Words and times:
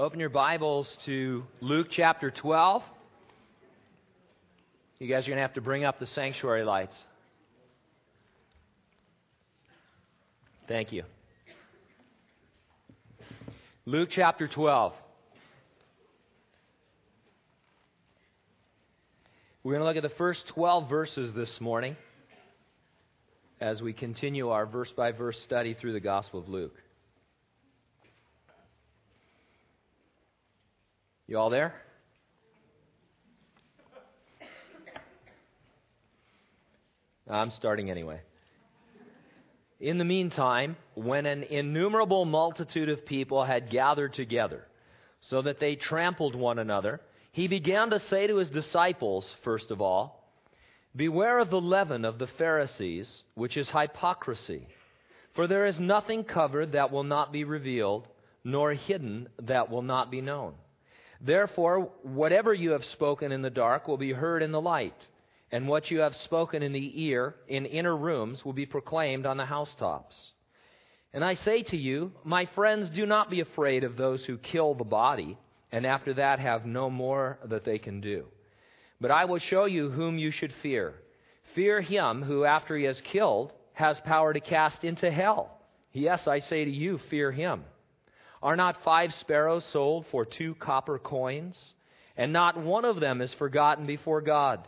Open 0.00 0.18
your 0.18 0.30
Bibles 0.30 0.88
to 1.04 1.44
Luke 1.60 1.88
chapter 1.90 2.30
12. 2.30 2.82
You 4.98 5.06
guys 5.06 5.24
are 5.24 5.26
going 5.26 5.36
to 5.36 5.42
have 5.42 5.52
to 5.52 5.60
bring 5.60 5.84
up 5.84 5.98
the 5.98 6.06
sanctuary 6.06 6.64
lights. 6.64 6.94
Thank 10.66 10.90
you. 10.90 11.02
Luke 13.84 14.08
chapter 14.10 14.48
12. 14.48 14.94
We're 19.62 19.72
going 19.72 19.82
to 19.82 19.86
look 19.86 20.02
at 20.02 20.02
the 20.02 20.16
first 20.16 20.44
12 20.54 20.88
verses 20.88 21.34
this 21.34 21.54
morning 21.60 21.94
as 23.60 23.82
we 23.82 23.92
continue 23.92 24.48
our 24.48 24.64
verse 24.64 24.90
by 24.96 25.12
verse 25.12 25.38
study 25.44 25.76
through 25.78 25.92
the 25.92 26.00
Gospel 26.00 26.40
of 26.40 26.48
Luke. 26.48 26.72
You 31.30 31.38
all 31.38 31.48
there? 31.48 31.72
I'm 37.30 37.52
starting 37.52 37.88
anyway. 37.88 38.20
In 39.78 39.98
the 39.98 40.04
meantime, 40.04 40.76
when 40.96 41.26
an 41.26 41.44
innumerable 41.44 42.24
multitude 42.24 42.88
of 42.88 43.06
people 43.06 43.44
had 43.44 43.70
gathered 43.70 44.14
together, 44.14 44.66
so 45.28 45.40
that 45.42 45.60
they 45.60 45.76
trampled 45.76 46.34
one 46.34 46.58
another, 46.58 47.00
he 47.30 47.46
began 47.46 47.90
to 47.90 48.00
say 48.10 48.26
to 48.26 48.38
his 48.38 48.50
disciples, 48.50 49.24
first 49.44 49.70
of 49.70 49.80
all, 49.80 50.28
Beware 50.96 51.38
of 51.38 51.50
the 51.50 51.60
leaven 51.60 52.04
of 52.04 52.18
the 52.18 52.28
Pharisees, 52.38 53.06
which 53.34 53.56
is 53.56 53.68
hypocrisy. 53.68 54.66
For 55.36 55.46
there 55.46 55.66
is 55.66 55.78
nothing 55.78 56.24
covered 56.24 56.72
that 56.72 56.90
will 56.90 57.04
not 57.04 57.30
be 57.32 57.44
revealed, 57.44 58.08
nor 58.42 58.74
hidden 58.74 59.28
that 59.38 59.70
will 59.70 59.82
not 59.82 60.10
be 60.10 60.20
known. 60.20 60.54
Therefore, 61.20 61.90
whatever 62.02 62.54
you 62.54 62.70
have 62.70 62.84
spoken 62.84 63.30
in 63.32 63.42
the 63.42 63.50
dark 63.50 63.86
will 63.86 63.98
be 63.98 64.12
heard 64.12 64.42
in 64.42 64.52
the 64.52 64.60
light, 64.60 64.94
and 65.52 65.68
what 65.68 65.90
you 65.90 66.00
have 66.00 66.14
spoken 66.24 66.62
in 66.62 66.72
the 66.72 67.02
ear 67.02 67.34
in 67.48 67.66
inner 67.66 67.96
rooms 67.96 68.44
will 68.44 68.52
be 68.52 68.66
proclaimed 68.66 69.26
on 69.26 69.36
the 69.36 69.44
housetops. 69.44 70.14
And 71.12 71.24
I 71.24 71.34
say 71.34 71.62
to 71.64 71.76
you, 71.76 72.12
my 72.24 72.46
friends, 72.54 72.88
do 72.90 73.04
not 73.04 73.30
be 73.30 73.40
afraid 73.40 73.84
of 73.84 73.96
those 73.96 74.24
who 74.24 74.38
kill 74.38 74.74
the 74.74 74.84
body, 74.84 75.36
and 75.72 75.84
after 75.84 76.14
that 76.14 76.38
have 76.38 76.64
no 76.64 76.88
more 76.88 77.38
that 77.44 77.64
they 77.64 77.78
can 77.78 78.00
do. 78.00 78.26
But 79.00 79.10
I 79.10 79.24
will 79.24 79.38
show 79.38 79.64
you 79.64 79.90
whom 79.90 80.18
you 80.18 80.30
should 80.30 80.54
fear. 80.62 80.94
Fear 81.54 81.80
him 81.80 82.22
who, 82.22 82.44
after 82.44 82.76
he 82.76 82.84
has 82.84 83.00
killed, 83.12 83.52
has 83.72 83.98
power 84.00 84.32
to 84.32 84.40
cast 84.40 84.84
into 84.84 85.10
hell. 85.10 85.58
Yes, 85.92 86.26
I 86.28 86.40
say 86.40 86.64
to 86.64 86.70
you, 86.70 86.98
fear 87.10 87.32
him. 87.32 87.64
Are 88.42 88.56
not 88.56 88.82
five 88.84 89.12
sparrows 89.20 89.64
sold 89.72 90.06
for 90.10 90.24
two 90.24 90.54
copper 90.54 90.98
coins? 90.98 91.56
And 92.16 92.32
not 92.32 92.58
one 92.58 92.84
of 92.84 93.00
them 93.00 93.20
is 93.20 93.32
forgotten 93.34 93.86
before 93.86 94.20
God. 94.20 94.66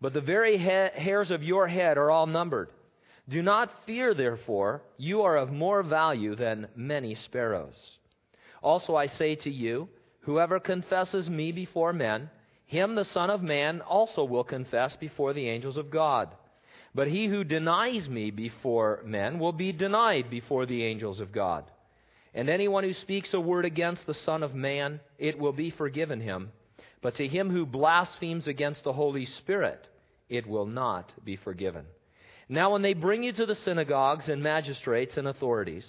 But 0.00 0.12
the 0.14 0.20
very 0.20 0.56
ha- 0.56 0.90
hairs 0.94 1.30
of 1.30 1.42
your 1.42 1.68
head 1.68 1.98
are 1.98 2.10
all 2.10 2.26
numbered. 2.26 2.70
Do 3.28 3.42
not 3.42 3.70
fear, 3.86 4.14
therefore, 4.14 4.82
you 4.96 5.22
are 5.22 5.36
of 5.36 5.52
more 5.52 5.82
value 5.82 6.34
than 6.34 6.68
many 6.74 7.14
sparrows. 7.14 7.78
Also, 8.62 8.96
I 8.96 9.06
say 9.06 9.36
to 9.36 9.50
you, 9.50 9.88
whoever 10.22 10.58
confesses 10.58 11.28
me 11.28 11.52
before 11.52 11.92
men, 11.92 12.30
him 12.66 12.94
the 12.94 13.04
Son 13.04 13.30
of 13.30 13.42
Man 13.42 13.80
also 13.82 14.24
will 14.24 14.44
confess 14.44 14.96
before 14.96 15.32
the 15.32 15.48
angels 15.48 15.76
of 15.76 15.90
God. 15.90 16.34
But 16.94 17.08
he 17.08 17.26
who 17.26 17.44
denies 17.44 18.08
me 18.08 18.30
before 18.30 19.02
men 19.04 19.38
will 19.38 19.52
be 19.52 19.72
denied 19.72 20.30
before 20.30 20.66
the 20.66 20.84
angels 20.84 21.20
of 21.20 21.32
God. 21.32 21.70
And 22.34 22.48
anyone 22.48 22.84
who 22.84 22.94
speaks 22.94 23.34
a 23.34 23.40
word 23.40 23.64
against 23.64 24.06
the 24.06 24.14
Son 24.14 24.42
of 24.42 24.54
Man, 24.54 25.00
it 25.18 25.38
will 25.38 25.52
be 25.52 25.70
forgiven 25.70 26.20
him. 26.20 26.52
But 27.02 27.16
to 27.16 27.26
him 27.26 27.50
who 27.50 27.66
blasphemes 27.66 28.46
against 28.46 28.84
the 28.84 28.92
Holy 28.92 29.26
Spirit, 29.26 29.88
it 30.28 30.46
will 30.46 30.66
not 30.66 31.12
be 31.24 31.36
forgiven. 31.36 31.86
Now, 32.48 32.72
when 32.72 32.82
they 32.82 32.94
bring 32.94 33.22
you 33.22 33.32
to 33.32 33.46
the 33.46 33.54
synagogues 33.54 34.28
and 34.28 34.42
magistrates 34.42 35.16
and 35.16 35.28
authorities, 35.28 35.84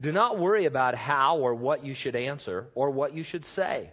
do 0.00 0.12
not 0.12 0.38
worry 0.38 0.66
about 0.66 0.94
how 0.94 1.38
or 1.38 1.54
what 1.54 1.84
you 1.84 1.94
should 1.94 2.16
answer 2.16 2.66
or 2.74 2.90
what 2.90 3.14
you 3.14 3.24
should 3.24 3.44
say, 3.54 3.90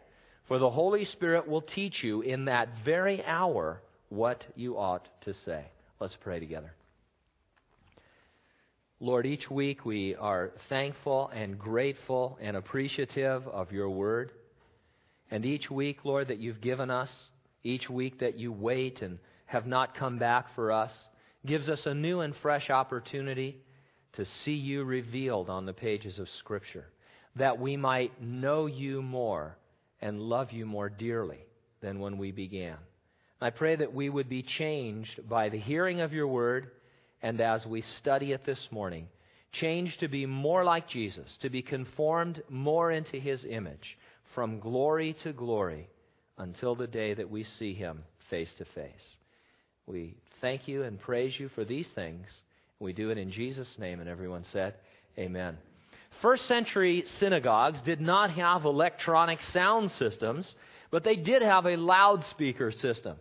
for 0.47 0.58
the 0.58 0.69
Holy 0.69 1.06
Spirit 1.06 1.47
will 1.47 1.62
teach 1.62 2.03
you 2.03 2.22
in 2.22 2.46
that 2.46 2.69
very 2.84 3.24
hour 3.24 3.81
what 4.09 4.44
you 4.56 4.78
ought 4.78 5.08
to 5.22 5.34
say. 5.46 5.66
Let's 6.00 6.18
pray 6.22 6.40
together. 6.40 6.74
Lord, 9.03 9.25
each 9.25 9.52
week 9.52 9.84
we 9.84 10.16
are 10.16 10.53
thankful 10.69 11.28
and 11.36 11.59
grateful 11.59 12.38
and 12.40 12.56
appreciative 12.56 13.46
of 13.50 13.74
your 13.74 13.90
word. 13.90 14.31
And 15.30 15.46
each 15.46 15.69
week, 15.69 16.06
Lord, 16.06 16.30
that 16.30 16.40
you've 16.40 16.62
given 16.62 16.90
us, 16.90 17.09
each 17.66 17.90
week 17.90 18.22
that 18.22 18.40
you 18.40 18.53
wait 18.53 19.02
and 19.02 19.19
have 19.46 19.68
not 19.68 19.94
come 19.94 20.19
back 20.19 20.56
for 20.56 20.72
us, 20.72 20.94
gives 21.46 21.68
us 21.68 21.86
a 21.86 21.94
new 21.94 22.22
and 22.22 22.34
fresh 22.38 22.69
opportunity 22.69 23.58
to 24.13 24.24
see 24.46 24.53
you 24.53 24.86
revealed 24.86 25.50
on 25.50 25.66
the 25.66 25.74
pages 25.74 26.18
of 26.18 26.30
Scripture, 26.40 26.86
that 27.36 27.59
we 27.59 27.75
might 27.75 28.22
know 28.22 28.68
you 28.68 29.02
more 29.02 29.58
and 30.00 30.22
love 30.22 30.53
you 30.53 30.66
more 30.66 30.88
dearly 30.88 31.46
than 31.81 32.00
when 32.00 32.18
we 32.18 32.31
began. 32.31 32.78
I 33.42 33.50
pray 33.50 33.75
that 33.75 33.94
we 33.94 34.08
would 34.08 34.30
be 34.30 34.44
changed 34.44 35.28
by 35.28 35.50
the 35.50 35.59
hearing 35.59 36.00
of 36.00 36.13
your 36.13 36.28
word 36.28 36.72
and 37.24 37.40
as 37.40 37.66
we 37.66 37.82
study 38.00 38.34
it 38.34 38.46
this 38.46 38.68
morning, 38.70 39.08
change 39.54 39.98
to 39.98 40.10
be 40.10 40.26
more 40.26 40.66
like 40.66 40.90
Jesus, 40.90 41.38
to 41.42 41.50
be 41.50 41.62
conformed 41.62 42.44
more 42.50 42.92
into 42.92 43.18
his 43.18 43.46
image, 43.50 43.98
from 44.36 44.60
glory 44.60 45.16
to 45.24 45.32
glory, 45.32 45.88
until 46.38 46.76
the 46.76 46.88
day 46.88 47.14
that 47.14 47.30
we 47.30 47.46
see 47.46 47.74
him 47.74 48.04
face 48.30 48.54
to 48.58 48.66
face. 48.66 49.16
We 49.88 50.16
thank 50.42 50.68
you 50.68 50.84
and 50.84 51.00
praise 51.00 51.40
you 51.40 51.50
for 51.56 51.64
these 51.64 51.88
things. 51.96 52.28
We 52.80 52.92
do 52.92 53.10
it 53.10 53.18
in 53.18 53.32
Jesus' 53.32 53.78
name, 53.80 54.02
and 54.02 54.10
everyone 54.10 54.44
said, 54.52 54.76
Amen. 55.18 55.58
First 56.22 56.48
century 56.48 57.06
synagogues 57.20 57.80
did 57.86 58.02
not 58.02 58.32
have 58.32 58.66
electronic 58.66 59.42
sound 59.54 59.92
systems, 59.92 60.54
but 60.92 61.04
they 61.04 61.16
did 61.16 61.42
have 61.42 61.66
a 61.66 61.78
loudspeaker 61.78 62.72
system. 62.72 63.16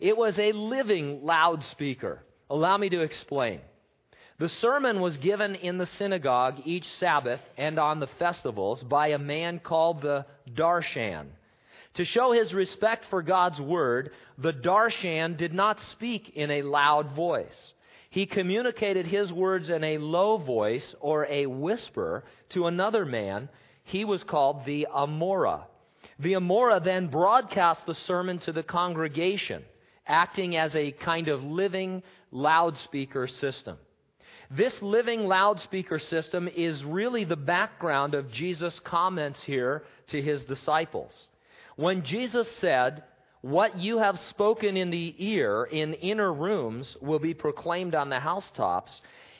It 0.00 0.16
was 0.16 0.38
a 0.38 0.52
living 0.52 1.22
loudspeaker. 1.22 2.20
Allow 2.50 2.76
me 2.76 2.88
to 2.90 3.00
explain. 3.00 3.60
The 4.38 4.48
sermon 4.48 5.00
was 5.00 5.16
given 5.18 5.54
in 5.54 5.78
the 5.78 5.86
synagogue 5.86 6.62
each 6.64 6.88
Sabbath 6.98 7.40
and 7.56 7.78
on 7.78 8.00
the 8.00 8.08
festivals 8.18 8.82
by 8.82 9.08
a 9.08 9.18
man 9.18 9.60
called 9.60 10.02
the 10.02 10.26
Darshan. 10.52 11.26
To 11.94 12.04
show 12.04 12.32
his 12.32 12.52
respect 12.52 13.04
for 13.08 13.22
God's 13.22 13.60
word, 13.60 14.10
the 14.36 14.52
Darshan 14.52 15.36
did 15.36 15.54
not 15.54 15.78
speak 15.92 16.30
in 16.30 16.50
a 16.50 16.62
loud 16.62 17.12
voice. 17.12 17.72
He 18.10 18.26
communicated 18.26 19.06
his 19.06 19.32
words 19.32 19.70
in 19.70 19.84
a 19.84 19.98
low 19.98 20.36
voice 20.36 20.94
or 21.00 21.26
a 21.26 21.46
whisper 21.46 22.24
to 22.50 22.66
another 22.66 23.04
man. 23.04 23.48
He 23.84 24.04
was 24.04 24.24
called 24.24 24.64
the 24.64 24.88
Amora. 24.92 25.64
The 26.18 26.34
Amora 26.34 26.82
then 26.82 27.06
broadcast 27.06 27.86
the 27.86 27.94
sermon 27.94 28.38
to 28.40 28.52
the 28.52 28.62
congregation 28.62 29.64
acting 30.06 30.56
as 30.56 30.74
a 30.74 30.92
kind 30.92 31.28
of 31.28 31.42
living 31.42 32.02
loudspeaker 32.30 33.26
system. 33.26 33.76
This 34.50 34.74
living 34.82 35.26
loudspeaker 35.26 35.98
system 35.98 36.48
is 36.48 36.84
really 36.84 37.24
the 37.24 37.36
background 37.36 38.14
of 38.14 38.30
Jesus' 38.30 38.78
comments 38.84 39.42
here 39.44 39.84
to 40.08 40.20
his 40.20 40.44
disciples. 40.44 41.12
When 41.76 42.04
Jesus 42.04 42.46
said, 42.60 43.02
What 43.40 43.78
you 43.78 43.98
have 43.98 44.18
spoken 44.30 44.76
in 44.76 44.90
the 44.90 45.14
ear 45.18 45.64
in 45.64 45.94
inner 45.94 46.32
rooms 46.32 46.96
will 47.00 47.18
be 47.18 47.34
proclaimed 47.34 47.94
on 47.94 48.10
the 48.10 48.20
housetops, 48.20 48.92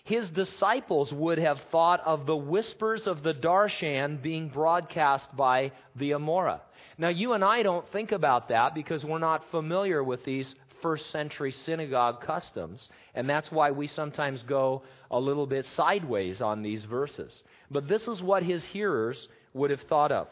his 0.05 0.29
disciples 0.31 1.11
would 1.13 1.39
have 1.39 1.59
thought 1.73 2.01
of 2.05 2.27
the 2.27 2.37
whispers 2.37 3.07
of 3.07 3.23
the 3.23 3.33
Darshan 3.33 4.21
being 4.21 4.51
broadcast 4.51 5.35
by 5.35 5.73
the 5.97 6.11
Amora. 6.11 6.61
Now, 6.99 7.09
you 7.09 7.33
and 7.33 7.43
I 7.43 7.63
don't 7.63 7.91
think 7.91 8.13
about 8.13 8.51
that 8.51 8.75
because 8.75 9.03
we're 9.03 9.19
not 9.19 9.51
familiar 9.51 10.05
with 10.05 10.23
these 10.25 10.55
first 10.83 11.11
century 11.11 11.55
synagogue 11.65 12.21
customs, 12.21 12.87
and 13.15 13.29
that's 13.29 13.51
why 13.51 13.71
we 13.71 13.87
sometimes 13.87 14.43
go 14.43 14.83
a 15.11 15.19
little 15.19 15.47
bit 15.47 15.65
sideways 15.75 16.43
on 16.43 16.61
these 16.61 16.85
verses. 16.85 17.43
But 17.71 17.89
this 17.89 18.07
is 18.07 18.21
what 18.21 18.43
his 18.43 18.63
hearers 18.63 19.29
would 19.55 19.71
have 19.71 19.81
thought 19.89 20.13
of. 20.13 20.29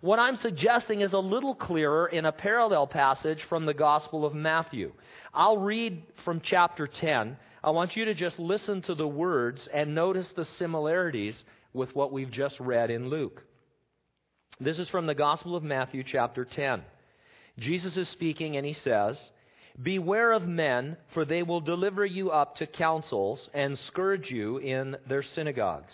What 0.00 0.18
I'm 0.18 0.36
suggesting 0.36 1.02
is 1.02 1.12
a 1.12 1.18
little 1.18 1.54
clearer 1.54 2.06
in 2.06 2.24
a 2.24 2.32
parallel 2.32 2.86
passage 2.86 3.42
from 3.50 3.66
the 3.66 3.74
Gospel 3.74 4.24
of 4.24 4.32
Matthew. 4.34 4.94
I'll 5.34 5.58
read 5.58 6.04
from 6.24 6.40
chapter 6.40 6.86
10. 6.86 7.36
I 7.62 7.70
want 7.70 7.94
you 7.94 8.06
to 8.06 8.14
just 8.14 8.38
listen 8.38 8.80
to 8.82 8.94
the 8.94 9.06
words 9.06 9.60
and 9.72 9.94
notice 9.94 10.28
the 10.34 10.46
similarities 10.58 11.34
with 11.74 11.94
what 11.94 12.10
we've 12.10 12.30
just 12.30 12.58
read 12.58 12.90
in 12.90 13.10
Luke. 13.10 13.42
This 14.58 14.78
is 14.78 14.88
from 14.88 15.06
the 15.06 15.14
Gospel 15.14 15.54
of 15.56 15.62
Matthew, 15.62 16.02
chapter 16.02 16.46
10. 16.46 16.82
Jesus 17.58 17.98
is 17.98 18.08
speaking, 18.08 18.56
and 18.56 18.64
he 18.64 18.72
says, 18.72 19.18
Beware 19.82 20.32
of 20.32 20.48
men, 20.48 20.96
for 21.12 21.26
they 21.26 21.42
will 21.42 21.60
deliver 21.60 22.04
you 22.04 22.30
up 22.30 22.56
to 22.56 22.66
councils 22.66 23.50
and 23.52 23.78
scourge 23.78 24.30
you 24.30 24.56
in 24.56 24.96
their 25.06 25.22
synagogues. 25.22 25.92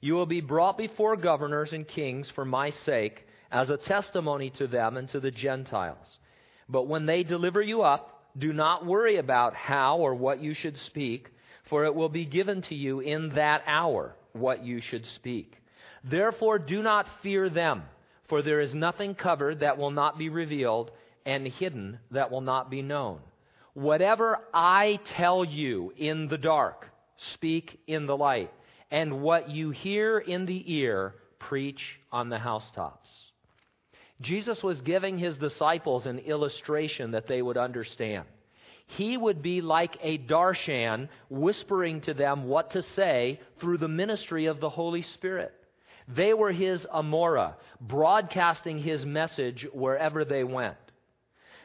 You 0.00 0.14
will 0.14 0.26
be 0.26 0.40
brought 0.40 0.78
before 0.78 1.16
governors 1.16 1.72
and 1.72 1.86
kings 1.86 2.30
for 2.34 2.44
my 2.44 2.70
sake, 2.84 3.26
as 3.50 3.70
a 3.70 3.76
testimony 3.76 4.50
to 4.50 4.68
them 4.68 4.96
and 4.96 5.08
to 5.10 5.18
the 5.18 5.30
Gentiles. 5.32 6.18
But 6.68 6.86
when 6.86 7.06
they 7.06 7.24
deliver 7.24 7.60
you 7.60 7.82
up, 7.82 8.17
do 8.38 8.52
not 8.52 8.86
worry 8.86 9.16
about 9.16 9.54
how 9.54 9.98
or 9.98 10.14
what 10.14 10.40
you 10.40 10.54
should 10.54 10.78
speak, 10.78 11.28
for 11.68 11.84
it 11.84 11.94
will 11.94 12.08
be 12.08 12.24
given 12.24 12.62
to 12.62 12.74
you 12.74 13.00
in 13.00 13.30
that 13.34 13.62
hour 13.66 14.14
what 14.32 14.64
you 14.64 14.80
should 14.80 15.04
speak. 15.06 15.54
Therefore, 16.04 16.58
do 16.58 16.82
not 16.82 17.06
fear 17.22 17.50
them, 17.50 17.82
for 18.28 18.42
there 18.42 18.60
is 18.60 18.74
nothing 18.74 19.14
covered 19.14 19.60
that 19.60 19.78
will 19.78 19.90
not 19.90 20.18
be 20.18 20.28
revealed, 20.28 20.90
and 21.26 21.46
hidden 21.46 21.98
that 22.10 22.30
will 22.30 22.40
not 22.40 22.70
be 22.70 22.82
known. 22.82 23.20
Whatever 23.74 24.38
I 24.54 25.00
tell 25.04 25.44
you 25.44 25.92
in 25.96 26.28
the 26.28 26.38
dark, 26.38 26.88
speak 27.16 27.80
in 27.86 28.06
the 28.06 28.16
light, 28.16 28.52
and 28.90 29.20
what 29.20 29.50
you 29.50 29.70
hear 29.70 30.18
in 30.18 30.46
the 30.46 30.72
ear, 30.72 31.14
preach 31.38 31.98
on 32.10 32.28
the 32.28 32.38
housetops. 32.38 33.08
Jesus 34.20 34.62
was 34.62 34.80
giving 34.80 35.18
his 35.18 35.36
disciples 35.36 36.06
an 36.06 36.18
illustration 36.18 37.12
that 37.12 37.28
they 37.28 37.40
would 37.40 37.56
understand. 37.56 38.24
He 38.86 39.16
would 39.16 39.42
be 39.42 39.60
like 39.60 39.98
a 40.02 40.18
darshan 40.18 41.08
whispering 41.28 42.00
to 42.02 42.14
them 42.14 42.44
what 42.44 42.72
to 42.72 42.82
say 42.82 43.40
through 43.60 43.78
the 43.78 43.88
ministry 43.88 44.46
of 44.46 44.60
the 44.60 44.70
Holy 44.70 45.02
Spirit. 45.02 45.52
They 46.08 46.32
were 46.32 46.52
his 46.52 46.86
Amora, 46.86 47.54
broadcasting 47.80 48.78
his 48.78 49.04
message 49.04 49.66
wherever 49.72 50.24
they 50.24 50.42
went. 50.42 50.76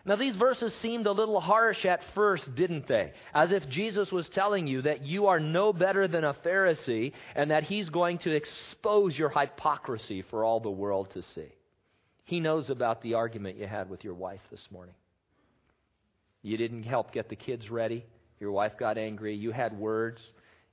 Now, 0.05 0.17
these 0.17 0.35
verses 0.35 0.73
seemed 0.81 1.07
a 1.07 1.13
little 1.13 1.39
harsh 1.39 1.85
at 1.85 2.03
first, 2.13 2.53
didn't 2.55 2.87
they? 2.87 3.13
As 3.33 3.53
if 3.53 3.69
Jesus 3.69 4.11
was 4.11 4.27
telling 4.27 4.67
you 4.67 4.81
that 4.81 5.05
you 5.05 5.27
are 5.27 5.39
no 5.39 5.71
better 5.71 6.09
than 6.09 6.25
a 6.25 6.33
Pharisee 6.33 7.13
and 7.35 7.51
that 7.51 7.63
he's 7.63 7.87
going 7.87 8.17
to 8.19 8.35
expose 8.35 9.17
your 9.17 9.29
hypocrisy 9.29 10.21
for 10.23 10.43
all 10.43 10.59
the 10.59 10.69
world 10.69 11.11
to 11.13 11.21
see. 11.33 11.53
He 12.25 12.39
knows 12.39 12.69
about 12.69 13.01
the 13.01 13.15
argument 13.15 13.57
you 13.57 13.67
had 13.67 13.89
with 13.89 14.03
your 14.03 14.13
wife 14.13 14.39
this 14.49 14.65
morning. 14.71 14.95
You 16.41 16.57
didn't 16.57 16.83
help 16.83 17.11
get 17.11 17.29
the 17.29 17.35
kids 17.35 17.69
ready. 17.69 18.05
Your 18.39 18.51
wife 18.51 18.73
got 18.77 18.97
angry. 18.97 19.35
You 19.35 19.51
had 19.51 19.77
words. 19.77 20.21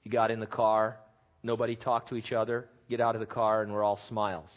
You 0.02 0.11
got 0.11 0.31
in 0.31 0.41
the 0.41 0.47
car. 0.47 0.97
Nobody 1.43 1.76
talked 1.76 2.08
to 2.11 2.17
each 2.17 2.32
other. 2.32 2.67
Get 2.88 3.00
out 3.00 3.14
of 3.14 3.20
the 3.20 3.26
car, 3.26 3.62
and 3.62 3.73
we're 3.73 3.85
all 3.85 4.00
smiles. 4.08 4.49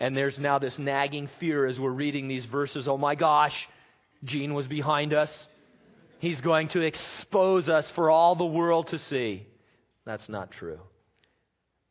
and 0.00 0.16
there's 0.16 0.38
now 0.38 0.58
this 0.58 0.76
nagging 0.78 1.28
fear 1.38 1.66
as 1.66 1.78
we're 1.78 1.90
reading 1.90 2.28
these 2.28 2.44
verses. 2.44 2.88
Oh 2.88 2.98
my 2.98 3.14
gosh, 3.14 3.68
Gene 4.24 4.54
was 4.54 4.66
behind 4.66 5.12
us. 5.12 5.30
He's 6.18 6.40
going 6.40 6.68
to 6.70 6.80
expose 6.80 7.68
us 7.68 7.86
for 7.94 8.10
all 8.10 8.34
the 8.34 8.44
world 8.44 8.88
to 8.88 8.98
see. 8.98 9.46
That's 10.04 10.28
not 10.28 10.50
true. 10.50 10.80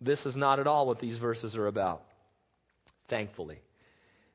This 0.02 0.26
is 0.26 0.36
not 0.36 0.60
at 0.60 0.68
all 0.68 0.88
what 0.88 1.00
these 1.00 1.18
verses 1.18 1.56
are 1.56 1.68
about, 1.68 2.04
thankfully. 3.10 3.60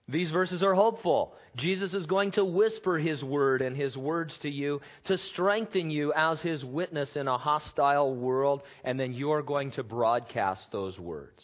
These 0.06 0.30
verses 0.30 0.62
are 0.62 0.74
hopeful. 0.74 1.34
Jesus 1.56 1.94
is 1.94 2.04
going 2.04 2.32
to 2.32 2.44
whisper 2.44 2.98
his 2.98 3.24
word 3.24 3.62
and 3.62 3.74
his 3.74 3.96
words 3.96 4.36
to 4.42 4.50
you 4.50 4.82
to 5.04 5.16
strengthen 5.16 5.90
you 5.90 6.12
as 6.14 6.42
his 6.42 6.62
witness 6.62 7.16
in 7.16 7.26
a 7.26 7.38
hostile 7.38 8.14
world, 8.14 8.60
and 8.84 9.00
then 9.00 9.14
you're 9.14 9.42
going 9.42 9.70
to 9.72 9.82
broadcast 9.82 10.60
those 10.72 10.98
words. 10.98 11.42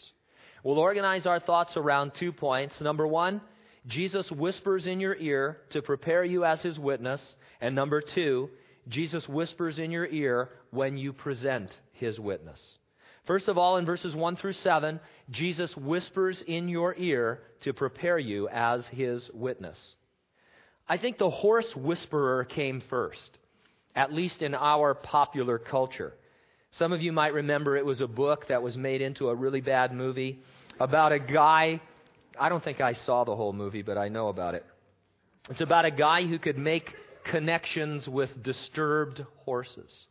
We'll 0.63 0.79
organize 0.79 1.25
our 1.25 1.41
thoughts 1.41 1.75
around 1.77 2.13
two 2.19 2.33
points. 2.33 2.79
Number 2.83 3.07
one, 3.07 3.41
Jesus 3.87 4.31
whispers 4.31 4.87
in 4.87 5.01
your 5.01 5.17
ear 5.17 5.59
to 5.71 5.81
prepare 5.81 6.23
you 6.23 6.45
as 6.45 6.61
his 6.61 6.79
witness. 6.79 7.21
And 7.63 7.75
number 7.75 8.03
two, 8.03 8.51
Jesus 8.89 9.27
whispers 9.27 9.79
in 9.79 9.91
your 9.91 10.07
ear 10.07 10.51
when 10.71 10.99
you 10.99 11.15
present 11.15 11.71
his 11.93 12.21
witness. 12.21 12.61
First 13.27 13.49
of 13.49 13.59
all, 13.59 13.77
in 13.77 13.87
verses 13.87 14.15
1 14.15 14.37
through 14.37 14.55
7, 14.55 15.01
Jesus 15.31 15.77
whispers 15.77 16.43
in 16.47 16.69
your 16.69 16.95
ear 16.97 17.41
to 17.61 17.73
prepare 17.73 18.19
you 18.19 18.49
as 18.49 18.87
his 18.89 19.31
witness. 19.33 19.79
I 20.89 20.97
think 20.97 21.19
the 21.19 21.31
horse 21.31 21.77
whisperer 21.77 22.45
came 22.45 22.83
first, 22.91 23.39
at 23.95 24.13
least 24.13 24.43
in 24.43 24.55
our 24.55 24.95
popular 24.95 25.59
culture. 25.59 26.15
Some 26.73 26.93
of 26.93 27.03
you 27.03 27.13
might 27.13 27.35
remember 27.35 27.77
it 27.77 27.85
was 27.85 28.01
a 28.01 28.09
book 28.09 28.49
that 28.49 28.63
was 28.63 28.77
made 28.77 29.03
into 29.03 29.29
a 29.29 29.35
really 29.35 29.61
bad 29.61 29.93
movie 29.93 30.41
about 30.79 31.13
a 31.13 31.19
guy. 31.19 31.81
I 32.39 32.49
don't 32.49 32.63
think 32.63 32.81
I 32.81 32.95
saw 32.95 33.25
the 33.25 33.37
whole 33.37 33.53
movie, 33.53 33.83
but 33.83 33.99
I 33.99 34.09
know 34.09 34.29
about 34.29 34.55
it. 34.55 34.65
It's 35.49 35.61
about 35.61 35.85
a 35.85 35.91
guy 35.91 36.27
who 36.27 36.39
could 36.39 36.59
make 36.59 36.95
connections 37.25 38.09
with 38.09 38.43
disturbed 38.43 39.25
horses. 39.45 40.07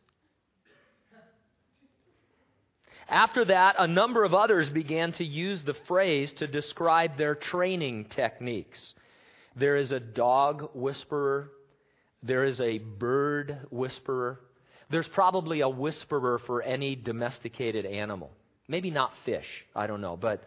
After 3.10 3.44
that, 3.46 3.74
a 3.76 3.88
number 3.88 4.22
of 4.22 4.34
others 4.34 4.68
began 4.68 5.12
to 5.14 5.24
use 5.24 5.60
the 5.64 5.74
phrase 5.88 6.32
to 6.38 6.46
describe 6.46 7.18
their 7.18 7.34
training 7.34 8.06
techniques. 8.14 8.78
There 9.56 9.76
is 9.76 9.90
a 9.90 9.98
dog 9.98 10.70
whisperer, 10.74 11.50
there 12.22 12.44
is 12.44 12.60
a 12.60 12.78
bird 12.78 13.66
whisperer, 13.70 14.38
there's 14.90 15.08
probably 15.08 15.60
a 15.60 15.68
whisperer 15.68 16.40
for 16.46 16.62
any 16.62 16.94
domesticated 16.94 17.84
animal. 17.84 18.30
Maybe 18.68 18.92
not 18.92 19.12
fish, 19.24 19.46
I 19.74 19.88
don't 19.88 20.00
know, 20.00 20.16
but 20.16 20.44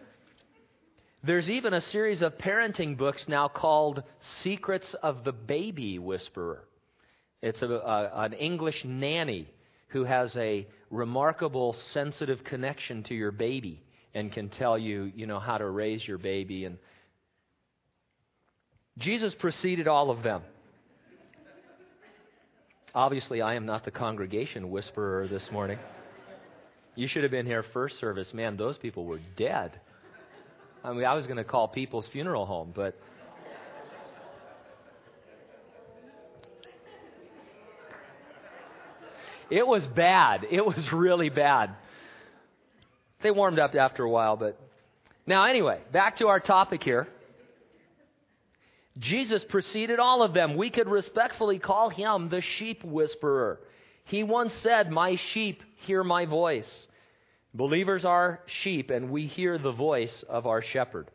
there's 1.21 1.49
even 1.49 1.73
a 1.73 1.81
series 1.91 2.21
of 2.21 2.37
parenting 2.37 2.97
books 2.97 3.25
now 3.27 3.49
called 3.49 4.03
Secrets 4.41 4.95
of 5.03 5.25
the 5.25 5.33
Baby 5.33 5.99
Whisperer. 5.99 6.63
It's 7.41 7.61
a, 7.61 7.67
a, 7.67 8.11
an 8.23 8.33
English 8.33 8.85
nanny 8.85 9.49
who 9.89 10.05
has 10.05 10.35
a 10.37 10.65
remarkable 10.93 11.75
sensitive 11.91 12.43
connection 12.43 13.03
to 13.03 13.15
your 13.15 13.31
baby 13.31 13.81
and 14.13 14.31
can 14.31 14.49
tell 14.49 14.77
you, 14.77 15.11
you 15.15 15.25
know, 15.25 15.39
how 15.39 15.57
to 15.57 15.67
raise 15.67 16.07
your 16.07 16.19
baby 16.19 16.65
and 16.65 16.77
Jesus 18.99 19.33
preceded 19.39 19.87
all 19.87 20.11
of 20.11 20.21
them. 20.21 20.43
Obviously, 22.93 23.41
I 23.41 23.55
am 23.55 23.65
not 23.65 23.85
the 23.85 23.91
congregation 23.91 24.69
whisperer 24.69 25.27
this 25.27 25.43
morning. 25.51 25.79
You 26.95 27.07
should 27.07 27.23
have 27.23 27.31
been 27.31 27.47
here 27.47 27.65
first 27.73 27.99
service. 27.99 28.31
Man, 28.35 28.55
those 28.55 28.77
people 28.77 29.05
were 29.05 29.19
dead. 29.35 29.71
I 30.83 30.93
mean, 30.93 31.05
I 31.05 31.15
was 31.15 31.25
going 31.25 31.37
to 31.37 31.43
call 31.43 31.67
people's 31.67 32.05
funeral 32.11 32.45
home, 32.45 32.71
but 32.75 32.95
It 39.53 39.67
was 39.67 39.85
bad. 39.85 40.47
It 40.49 40.65
was 40.65 40.91
really 40.91 41.29
bad. 41.29 41.75
They 43.21 43.29
warmed 43.29 43.59
up 43.59 43.75
after 43.75 44.03
a 44.03 44.09
while, 44.09 44.35
but. 44.35 44.59
Now, 45.27 45.45
anyway, 45.45 45.79
back 45.91 46.17
to 46.17 46.27
our 46.27 46.39
topic 46.39 46.83
here. 46.83 47.07
Jesus 48.97 49.43
preceded 49.47 49.99
all 49.99 50.23
of 50.23 50.33
them. 50.33 50.57
We 50.57 50.71
could 50.71 50.89
respectfully 50.89 51.59
call 51.59 51.91
him 51.91 52.29
the 52.29 52.41
sheep 52.41 52.83
whisperer. 52.83 53.59
He 54.05 54.23
once 54.23 54.51
said, 54.63 54.89
My 54.89 55.17
sheep 55.17 55.61
hear 55.85 56.03
my 56.03 56.25
voice. 56.25 56.69
Believers 57.53 58.05
are 58.05 58.39
sheep, 58.47 58.89
and 58.89 59.11
we 59.11 59.27
hear 59.27 59.59
the 59.59 59.71
voice 59.71 60.23
of 60.27 60.47
our 60.47 60.63
shepherd. 60.63 61.11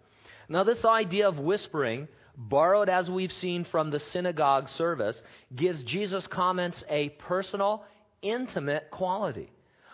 Now, 0.48 0.62
this 0.62 0.84
idea 0.84 1.26
of 1.26 1.40
whispering, 1.40 2.06
borrowed 2.36 2.88
as 2.88 3.10
we've 3.10 3.32
seen 3.32 3.64
from 3.64 3.90
the 3.90 4.00
synagogue 4.12 4.68
service, 4.76 5.20
gives 5.56 5.82
Jesus' 5.82 6.28
comments 6.28 6.84
a 6.88 7.08
personal 7.08 7.82
intimate 8.22 8.90
quality. 8.90 9.50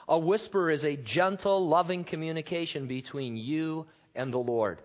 A 0.08 0.18
whisper 0.18 0.70
is 0.70 0.84
a 0.84 0.96
gentle, 0.96 1.68
loving 1.68 2.04
communication 2.04 2.86
between 2.86 3.36
you 3.36 3.86
and 4.14 4.32
the 4.32 4.38
Lord. 4.38 4.78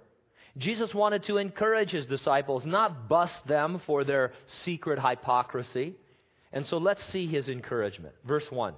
Jesus 0.57 0.93
wanted 0.93 1.23
to 1.25 1.37
encourage 1.37 1.91
his 1.91 2.05
disciples, 2.05 2.65
not 2.65 3.07
bust 3.07 3.47
them 3.47 3.81
for 3.85 4.03
their 4.03 4.33
secret 4.63 4.99
hypocrisy. 4.99 5.95
And 6.51 6.65
so 6.67 6.77
let's 6.77 7.03
see 7.11 7.27
his 7.27 7.47
encouragement. 7.47 8.15
Verse 8.25 8.45
1. 8.49 8.73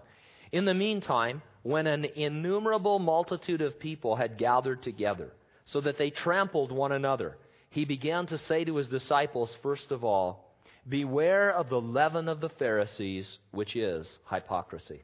In 0.52 0.66
the 0.66 0.74
meantime, 0.74 1.42
when 1.64 1.88
an 1.88 2.06
innumerable 2.16 3.00
multitude 3.00 3.62
of 3.62 3.80
people 3.80 4.16
had 4.16 4.38
gathered 4.38 4.84
together, 4.84 5.32
so 5.66 5.80
that 5.82 5.98
they 5.98 6.10
trampled 6.10 6.72
one 6.72 6.92
another, 6.92 7.38
he 7.70 7.86
began 7.86 8.28
to 8.28 8.38
say 8.38 8.66
to 8.66 8.76
his 8.76 8.88
disciples, 8.88 9.50
first 9.64 9.92
of 9.92 10.04
all, 10.04 10.51
Beware 10.88 11.52
of 11.52 11.70
the 11.70 11.82
leaven 11.82 12.28
of 12.28 12.42
the 12.42 12.50
Pharisees, 12.50 13.38
which 13.52 13.76
is 13.76 14.08
hypocrisy. 14.30 15.02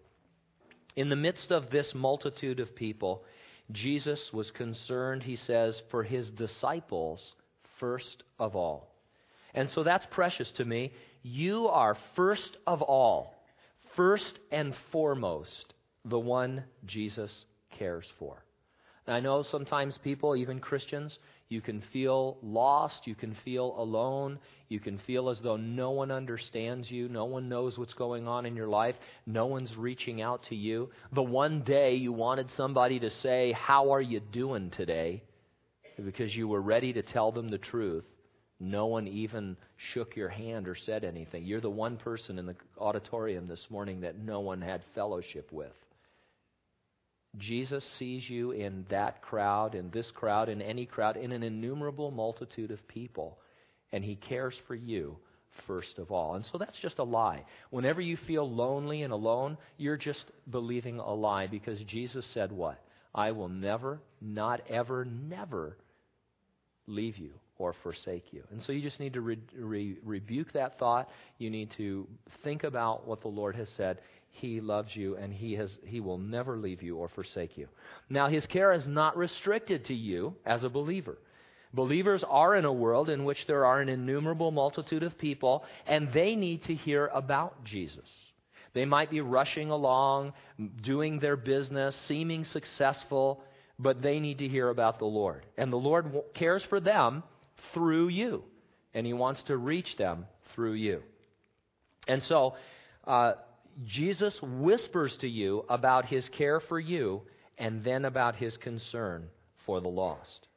In 0.96 1.10
the 1.10 1.15
midst 1.15 1.51
of 1.51 1.69
this 1.69 1.93
multitude 1.93 2.60
of 2.60 2.75
people, 2.75 3.24
Jesus 3.72 4.31
was 4.34 4.50
concerned, 4.51 5.24
he 5.24 5.36
says, 5.36 5.79
for 5.91 6.03
his 6.03 6.29
disciples 6.31 7.36
first 7.79 8.24
of 8.39 8.55
all. 8.55 8.89
And 9.53 9.69
so 9.69 9.84
that's 9.84 10.05
precious 10.12 10.51
to 10.57 10.65
me. 10.65 10.93
You 11.24 11.67
are 11.67 11.98
first 12.15 12.57
of 12.65 12.81
all, 12.81 13.36
first 13.96 14.39
and 14.51 14.74
foremost, 14.91 15.74
the 16.05 16.19
one 16.19 16.63
Jesus 16.86 17.31
cares 17.77 18.07
for. 18.17 18.43
I 19.07 19.19
know 19.19 19.43
sometimes 19.43 19.97
people, 20.03 20.35
even 20.35 20.59
Christians, 20.59 21.17
you 21.49 21.61
can 21.61 21.81
feel 21.93 22.37
lost, 22.41 23.01
you 23.05 23.15
can 23.15 23.35
feel 23.45 23.73
alone, 23.77 24.39
you 24.67 24.79
can 24.79 24.99
feel 25.07 25.29
as 25.29 25.39
though 25.41 25.55
no 25.55 25.91
one 25.91 26.11
understands 26.11 26.91
you, 26.91 27.07
no 27.07 27.25
one 27.25 27.47
knows 27.47 27.77
what's 27.77 27.93
going 27.93 28.27
on 28.27 28.45
in 28.45 28.55
your 28.55 28.67
life, 28.67 28.95
no 29.25 29.45
one's 29.45 29.75
reaching 29.77 30.21
out 30.21 30.43
to 30.49 30.55
you. 30.55 30.89
The 31.13 31.23
one 31.23 31.61
day 31.61 31.95
you 31.95 32.11
wanted 32.11 32.49
somebody 32.57 32.99
to 32.99 33.09
say, 33.21 33.53
How 33.53 33.93
are 33.93 34.01
you 34.01 34.19
doing 34.19 34.71
today? 34.71 35.23
because 36.03 36.35
you 36.35 36.47
were 36.47 36.61
ready 36.61 36.93
to 36.93 37.01
tell 37.01 37.31
them 37.31 37.49
the 37.49 37.57
truth. 37.57 38.03
No 38.59 38.87
one 38.87 39.07
even 39.07 39.55
shook 39.93 40.15
your 40.15 40.29
hand 40.29 40.67
or 40.67 40.75
said 40.75 41.03
anything. 41.03 41.45
You're 41.45 41.61
the 41.61 41.69
one 41.69 41.97
person 41.97 42.39
in 42.39 42.45
the 42.45 42.55
auditorium 42.79 43.47
this 43.47 43.65
morning 43.69 44.01
that 44.01 44.17
no 44.17 44.39
one 44.39 44.61
had 44.61 44.81
fellowship 44.95 45.51
with. 45.51 45.73
Jesus 47.38 47.84
sees 48.00 48.29
you 48.29 48.51
in 48.51 48.86
that 48.89 49.22
crowd, 49.22 49.75
in 49.75 49.89
this 49.91 50.10
crowd, 50.13 50.50
in 50.50 50.62
any 50.62 50.86
crowd, 50.86 51.17
in 51.17 51.32
an 51.32 51.44
innumerable 51.44 52.12
multitude 52.12 52.72
of 52.72 52.88
people, 52.88 53.38
and 53.91 54.03
He 54.03 54.15
cares 54.15 54.56
for 54.67 54.75
you 54.75 55.17
first 55.65 55.98
of 55.98 56.12
all. 56.12 56.36
And 56.36 56.46
so 56.51 56.58
that's 56.58 56.77
just 56.82 57.00
a 57.00 57.03
lie. 57.03 57.44
Whenever 57.70 58.01
you 58.01 58.17
feel 58.27 58.50
lonely 58.50 59.01
and 59.03 59.12
alone, 59.12 59.58
you're 59.77 59.98
just 59.98 60.25
believing 60.50 61.00
a 61.00 61.13
lie 61.13 61.48
because 61.48 61.79
Jesus 61.88 62.25
said 62.34 62.51
what? 62.51 62.79
I 63.15 63.32
will 63.32 63.50
never, 63.50 64.00
not 64.22 64.62
ever, 64.70 65.06
never 65.06 65.77
leave 66.86 67.17
you 67.17 67.32
or 67.58 67.74
forsake 67.82 68.25
you. 68.32 68.44
And 68.51 68.62
so 68.63 68.72
you 68.72 68.82
just 68.82 69.00
need 69.00 69.13
to 69.13 69.22
re- 69.22 69.39
re- 69.58 69.98
rebuke 70.03 70.53
that 70.53 70.77
thought. 70.77 71.10
You 71.39 71.50
need 71.50 71.72
to 71.77 72.08
think 72.44 72.63
about 72.63 73.08
what 73.08 73.22
the 73.22 73.27
Lord 73.27 73.56
has 73.56 73.67
said. 73.75 74.00
He 74.29 74.62
loves 74.62 74.96
you 74.96 75.15
and 75.17 75.34
he, 75.34 75.53
has, 75.53 75.72
he 75.84 76.00
will 76.00 76.17
never 76.17 76.57
leave 76.57 76.84
you 76.84 76.98
or 76.98 77.10
forsake 77.10 77.57
you. 77.57 77.67
Now, 78.10 78.27
his 78.27 78.46
care 78.46 78.72
is 78.72 78.86
not 78.86 79.17
restricted 79.17 79.86
to 79.86 79.93
you 79.93 80.36
as 80.46 80.63
a 80.63 80.69
believer. 80.69 81.17
Believers 81.74 82.24
are 82.27 82.55
in 82.55 82.65
a 82.65 82.72
world 82.74 83.10
in 83.10 83.25
which 83.25 83.46
there 83.48 83.65
are 83.65 83.81
an 83.81 83.89
innumerable 83.89 84.51
multitude 84.51 85.03
of 85.03 85.17
people, 85.17 85.65
and 85.86 86.12
they 86.13 86.36
need 86.36 86.63
to 86.63 86.75
hear 86.75 87.07
about 87.07 87.63
Jesus. 87.65 88.10
They 88.74 88.86
might 88.86 89.10
be 89.10 89.22
rushing 89.22 89.69
along, 89.69 90.34
doing 90.81 91.19
their 91.19 91.36
business, 91.36 91.96
seeming 92.07 92.46
successful, 92.46 93.43
but 93.79 94.01
they 94.01 94.19
need 94.19 94.38
to 94.39 94.48
hear 94.48 94.69
about 94.69 95.00
the 95.00 95.05
Lord. 95.05 95.46
And 95.57 95.72
the 95.72 95.77
Lord 95.77 96.13
cares 96.34 96.63
for 96.69 96.79
them 96.79 97.24
through 97.74 98.10
you, 98.10 98.43
and 98.93 99.05
He 99.05 99.13
wants 99.13 99.43
to 99.43 99.57
reach 99.57 99.98
them 99.98 100.25
through 100.53 100.74
you. 100.74 101.01
And 102.07 102.24
so, 102.24 102.55
uh, 103.05 103.34
Jesus 103.86 104.34
whispers 104.41 105.15
to 105.17 105.27
you 105.27 105.65
about 105.69 106.05
His 106.05 106.27
care 106.29 106.60
for 106.60 106.79
you 106.79 107.22
and 107.57 107.84
then 107.84 108.05
about 108.05 108.36
His 108.36 108.57
concern 108.57 109.29
for 109.65 109.81
the 109.81 109.88
lost. 109.88 110.48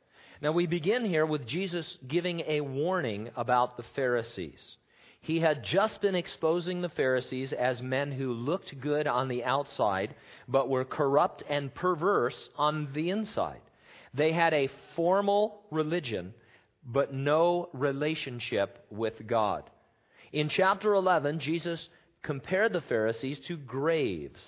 Now, 0.42 0.52
we 0.52 0.66
begin 0.66 1.04
here 1.04 1.26
with 1.26 1.46
Jesus 1.46 1.98
giving 2.08 2.40
a 2.46 2.62
warning 2.62 3.30
about 3.36 3.76
the 3.76 3.84
Pharisees. 3.94 4.76
He 5.20 5.40
had 5.40 5.62
just 5.62 6.00
been 6.00 6.14
exposing 6.14 6.80
the 6.80 6.88
Pharisees 6.88 7.52
as 7.52 7.82
men 7.82 8.10
who 8.10 8.32
looked 8.32 8.80
good 8.80 9.06
on 9.06 9.28
the 9.28 9.44
outside, 9.44 10.14
but 10.48 10.70
were 10.70 10.86
corrupt 10.86 11.42
and 11.48 11.74
perverse 11.74 12.48
on 12.56 12.88
the 12.94 13.10
inside. 13.10 13.60
They 14.14 14.32
had 14.32 14.54
a 14.54 14.70
formal 14.96 15.60
religion, 15.70 16.32
but 16.86 17.12
no 17.12 17.68
relationship 17.74 18.86
with 18.90 19.26
God. 19.26 19.64
In 20.32 20.48
chapter 20.48 20.94
11, 20.94 21.40
Jesus 21.40 21.86
compared 22.22 22.72
the 22.72 22.80
Pharisees 22.82 23.38
to 23.40 23.56
graves. 23.56 24.42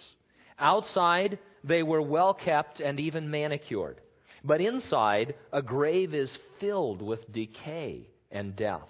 Outside, 0.59 1.39
they 1.65 1.83
were 1.83 2.03
well 2.03 2.35
kept 2.35 2.81
and 2.81 2.99
even 3.01 3.31
manicured. 3.31 4.01
But 4.45 4.61
inside, 4.61 5.35
a 5.53 5.63
grave 5.63 6.15
is 6.15 6.31
filled 6.59 7.01
with 7.01 7.33
decay 7.33 8.09
and 8.31 8.57
death. 8.57 8.89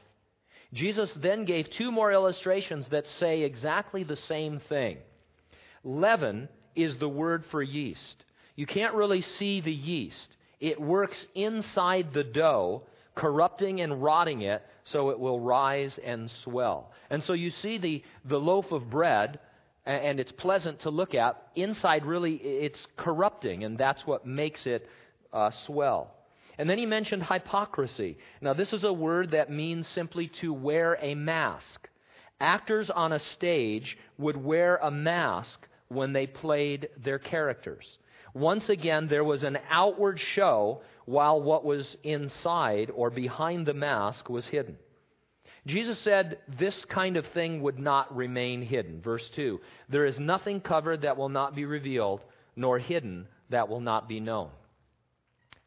Jesus 0.72 1.10
then 1.16 1.44
gave 1.44 1.68
two 1.68 1.90
more 1.92 2.10
illustrations 2.10 2.88
that 2.88 3.06
say 3.20 3.42
exactly 3.42 4.04
the 4.04 4.16
same 4.16 4.60
thing. 4.68 4.98
Leaven 5.84 6.48
is 6.74 6.96
the 6.96 7.08
word 7.08 7.44
for 7.50 7.62
yeast. 7.62 8.24
You 8.56 8.66
can't 8.66 8.94
really 8.94 9.22
see 9.22 9.60
the 9.60 9.72
yeast. 9.72 10.36
It 10.60 10.80
works 10.80 11.16
inside 11.34 12.14
the 12.14 12.24
dough, 12.24 12.84
corrupting 13.14 13.80
and 13.80 14.02
rotting 14.02 14.42
it 14.42 14.62
so 14.84 15.10
it 15.10 15.18
will 15.18 15.40
rise 15.40 15.98
and 16.04 16.30
swell. 16.44 16.90
And 17.10 17.22
so 17.24 17.32
you 17.32 17.50
see 17.50 17.78
the, 17.78 18.02
the 18.24 18.38
loaf 18.38 18.72
of 18.72 18.90
bread, 18.90 19.38
and 19.84 20.20
it's 20.20 20.32
pleasant 20.32 20.80
to 20.80 20.90
look 20.90 21.14
at. 21.14 21.40
Inside, 21.54 22.04
really, 22.04 22.34
it's 22.36 22.86
corrupting, 22.96 23.64
and 23.64 23.76
that's 23.76 24.06
what 24.06 24.26
makes 24.26 24.66
it 24.66 24.88
uh, 25.32 25.50
swell. 25.66 26.14
And 26.58 26.68
then 26.68 26.78
he 26.78 26.86
mentioned 26.86 27.24
hypocrisy. 27.24 28.18
Now, 28.40 28.54
this 28.54 28.72
is 28.72 28.84
a 28.84 28.92
word 28.92 29.32
that 29.32 29.50
means 29.50 29.88
simply 29.88 30.30
to 30.40 30.52
wear 30.52 30.98
a 31.00 31.14
mask. 31.14 31.88
Actors 32.40 32.90
on 32.90 33.12
a 33.12 33.20
stage 33.34 33.96
would 34.18 34.36
wear 34.36 34.76
a 34.76 34.90
mask 34.90 35.66
when 35.88 36.12
they 36.12 36.26
played 36.26 36.88
their 37.02 37.18
characters. 37.18 37.98
Once 38.34 38.68
again, 38.68 39.08
there 39.08 39.24
was 39.24 39.42
an 39.42 39.58
outward 39.70 40.18
show 40.18 40.80
while 41.04 41.42
what 41.42 41.64
was 41.64 41.96
inside 42.02 42.90
or 42.94 43.10
behind 43.10 43.66
the 43.66 43.74
mask 43.74 44.28
was 44.28 44.46
hidden. 44.46 44.76
Jesus 45.66 45.98
said 46.00 46.38
this 46.58 46.84
kind 46.86 47.16
of 47.16 47.26
thing 47.28 47.62
would 47.62 47.78
not 47.78 48.14
remain 48.14 48.62
hidden. 48.62 49.00
Verse 49.00 49.28
2 49.36 49.60
There 49.88 50.06
is 50.06 50.18
nothing 50.18 50.60
covered 50.60 51.02
that 51.02 51.16
will 51.16 51.28
not 51.28 51.54
be 51.54 51.64
revealed, 51.64 52.20
nor 52.56 52.78
hidden 52.78 53.28
that 53.50 53.68
will 53.68 53.80
not 53.80 54.08
be 54.08 54.18
known. 54.18 54.50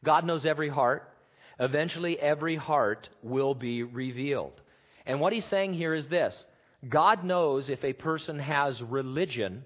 God 0.04 0.26
knows 0.26 0.46
every 0.46 0.70
heart. 0.70 1.12
Eventually, 1.60 2.20
every 2.20 2.58
heart 2.58 3.10
will 3.24 3.56
be 3.56 3.84
revealed. 3.84 4.60
And 5.06 5.22
what 5.22 5.32
he's 5.32 5.46
saying 5.46 5.74
here 5.74 5.94
is 5.94 6.08
this 6.08 6.46
God 6.90 7.24
knows 7.24 7.70
if 7.70 7.84
a 7.84 7.94
person 7.94 8.40
has 8.40 8.82
religion 8.82 9.64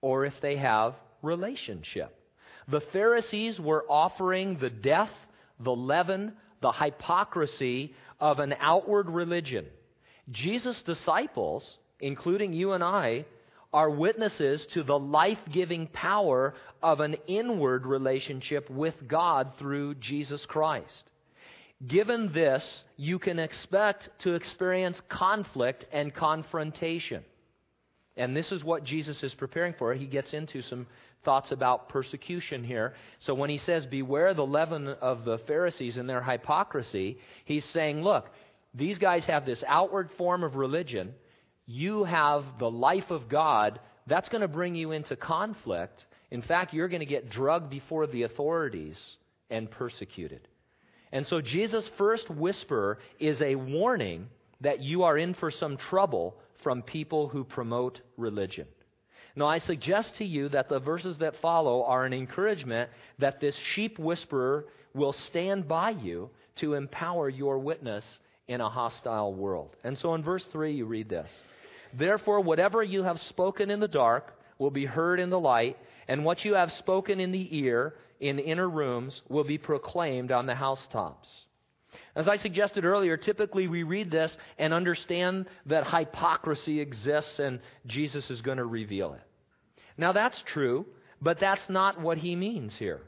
or 0.00 0.24
if 0.24 0.34
they 0.40 0.56
have 0.56 0.94
relationship. 1.22 2.15
The 2.68 2.80
Pharisees 2.92 3.60
were 3.60 3.84
offering 3.88 4.58
the 4.58 4.70
death, 4.70 5.10
the 5.60 5.74
leaven, 5.74 6.32
the 6.60 6.72
hypocrisy 6.72 7.94
of 8.20 8.38
an 8.38 8.54
outward 8.60 9.08
religion. 9.08 9.66
Jesus' 10.30 10.82
disciples, 10.82 11.78
including 12.00 12.52
you 12.52 12.72
and 12.72 12.82
I, 12.82 13.24
are 13.72 13.90
witnesses 13.90 14.66
to 14.72 14.82
the 14.82 14.98
life 14.98 15.38
giving 15.52 15.86
power 15.88 16.54
of 16.82 17.00
an 17.00 17.16
inward 17.26 17.86
relationship 17.86 18.68
with 18.70 18.94
God 19.06 19.52
through 19.58 19.96
Jesus 19.96 20.44
Christ. 20.46 21.10
Given 21.86 22.32
this, 22.32 22.64
you 22.96 23.18
can 23.18 23.38
expect 23.38 24.08
to 24.20 24.34
experience 24.34 24.98
conflict 25.08 25.84
and 25.92 26.14
confrontation. 26.14 27.22
And 28.16 28.34
this 28.34 28.50
is 28.50 28.64
what 28.64 28.82
Jesus 28.82 29.22
is 29.22 29.34
preparing 29.34 29.74
for. 29.78 29.92
He 29.92 30.06
gets 30.06 30.32
into 30.32 30.62
some 30.62 30.86
thoughts 31.26 31.52
about 31.52 31.90
persecution 31.90 32.64
here. 32.64 32.94
So 33.18 33.34
when 33.34 33.50
he 33.50 33.58
says, 33.58 33.84
Beware 33.84 34.32
the 34.32 34.46
leaven 34.46 34.88
of 34.88 35.26
the 35.26 35.36
Pharisees 35.46 35.98
and 35.98 36.08
their 36.08 36.22
hypocrisy, 36.22 37.18
he's 37.44 37.66
saying, 37.74 38.02
Look, 38.02 38.30
these 38.72 38.96
guys 38.96 39.26
have 39.26 39.44
this 39.44 39.62
outward 39.66 40.08
form 40.16 40.42
of 40.42 40.56
religion, 40.56 41.12
you 41.66 42.04
have 42.04 42.44
the 42.58 42.70
life 42.70 43.10
of 43.10 43.28
God, 43.28 43.78
that's 44.06 44.30
going 44.30 44.40
to 44.40 44.48
bring 44.48 44.74
you 44.74 44.92
into 44.92 45.16
conflict. 45.16 46.06
In 46.30 46.40
fact, 46.40 46.72
you're 46.72 46.88
going 46.88 47.00
to 47.00 47.06
get 47.06 47.28
drugged 47.28 47.68
before 47.68 48.06
the 48.06 48.22
authorities 48.22 48.98
and 49.50 49.70
persecuted. 49.70 50.48
And 51.12 51.26
so 51.26 51.40
Jesus' 51.40 51.88
first 51.98 52.30
whisper 52.30 52.98
is 53.18 53.40
a 53.42 53.54
warning 53.54 54.28
that 54.60 54.80
you 54.80 55.02
are 55.02 55.18
in 55.18 55.34
for 55.34 55.50
some 55.50 55.76
trouble 55.76 56.36
from 56.62 56.82
people 56.82 57.28
who 57.28 57.44
promote 57.44 58.00
religion. 58.16 58.66
Now, 59.36 59.46
I 59.46 59.58
suggest 59.58 60.16
to 60.16 60.24
you 60.24 60.48
that 60.48 60.70
the 60.70 60.80
verses 60.80 61.18
that 61.18 61.40
follow 61.42 61.84
are 61.84 62.06
an 62.06 62.14
encouragement 62.14 62.88
that 63.18 63.38
this 63.38 63.54
sheep 63.74 63.98
whisperer 63.98 64.64
will 64.94 65.14
stand 65.28 65.68
by 65.68 65.90
you 65.90 66.30
to 66.56 66.72
empower 66.72 67.28
your 67.28 67.58
witness 67.58 68.02
in 68.48 68.62
a 68.62 68.70
hostile 68.70 69.34
world. 69.34 69.76
And 69.84 69.98
so 69.98 70.14
in 70.14 70.22
verse 70.22 70.44
3, 70.52 70.72
you 70.74 70.86
read 70.86 71.10
this. 71.10 71.28
Therefore, 71.92 72.40
whatever 72.40 72.82
you 72.82 73.02
have 73.02 73.20
spoken 73.28 73.70
in 73.70 73.78
the 73.78 73.88
dark 73.88 74.32
will 74.58 74.70
be 74.70 74.86
heard 74.86 75.20
in 75.20 75.28
the 75.28 75.38
light, 75.38 75.76
and 76.08 76.24
what 76.24 76.44
you 76.44 76.54
have 76.54 76.72
spoken 76.72 77.20
in 77.20 77.30
the 77.30 77.58
ear 77.58 77.94
in 78.20 78.38
inner 78.38 78.68
rooms 78.68 79.20
will 79.28 79.44
be 79.44 79.58
proclaimed 79.58 80.32
on 80.32 80.46
the 80.46 80.54
housetops. 80.54 81.28
As 82.14 82.28
I 82.28 82.38
suggested 82.38 82.86
earlier, 82.86 83.18
typically 83.18 83.68
we 83.68 83.82
read 83.82 84.10
this 84.10 84.34
and 84.58 84.72
understand 84.72 85.46
that 85.66 85.86
hypocrisy 85.86 86.80
exists 86.80 87.38
and 87.38 87.60
Jesus 87.86 88.30
is 88.30 88.40
going 88.40 88.56
to 88.56 88.64
reveal 88.64 89.12
it. 89.12 89.25
Now 89.98 90.12
that's 90.12 90.40
true, 90.46 90.86
but 91.20 91.40
that's 91.40 91.68
not 91.68 92.00
what 92.00 92.18
he 92.18 92.36
means 92.36 92.74
here. 92.78 93.02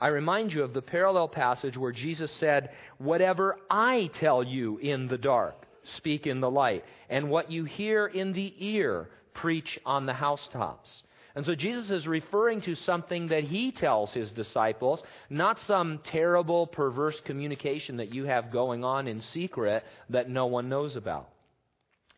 I 0.00 0.08
remind 0.08 0.52
you 0.52 0.62
of 0.62 0.74
the 0.74 0.82
parallel 0.82 1.28
passage 1.28 1.76
where 1.76 1.92
Jesus 1.92 2.30
said, 2.32 2.70
Whatever 2.98 3.56
I 3.70 4.10
tell 4.20 4.42
you 4.42 4.78
in 4.78 5.08
the 5.08 5.18
dark, 5.18 5.66
speak 5.96 6.26
in 6.26 6.40
the 6.40 6.50
light. 6.50 6.84
And 7.08 7.30
what 7.30 7.50
you 7.50 7.64
hear 7.64 8.06
in 8.06 8.32
the 8.32 8.54
ear, 8.58 9.08
preach 9.34 9.78
on 9.86 10.06
the 10.06 10.12
housetops. 10.12 10.88
And 11.36 11.44
so 11.44 11.54
Jesus 11.54 11.90
is 11.90 12.06
referring 12.06 12.60
to 12.62 12.76
something 12.76 13.28
that 13.28 13.44
he 13.44 13.72
tells 13.72 14.12
his 14.12 14.30
disciples, 14.30 15.02
not 15.28 15.58
some 15.66 16.00
terrible, 16.04 16.66
perverse 16.66 17.20
communication 17.24 17.96
that 17.96 18.14
you 18.14 18.24
have 18.26 18.52
going 18.52 18.84
on 18.84 19.08
in 19.08 19.20
secret 19.32 19.82
that 20.10 20.30
no 20.30 20.46
one 20.46 20.68
knows 20.68 20.94
about. 20.94 21.30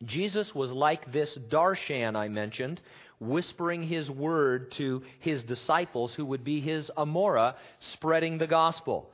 Jesus 0.05 0.53
was 0.53 0.71
like 0.71 1.11
this 1.11 1.35
darshan 1.49 2.15
I 2.15 2.27
mentioned, 2.27 2.79
whispering 3.19 3.83
his 3.83 4.09
word 4.09 4.71
to 4.73 5.01
his 5.19 5.41
disciples 5.43 6.13
who 6.13 6.25
would 6.25 6.43
be 6.43 6.61
his 6.61 6.91
Amora, 6.95 7.55
spreading 7.93 8.37
the 8.37 8.47
gospel. 8.47 9.09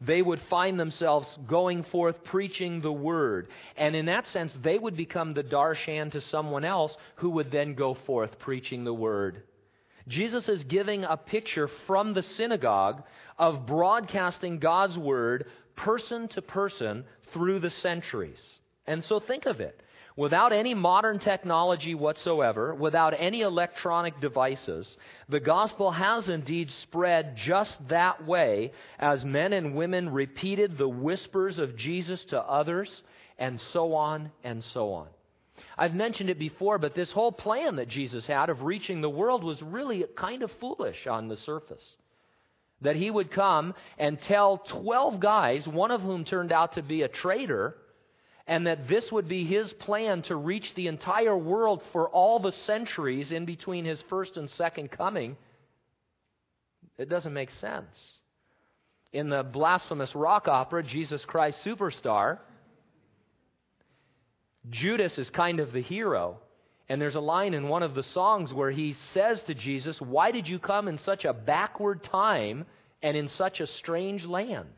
They 0.00 0.20
would 0.20 0.42
find 0.50 0.78
themselves 0.78 1.26
going 1.48 1.84
forth 1.84 2.22
preaching 2.24 2.82
the 2.82 2.92
word. 2.92 3.48
And 3.78 3.96
in 3.96 4.06
that 4.06 4.26
sense, 4.26 4.54
they 4.62 4.78
would 4.78 4.96
become 4.96 5.32
the 5.32 5.42
darshan 5.42 6.12
to 6.12 6.20
someone 6.20 6.66
else 6.66 6.94
who 7.16 7.30
would 7.30 7.50
then 7.50 7.74
go 7.74 7.94
forth 7.94 8.38
preaching 8.38 8.84
the 8.84 8.92
word. 8.92 9.42
Jesus 10.06 10.48
is 10.48 10.62
giving 10.64 11.04
a 11.04 11.16
picture 11.16 11.68
from 11.86 12.12
the 12.12 12.22
synagogue 12.22 13.02
of 13.38 13.66
broadcasting 13.66 14.58
God's 14.58 14.98
word 14.98 15.46
person 15.76 16.28
to 16.28 16.42
person 16.42 17.04
through 17.32 17.60
the 17.60 17.70
centuries. 17.70 18.40
And 18.86 19.02
so 19.04 19.18
think 19.18 19.46
of 19.46 19.60
it. 19.60 19.80
Without 20.16 20.50
any 20.50 20.72
modern 20.72 21.18
technology 21.18 21.94
whatsoever, 21.94 22.74
without 22.74 23.12
any 23.18 23.42
electronic 23.42 24.18
devices, 24.18 24.96
the 25.28 25.40
gospel 25.40 25.90
has 25.90 26.26
indeed 26.30 26.70
spread 26.82 27.36
just 27.36 27.76
that 27.88 28.26
way 28.26 28.72
as 28.98 29.22
men 29.26 29.52
and 29.52 29.74
women 29.74 30.08
repeated 30.08 30.78
the 30.78 30.88
whispers 30.88 31.58
of 31.58 31.76
Jesus 31.76 32.24
to 32.24 32.40
others, 32.40 33.02
and 33.38 33.60
so 33.74 33.92
on 33.92 34.30
and 34.42 34.64
so 34.64 34.94
on. 34.94 35.08
I've 35.76 35.94
mentioned 35.94 36.30
it 36.30 36.38
before, 36.38 36.78
but 36.78 36.94
this 36.94 37.12
whole 37.12 37.32
plan 37.32 37.76
that 37.76 37.88
Jesus 37.88 38.26
had 38.26 38.48
of 38.48 38.62
reaching 38.62 39.02
the 39.02 39.10
world 39.10 39.44
was 39.44 39.60
really 39.60 40.02
kind 40.16 40.42
of 40.42 40.50
foolish 40.60 41.06
on 41.06 41.28
the 41.28 41.36
surface. 41.36 41.84
That 42.80 42.96
he 42.96 43.10
would 43.10 43.30
come 43.30 43.74
and 43.98 44.18
tell 44.22 44.58
12 44.58 45.20
guys, 45.20 45.68
one 45.68 45.90
of 45.90 46.00
whom 46.00 46.24
turned 46.24 46.52
out 46.52 46.72
to 46.74 46.82
be 46.82 47.02
a 47.02 47.08
traitor, 47.08 47.76
and 48.46 48.66
that 48.66 48.88
this 48.88 49.10
would 49.10 49.28
be 49.28 49.44
his 49.44 49.72
plan 49.74 50.22
to 50.22 50.36
reach 50.36 50.72
the 50.74 50.86
entire 50.86 51.36
world 51.36 51.82
for 51.92 52.08
all 52.08 52.38
the 52.38 52.52
centuries 52.64 53.32
in 53.32 53.44
between 53.44 53.84
his 53.84 54.00
first 54.08 54.36
and 54.36 54.48
second 54.50 54.90
coming, 54.90 55.36
it 56.96 57.08
doesn't 57.08 57.32
make 57.32 57.50
sense. 57.60 57.86
In 59.12 59.28
the 59.30 59.42
blasphemous 59.42 60.14
rock 60.14 60.46
opera, 60.46 60.82
Jesus 60.82 61.24
Christ 61.24 61.58
Superstar, 61.64 62.38
Judas 64.70 65.16
is 65.18 65.30
kind 65.30 65.60
of 65.60 65.72
the 65.72 65.82
hero. 65.82 66.38
And 66.88 67.00
there's 67.00 67.16
a 67.16 67.20
line 67.20 67.54
in 67.54 67.68
one 67.68 67.82
of 67.82 67.94
the 67.94 68.02
songs 68.02 68.52
where 68.52 68.70
he 68.70 68.94
says 69.12 69.42
to 69.46 69.54
Jesus, 69.54 70.00
Why 70.00 70.30
did 70.30 70.46
you 70.46 70.58
come 70.60 70.86
in 70.86 70.98
such 70.98 71.24
a 71.24 71.32
backward 71.32 72.04
time 72.04 72.64
and 73.02 73.16
in 73.16 73.28
such 73.28 73.58
a 73.60 73.66
strange 73.66 74.24
land? 74.24 74.70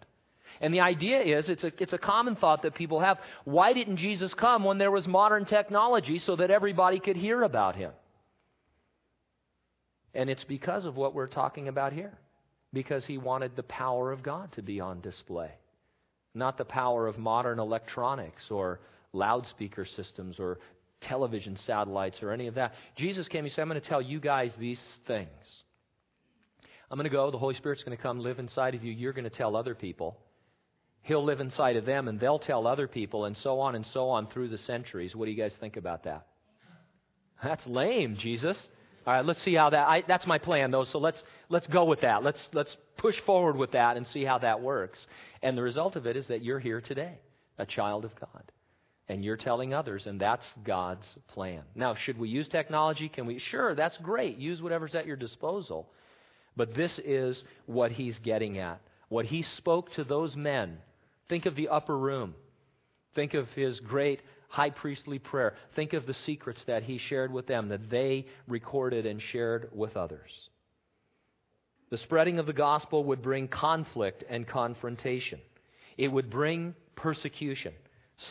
And 0.61 0.75
the 0.75 0.81
idea 0.81 1.39
is 1.39 1.49
it's 1.49 1.65
a, 1.65 1.73
it's 1.79 1.93
a 1.93 1.99
common 1.99 2.37
thought 2.37 2.63
that 2.63 2.75
people 2.75 3.01
have. 3.01 3.19
Why 3.45 3.73
didn't 3.73 3.99
Jesus 3.99 4.33
come 4.35 4.65
when 4.65 4.79
there 4.79 4.91
was 4.91 5.07
modern 5.07 5.45
technology 5.45 6.19
so 6.19 6.37
that 6.37 6.51
everybody 6.51 6.99
could 6.99 7.17
hear 7.17 7.43
about 7.43 7.77
him? 7.77 7.93
And 10.15 10.29
it's 10.29 10.45
because 10.45 10.85
of 10.85 10.97
what 10.97 11.15
we're 11.15 11.29
talking 11.29 11.69
about 11.69 11.93
here. 11.93 12.19
Because 12.73 13.05
he 13.07 13.17
wanted 13.17 13.57
the 13.57 13.63
power 13.63 14.13
of 14.13 14.23
God 14.23 14.53
to 14.53 14.63
be 14.63 14.79
on 14.79 15.01
display, 15.01 15.51
not 16.35 16.59
the 16.59 16.67
power 16.67 17.07
of 17.07 17.17
modern 17.17 17.59
electronics 17.59 18.43
or 18.51 18.81
loudspeaker 19.15 19.87
systems 19.87 20.39
or 20.39 20.59
television 21.01 21.59
satellites 21.67 22.19
or 22.23 22.31
any 22.31 22.47
of 22.47 22.57
that. 22.57 22.75
Jesus 22.97 23.27
came, 23.29 23.45
he 23.45 23.51
said, 23.51 23.63
I'm 23.63 23.69
going 23.69 23.81
to 23.81 23.89
tell 23.89 24.03
you 24.03 24.21
guys 24.21 24.51
these 24.59 24.81
things. 25.07 25.29
I'm 26.91 26.99
going 26.99 27.05
to 27.05 27.11
go, 27.11 27.31
the 27.31 27.39
Holy 27.39 27.55
Spirit's 27.55 27.83
going 27.85 27.97
to 27.97 28.03
come 28.03 28.19
live 28.21 28.39
inside 28.39 28.75
of 28.75 28.85
you. 28.85 28.93
You're 28.93 29.15
going 29.15 29.25
to 29.25 29.31
tell 29.31 29.57
other 29.57 29.75
people. 29.75 30.19
He'll 31.09 31.25
live 31.25 31.41
inside 31.41 31.77
of 31.77 31.87
them 31.87 32.07
and 32.07 32.21
they'll 32.21 32.39
tell 32.39 32.67
other 32.67 32.87
people 32.87 33.25
and 33.25 33.35
so 33.39 33.61
on 33.61 33.75
and 33.75 33.87
so 33.95 34.11
on 34.11 34.27
through 34.27 34.49
the 34.49 34.59
centuries. 34.59 35.17
What 35.17 35.25
do 35.25 35.31
you 35.31 35.43
guys 35.43 35.55
think 35.59 35.79
about 35.79 36.05
that? 36.05 36.27
That's 37.43 37.67
lame, 37.67 38.17
Jesus. 38.19 38.59
All 39.07 39.15
right, 39.15 39.25
let's 39.25 39.43
see 39.43 39.55
how 39.55 39.71
that. 39.71 39.89
I, 39.89 40.05
that's 40.07 40.27
my 40.27 40.37
plan, 40.37 40.71
though. 40.71 40.85
So 40.85 40.99
let's 40.99 41.23
let's 41.49 41.67
go 41.69 41.87
with 41.87 42.03
that. 42.03 42.23
Let's 42.23 42.47
let's 42.53 42.77
push 42.99 43.19
forward 43.21 43.57
with 43.57 43.73
that 43.73 43.97
and 43.97 44.07
see 44.09 44.23
how 44.23 44.37
that 44.41 44.61
works. 44.61 44.99
And 45.43 45.57
the 45.57 45.63
result 45.63 45.97
of 45.97 46.07
it 46.07 46.15
is 46.15 46.27
that 46.27 46.45
you're 46.45 46.59
here 46.59 46.83
today, 46.83 47.21
a 47.57 47.65
child 47.65 48.05
of 48.05 48.11
God, 48.21 48.53
and 49.09 49.25
you're 49.25 49.39
telling 49.39 49.73
others, 49.73 50.07
and 50.07 50.21
that's 50.21 50.45
God's 50.63 51.07
plan. 51.29 51.63
Now, 51.75 51.95
should 51.95 52.19
we 52.19 52.29
use 52.29 52.49
technology? 52.49 53.09
Can 53.09 53.25
we? 53.25 53.39
Sure, 53.39 53.75
that's 53.75 53.97
great. 53.97 54.37
Use 54.37 54.61
whatever's 54.61 54.95
at 54.95 55.07
your 55.07 55.17
disposal. 55.17 55.89
But 56.55 56.75
this 56.75 57.01
is 57.03 57.43
what 57.65 57.93
he's 57.93 58.19
getting 58.19 58.59
at. 58.59 58.83
What 59.09 59.25
he 59.25 59.43
spoke 59.57 59.91
to 59.93 60.05
those 60.05 60.37
men 60.37 60.77
Think 61.29 61.47
of 61.47 61.57
the 61.57 61.69
upper 61.69 61.97
room. 61.97 62.35
Think 63.15 63.35
of 63.35 63.49
his 63.51 63.81
great 63.81 64.21
high 64.49 64.71
priestly 64.71 65.19
prayer. 65.19 65.55
Think 65.77 65.93
of 65.93 66.07
the 66.07 66.15
secrets 66.27 66.63
that 66.67 66.83
he 66.83 66.99
shared 66.99 67.33
with 67.33 67.47
them, 67.47 67.69
that 67.69 67.91
they 67.91 68.27
recorded 68.47 69.07
and 69.07 69.21
shared 69.21 69.69
with 69.73 69.97
others. 69.97 70.31
The 71.91 71.99
spreading 71.99 72.39
of 72.39 72.47
the 72.47 72.53
gospel 72.53 73.05
would 73.05 73.23
bring 73.23 73.49
conflict 73.49 74.25
and 74.29 74.47
confrontation, 74.47 75.41
it 75.97 76.09
would 76.09 76.31
bring 76.31 76.75
persecution. 76.97 77.73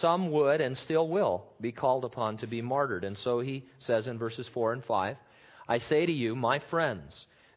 Some 0.01 0.31
would 0.31 0.59
and 0.59 0.77
still 0.77 1.07
will 1.07 1.45
be 1.61 1.71
called 1.71 2.03
upon 2.03 2.39
to 2.39 2.47
be 2.47 2.61
martyred. 2.61 3.05
And 3.05 3.17
so 3.19 3.39
he 3.39 3.63
says 3.79 4.05
in 4.05 4.17
verses 4.17 4.45
4 4.53 4.73
and 4.73 4.83
5 4.83 5.15
I 5.69 5.79
say 5.79 6.05
to 6.05 6.11
you, 6.11 6.35
my 6.35 6.59
friends, 6.69 7.13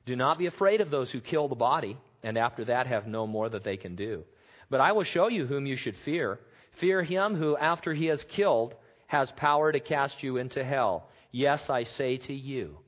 do 0.07 0.15
not 0.15 0.39
be 0.39 0.47
afraid 0.47 0.81
of 0.81 0.91
those 0.91 1.11
who 1.11 1.21
kill 1.21 1.49
the 1.49 1.55
body, 1.55 1.97
and 2.23 2.39
after 2.39 2.65
that 2.67 2.87
have 2.87 3.07
no 3.07 3.27
more 3.27 3.49
that 3.49 3.65
they 3.65 3.77
can 3.77 3.97
do. 3.97 4.25
But 4.71 4.81
I 4.81 4.93
will 4.93 5.05
show 5.05 5.29
you 5.29 5.47
whom 5.47 5.67
you 5.67 5.77
should 5.77 5.97
fear. 6.05 6.39
Fear 6.79 7.03
him 7.03 7.35
who, 7.35 7.57
after 7.57 7.93
he 7.93 8.07
has 8.07 8.25
killed, 8.31 8.75
has 9.09 9.31
power 9.37 9.73
to 9.73 9.81
cast 9.81 10.23
you 10.23 10.37
into 10.37 10.65
hell. 10.65 11.09
Yes, 11.33 11.69
I 11.69 11.85
say 11.85 12.17
to 12.19 12.33
you, 12.33 12.79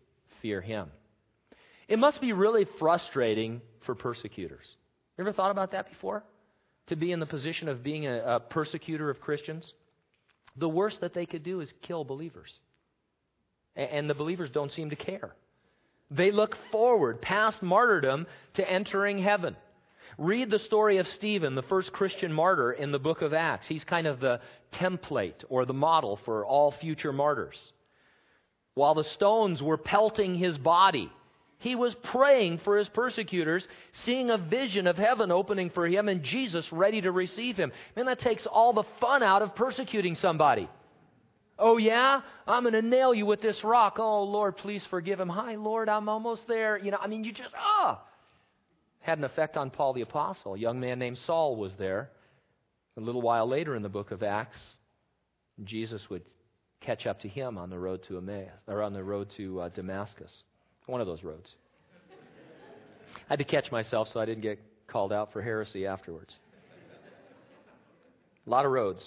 fear 0.41 0.61
him. 0.61 0.91
It 1.89 1.99
must 1.99 2.21
be 2.21 2.33
really 2.33 2.67
frustrating 2.79 3.61
for 3.85 3.95
persecutors. 3.95 4.65
You 5.19 5.23
ever 5.23 5.33
thought 5.33 5.51
about 5.51 5.73
that 5.73 5.89
before? 5.89 6.25
To 6.87 6.97
be 6.97 7.13
in 7.13 7.21
the 7.21 7.27
position 7.27 7.69
of 7.69 7.83
being 7.83 8.07
a, 8.07 8.37
a 8.37 8.41
persecutor 8.41 9.11
of 9.11 9.21
Christians? 9.21 9.73
The 10.57 10.69
worst 10.69 11.01
that 11.01 11.15
they 11.15 11.27
could 11.27 11.43
do 11.43 11.61
is 11.61 11.73
kill 11.83 12.05
believers. 12.05 12.59
And 13.75 14.09
the 14.09 14.15
believers 14.15 14.51
don't 14.51 14.73
seem 14.73 14.91
to 14.91 14.97
care. 14.97 15.35
They 16.11 16.31
look 16.31 16.57
forward 16.71 17.23
past 17.23 17.63
martyrdom 17.63 18.27
to 18.55 18.71
entering 18.71 19.19
heaven. 19.19 19.57
Read 20.19 20.51
the 20.51 20.59
story 20.59 20.99
of 20.99 21.09
Stephen, 21.09 21.55
the 21.55 21.63
first 21.63 21.93
Christian 21.93 22.33
martyr 22.33 22.73
in 22.73 22.93
the 22.93 22.99
book 22.99 23.23
of 23.23 23.33
Acts. 23.33 23.67
He's 23.67 23.85
kind 23.85 24.07
of 24.07 24.21
the 24.21 24.41
template 24.73 25.45
or 25.49 25.65
the 25.65 25.73
model 25.73 26.19
for 26.25 26.45
all 26.45 26.73
future 26.73 27.13
martyrs. 27.13 27.73
While 28.75 28.95
the 28.95 29.05
stones 29.05 29.63
were 29.63 29.79
pelting 29.79 30.35
his 30.35 30.59
body, 30.59 31.11
he 31.59 31.75
was 31.75 31.95
praying 32.03 32.59
for 32.65 32.77
his 32.77 32.89
persecutors, 32.89 33.67
seeing 34.05 34.31
a 34.31 34.39
vision 34.39 34.87
of 34.87 34.97
heaven 34.97 35.31
opening 35.31 35.71
for 35.71 35.87
him 35.87 36.09
and 36.09 36.23
Jesus 36.23 36.71
ready 36.73 37.01
to 37.03 37.13
receive 37.13 37.57
him. 37.57 37.73
Man, 37.95 38.07
that 38.07 38.19
takes 38.19 38.47
all 38.47 38.73
the 38.73 38.85
fun 39.01 39.23
out 39.23 39.43
of 39.43 39.55
persecuting 39.55 40.17
somebody. 40.17 40.69
Oh, 41.59 41.77
yeah? 41.77 42.23
I'm 42.47 42.65
going 42.65 42.73
to 42.73 42.83
nail 42.83 43.15
you 43.15 43.27
with 43.27 43.41
this 43.41 43.63
rock. 43.63 43.99
Oh, 43.99 44.25
Lord, 44.25 44.57
please 44.57 44.85
forgive 44.87 45.21
him. 45.21 45.29
Hi, 45.29 45.55
Lord, 45.55 45.89
I'm 45.89 46.09
almost 46.09 46.49
there. 46.49 46.77
You 46.77 46.91
know, 46.91 46.99
I 47.01 47.07
mean, 47.07 47.23
you 47.25 47.33
just, 47.33 47.55
ah. 47.57 48.03
Had 49.03 49.19
an 49.19 49.25
effect 49.25 49.57
on 49.57 49.71
Paul 49.71 49.93
the 49.93 50.01
Apostle. 50.01 50.55
A 50.55 50.59
young 50.59 50.81
man 50.81 50.99
named 50.99 51.19
Saul 51.27 51.57
was 51.57 51.73
there. 51.79 52.11
A 52.97 53.01
little 53.01 53.23
while 53.23 53.49
later 53.49 53.75
in 53.75 53.83
the 53.83 53.89
book 53.89 54.11
of 54.11 54.23
Acts, 54.23 54.59
Jesus 55.65 56.03
would 56.09 56.23
catch 56.81 57.07
up 57.07 57.21
to 57.21 57.29
him 57.29 57.59
on 57.59 57.71
the 57.71 57.79
road 57.79 58.05
to 58.09 58.19
Emmaus, 58.19 58.51
or 58.67 58.83
on 58.83 58.93
the 58.93 59.03
road 59.03 59.29
to 59.37 59.61
uh, 59.61 59.69
Damascus. 59.71 60.31
One 60.87 61.01
of 61.01 61.07
those 61.07 61.23
roads. 61.23 61.49
I 63.17 63.25
had 63.29 63.39
to 63.39 63.45
catch 63.45 63.71
myself 63.71 64.09
so 64.13 64.21
I 64.21 64.27
didn't 64.27 64.43
get 64.43 64.59
called 64.89 65.13
out 65.13 65.33
for 65.33 65.43
heresy 65.43 65.87
afterwards. 65.87 66.35
A 68.47 68.51
lot 68.51 68.65
of 68.65 68.73
roads. 68.73 69.03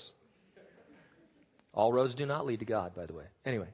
All 1.73 1.91
roads 1.91 2.15
do 2.15 2.25
not 2.25 2.45
lead 2.45 2.59
to 2.59 2.65
God, 2.65 2.95
by 2.95 3.05
the 3.05 3.13
way. 3.13 3.25
Anyway. 3.45 3.67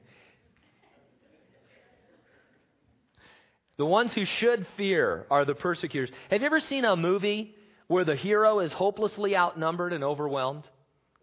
The 3.78 3.86
ones 3.86 4.12
who 4.14 4.24
should 4.24 4.66
fear 4.76 5.26
are 5.30 5.44
the 5.44 5.54
persecutors. 5.54 6.10
Have 6.30 6.40
you 6.40 6.46
ever 6.46 6.60
seen 6.60 6.84
a 6.84 6.96
movie 6.96 7.54
where 7.88 8.04
the 8.04 8.16
hero 8.16 8.60
is 8.60 8.72
hopelessly 8.72 9.36
outnumbered 9.36 9.92
and 9.92 10.04
overwhelmed, 10.04 10.68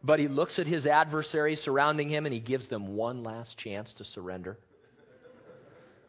but 0.04 0.20
he 0.20 0.28
looks 0.28 0.58
at 0.60 0.68
his 0.68 0.86
adversaries 0.86 1.62
surrounding 1.62 2.10
him 2.10 2.26
and 2.26 2.34
he 2.34 2.40
gives 2.40 2.68
them 2.68 2.96
one 2.96 3.24
last 3.24 3.58
chance 3.58 3.94
to 3.94 4.04
surrender? 4.04 4.58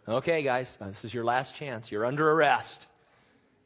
Okay, 0.09 0.42
guys, 0.42 0.66
uh, 0.81 0.88
this 0.88 1.05
is 1.05 1.14
your 1.14 1.24
last 1.24 1.55
chance. 1.57 1.90
You're 1.90 2.07
under 2.07 2.31
arrest. 2.33 2.87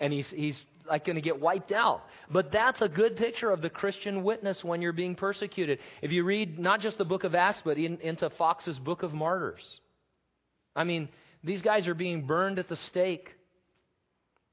And 0.01 0.13
he's, 0.13 0.29
he's 0.29 0.63
like 0.87 1.07
going 1.07 1.17
to 1.17 1.23
get 1.23 1.41
wiped 1.41 1.73
out. 1.73 2.03
But 2.31 2.53
that's 2.53 2.83
a 2.83 2.89
good 2.89 3.17
picture 3.17 3.51
of 3.51 3.63
the 3.63 3.71
Christian 3.71 4.25
witness 4.25 4.63
when 4.63 4.83
you're 4.83 4.93
being 4.93 5.15
persecuted. 5.15 5.79
If 6.03 6.11
you 6.11 6.25
read 6.25 6.59
not 6.59 6.81
just 6.81 6.99
the 6.99 7.05
book 7.05 7.25
of 7.25 7.35
Acts, 7.35 7.63
but 7.65 7.79
in, 7.79 7.99
into 8.01 8.29
Fox's 8.31 8.79
Book 8.79 9.03
of 9.03 9.15
Martyrs. 9.15 9.81
I 10.77 10.85
mean, 10.85 11.09
These 11.45 11.63
guys 11.63 11.87
are 11.87 11.95
being 11.95 12.27
burned 12.27 12.59
at 12.59 12.69
the 12.69 12.77
stake. 12.77 13.29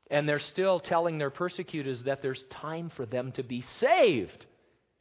And 0.10 0.28
they're 0.28 0.40
still 0.40 0.82
telling 0.82 1.18
their 1.18 1.30
persecutors 1.30 2.04
that 2.04 2.22
there's 2.22 2.44
time 2.52 2.92
for 2.98 3.06
them 3.06 3.32
to 3.34 3.44
be 3.44 3.64
saved. 3.80 4.46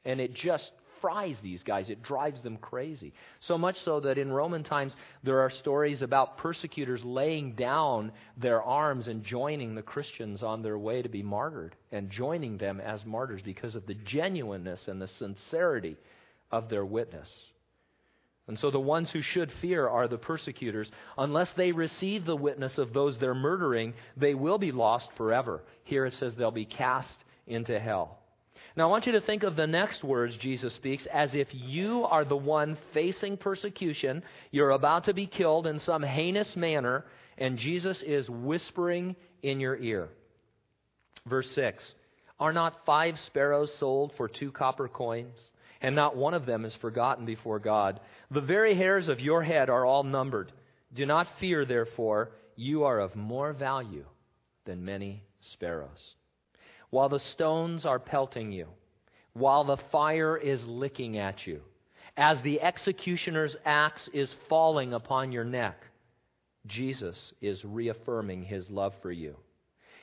And 0.05 0.21
it 0.21 0.35
just 0.35 0.71
fries 1.01 1.37
these 1.43 1.63
guys. 1.65 1.91
It 1.91 2.03
drives 2.03 2.43
them 2.43 2.59
crazy. 2.59 3.13
So 3.41 3.59
much 3.59 3.77
so 3.85 4.01
that 4.01 4.19
in 4.19 4.33
Roman 4.33 4.63
times, 4.63 4.95
there 5.25 5.41
are 5.41 5.51
stories 5.51 6.03
about 6.03 6.39
persecutors 6.39 7.03
laying 7.05 7.55
down 7.55 8.13
their 8.37 8.63
arms 8.63 9.09
and 9.09 9.25
joining 9.25 9.75
the 9.75 9.83
Christians 9.83 10.43
on 10.43 10.63
their 10.63 10.79
way 10.79 11.03
to 11.03 11.09
be 11.09 11.23
martyred 11.23 11.75
and 11.91 12.11
joining 12.11 12.59
them 12.59 12.81
as 12.81 13.05
martyrs 13.05 13.43
because 13.43 13.75
of 13.75 13.87
the 13.87 13.95
genuineness 13.95 14.87
and 14.87 15.03
the 15.03 15.09
sincerity 15.19 15.97
of 16.53 16.69
their 16.69 16.85
witness. 16.85 17.29
And 18.49 18.59
so 18.59 18.71
the 18.71 18.81
ones 18.81 19.11
who 19.11 19.23
should 19.23 19.53
fear 19.61 19.89
are 19.89 20.09
the 20.09 20.19
persecutors. 20.19 20.91
Unless 21.17 21.53
they 21.57 21.73
receive 21.73 22.25
the 22.25 22.37
witness 22.37 22.79
of 22.79 22.93
those 22.93 23.17
they're 23.19 23.35
murdering, 23.35 23.95
they 24.17 24.35
will 24.35 24.59
be 24.59 24.73
lost 24.73 25.09
forever. 25.17 25.63
Here 25.85 26.07
it 26.07 26.15
says 26.15 26.35
they'll 26.35 26.51
be 26.51 26.65
cast 26.65 27.25
into 27.47 27.79
hell. 27.79 28.19
Now, 28.77 28.87
I 28.87 28.91
want 28.91 29.07
you 29.07 29.13
to 29.13 29.21
think 29.21 29.43
of 29.43 29.57
the 29.57 29.67
next 29.67 30.05
words 30.05 30.37
Jesus 30.37 30.75
speaks 30.75 31.07
as 31.13 31.35
if 31.35 31.49
you 31.53 32.05
are 32.05 32.25
the 32.25 32.37
one 32.37 32.79
facing 32.95 33.37
persecution. 33.37 34.23
You're 34.53 34.71
about 34.71 35.05
to 35.05 35.15
be 35.15 35.27
killed 35.27 35.67
in 35.67 35.81
some 35.81 36.03
heinous 36.03 36.55
manner, 36.57 37.05
and 37.37 37.59
Jesus 37.59 38.01
is 38.03 38.31
whispering 38.31 39.17
in 39.43 39.61
your 39.61 39.77
ear. 39.77 40.09
Verse 41.27 41.51
6 41.55 41.95
Are 42.39 42.53
not 42.53 42.85
five 42.87 43.19
sparrows 43.27 43.73
sold 43.79 44.13
for 44.17 44.29
two 44.29 44.53
copper 44.53 44.89
coins? 44.89 45.37
And 45.81 45.97
not 45.97 46.17
one 46.17 46.35
of 46.35 46.47
them 46.47 46.65
is 46.65 46.75
forgotten 46.75 47.25
before 47.25 47.59
God. 47.59 48.01
The 48.31 48.41
very 48.41 48.75
hairs 48.75 49.09
of 49.09 49.21
your 49.21 49.43
head 49.43 49.71
are 49.71 49.87
all 49.87 50.03
numbered. 50.03 50.53
Do 50.93 51.07
not 51.07 51.27
fear, 51.39 51.65
therefore, 51.65 52.33
you 52.57 52.85
are 52.85 52.99
of 53.01 53.17
more 53.17 53.53
value 53.53 54.05
than 54.67 54.85
many 54.85 55.23
sparrows 55.41 56.15
while 56.91 57.09
the 57.09 57.21
stones 57.21 57.87
are 57.87 57.99
pelting 57.99 58.53
you, 58.53 58.67
while 59.33 59.65
the 59.65 59.79
fire 59.91 60.37
is 60.37 60.63
licking 60.65 61.17
at 61.19 61.47
you, 61.47 61.63
as 62.17 62.41
the 62.43 62.61
executioner's 62.61 63.57
axe 63.65 64.09
is 64.13 64.29
falling 64.49 64.93
upon 64.93 65.33
your 65.33 65.45
neck, 65.45 65.81
Jesus 66.67 67.33
is 67.41 67.65
reaffirming 67.65 68.45
his 68.45 68.69
love 68.69 68.93
for 69.01 69.13
you. 69.13 69.37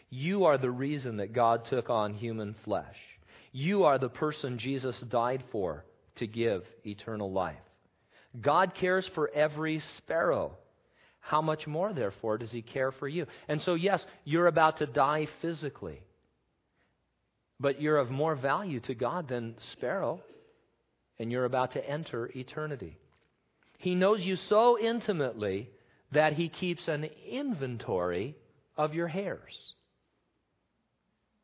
You 0.09 0.45
are 0.45 0.57
the 0.57 0.71
reason 0.71 1.17
that 1.17 1.33
God 1.33 1.65
took 1.65 1.89
on 1.89 2.13
human 2.13 2.55
flesh. 2.63 2.97
You 3.51 3.85
are 3.85 3.97
the 3.97 4.09
person 4.09 4.59
Jesus 4.59 4.99
died 5.09 5.43
for 5.51 5.85
to 6.17 6.27
give 6.27 6.63
eternal 6.85 7.31
life. 7.31 7.55
God 8.39 8.75
cares 8.75 9.09
for 9.15 9.29
every 9.33 9.81
sparrow. 9.97 10.57
How 11.19 11.41
much 11.41 11.67
more, 11.67 11.93
therefore, 11.93 12.37
does 12.37 12.51
he 12.51 12.61
care 12.61 12.91
for 12.91 13.07
you? 13.07 13.25
And 13.47 13.61
so, 13.61 13.73
yes, 13.73 14.03
you're 14.23 14.47
about 14.47 14.77
to 14.77 14.85
die 14.85 15.27
physically. 15.41 16.01
But 17.59 17.81
you're 17.81 17.97
of 17.97 18.09
more 18.09 18.35
value 18.35 18.79
to 18.81 18.95
God 18.95 19.27
than 19.27 19.55
sparrow, 19.73 20.21
and 21.19 21.31
you're 21.31 21.45
about 21.45 21.73
to 21.73 21.89
enter 21.89 22.29
eternity. 22.35 22.97
He 23.79 23.95
knows 23.95 24.21
you 24.21 24.35
so 24.47 24.79
intimately 24.79 25.69
that 26.11 26.33
he 26.33 26.49
keeps 26.49 26.87
an 26.87 27.09
inventory 27.29 28.35
of 28.77 28.93
your 28.93 29.07
hairs. 29.07 29.75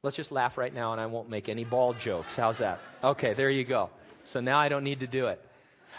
Let's 0.04 0.18
just 0.18 0.34
laugh 0.34 0.58
right 0.58 0.74
now, 0.74 0.92
and 0.92 1.00
I 1.00 1.06
won't 1.06 1.30
make 1.30 1.48
any 1.48 1.64
bald 1.64 1.98
jokes. 2.00 2.28
How's 2.36 2.58
that? 2.58 2.82
Okay, 3.02 3.34
there 3.36 3.50
you 3.50 3.64
go. 3.64 3.90
So 4.34 4.42
now 4.42 4.60
I 4.60 4.68
don't 4.68 4.84
need 4.84 5.00
to 5.00 5.08
do 5.08 5.28
it. 5.28 5.40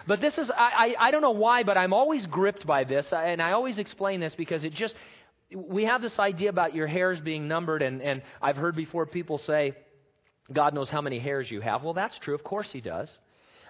But 0.07 0.21
this 0.21 0.37
is, 0.37 0.51
I, 0.51 0.95
I, 0.99 1.07
I 1.09 1.11
don't 1.11 1.23
know 1.23 1.31
why, 1.31 1.63
but 1.63 1.79
I'm 1.79 1.95
always 1.95 2.27
gripped 2.27 2.67
by 2.67 2.85
this, 2.85 3.07
and 3.11 3.41
I 3.41 3.53
always 3.53 3.79
explain 3.79 4.21
this 4.21 4.35
because 4.35 4.63
it 4.63 4.75
just, 4.75 4.95
we 5.57 5.85
have 5.87 6.03
this 6.03 6.19
idea 6.19 6.51
about 6.51 6.75
your 6.75 6.87
hairs 6.87 7.19
being 7.19 7.49
numbered, 7.49 7.81
and, 7.81 8.03
and 8.03 8.21
I've 8.43 8.57
heard 8.57 8.77
before 8.77 9.07
people 9.07 9.39
say, 9.39 9.73
God 10.53 10.75
knows 10.75 10.91
how 10.91 11.01
many 11.01 11.19
hairs 11.19 11.51
you 11.51 11.63
have. 11.63 11.83
Well, 11.83 11.95
that's 11.95 12.19
true. 12.19 12.35
Of 12.35 12.45
course 12.45 12.69
He 12.71 12.83
does. 12.83 13.09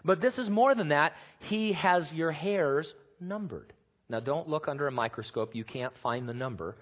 But 0.04 0.20
this 0.20 0.36
is 0.36 0.50
more 0.50 0.74
than 0.74 0.88
that. 0.88 1.12
He 1.38 1.74
has 1.74 2.12
your 2.12 2.32
hairs 2.32 2.92
numbered. 3.20 3.72
Now, 4.08 4.18
don't 4.18 4.48
look 4.48 4.66
under 4.66 4.88
a 4.88 4.92
microscope. 4.92 5.54
You 5.54 5.64
can't 5.64 5.92
find 6.02 6.28
the 6.28 6.34
number. 6.34 6.76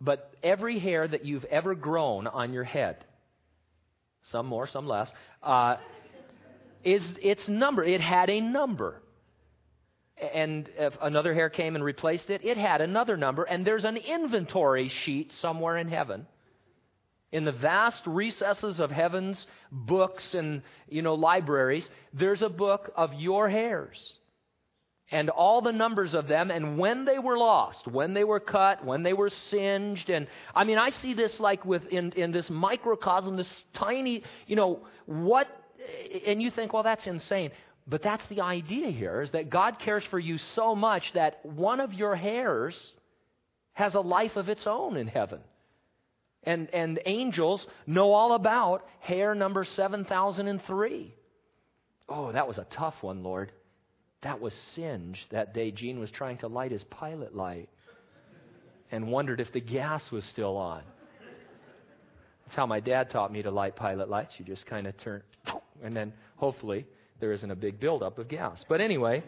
But 0.00 0.30
every 0.42 0.78
hair 0.78 1.06
that 1.06 1.24
you've 1.24 1.44
ever 1.46 1.74
grown 1.74 2.26
on 2.26 2.52
your 2.52 2.64
head, 2.64 3.04
some 4.30 4.46
more, 4.46 4.66
some 4.66 4.86
less, 4.86 5.10
uh, 5.42 5.76
is 6.84 7.02
its 7.22 7.48
number. 7.48 7.82
It 7.82 8.00
had 8.00 8.30
a 8.30 8.40
number. 8.40 9.02
And 10.18 10.68
if 10.78 10.94
another 11.00 11.34
hair 11.34 11.50
came 11.50 11.74
and 11.74 11.84
replaced 11.84 12.30
it, 12.30 12.44
it 12.44 12.56
had 12.56 12.80
another 12.80 13.16
number. 13.16 13.44
And 13.44 13.66
there's 13.66 13.84
an 13.84 13.96
inventory 13.96 14.88
sheet 14.88 15.32
somewhere 15.40 15.76
in 15.76 15.88
heaven 15.88 16.26
in 17.32 17.44
the 17.44 17.52
vast 17.52 18.02
recesses 18.06 18.80
of 18.80 18.90
heaven's 18.90 19.46
books 19.70 20.34
and 20.34 20.62
you 20.88 21.02
know 21.02 21.14
libraries 21.14 21.86
there's 22.12 22.42
a 22.42 22.48
book 22.48 22.90
of 22.96 23.12
your 23.14 23.48
hairs 23.48 24.18
and 25.10 25.30
all 25.30 25.62
the 25.62 25.72
numbers 25.72 26.14
of 26.14 26.26
them 26.26 26.50
and 26.50 26.78
when 26.78 27.04
they 27.04 27.18
were 27.18 27.38
lost 27.38 27.86
when 27.86 28.14
they 28.14 28.24
were 28.24 28.40
cut 28.40 28.84
when 28.84 29.02
they 29.02 29.12
were 29.12 29.30
singed 29.50 30.10
and 30.10 30.26
i 30.54 30.64
mean 30.64 30.78
i 30.78 30.90
see 31.02 31.14
this 31.14 31.38
like 31.38 31.64
with 31.64 31.86
in, 31.88 32.12
in 32.12 32.32
this 32.32 32.48
microcosm 32.50 33.36
this 33.36 33.48
tiny 33.74 34.22
you 34.46 34.56
know 34.56 34.80
what 35.06 35.46
and 36.26 36.42
you 36.42 36.50
think 36.50 36.72
well 36.72 36.82
that's 36.82 37.06
insane 37.06 37.50
but 37.86 38.02
that's 38.02 38.26
the 38.28 38.40
idea 38.40 38.90
here 38.90 39.22
is 39.22 39.30
that 39.30 39.48
god 39.48 39.78
cares 39.78 40.04
for 40.10 40.18
you 40.18 40.38
so 40.54 40.74
much 40.74 41.04
that 41.14 41.44
one 41.44 41.80
of 41.80 41.92
your 41.92 42.16
hairs 42.16 42.74
has 43.74 43.94
a 43.94 44.00
life 44.00 44.36
of 44.36 44.48
its 44.48 44.66
own 44.66 44.96
in 44.96 45.06
heaven 45.06 45.40
and, 46.46 46.72
and 46.72 47.00
angels 47.04 47.66
know 47.86 48.12
all 48.12 48.34
about 48.34 48.86
hair 49.00 49.34
number 49.34 49.64
7003. 49.64 51.14
Oh, 52.08 52.32
that 52.32 52.46
was 52.46 52.56
a 52.56 52.66
tough 52.70 52.94
one, 53.00 53.24
Lord. 53.24 53.50
That 54.26 54.40
was 54.40 54.52
singed 54.74 55.24
that 55.30 55.54
day 55.54 55.70
Gene 55.70 56.00
was 56.00 56.10
trying 56.10 56.38
to 56.38 56.48
light 56.48 56.72
his 56.72 56.82
pilot 56.90 57.36
light 57.36 57.68
and 58.90 59.06
wondered 59.06 59.38
if 59.38 59.52
the 59.52 59.60
gas 59.60 60.02
was 60.10 60.24
still 60.24 60.56
on. 60.56 60.82
That's 62.44 62.56
how 62.56 62.66
my 62.66 62.80
dad 62.80 63.10
taught 63.10 63.32
me 63.32 63.42
to 63.42 63.52
light 63.52 63.76
pilot 63.76 64.10
lights. 64.10 64.34
You 64.38 64.44
just 64.44 64.66
kind 64.66 64.88
of 64.88 64.98
turn, 64.98 65.22
and 65.80 65.96
then 65.96 66.12
hopefully 66.34 66.86
there 67.20 67.30
isn't 67.34 67.48
a 67.48 67.54
big 67.54 67.78
buildup 67.78 68.18
of 68.18 68.26
gas. 68.26 68.58
But 68.68 68.80
anyway, 68.80 69.22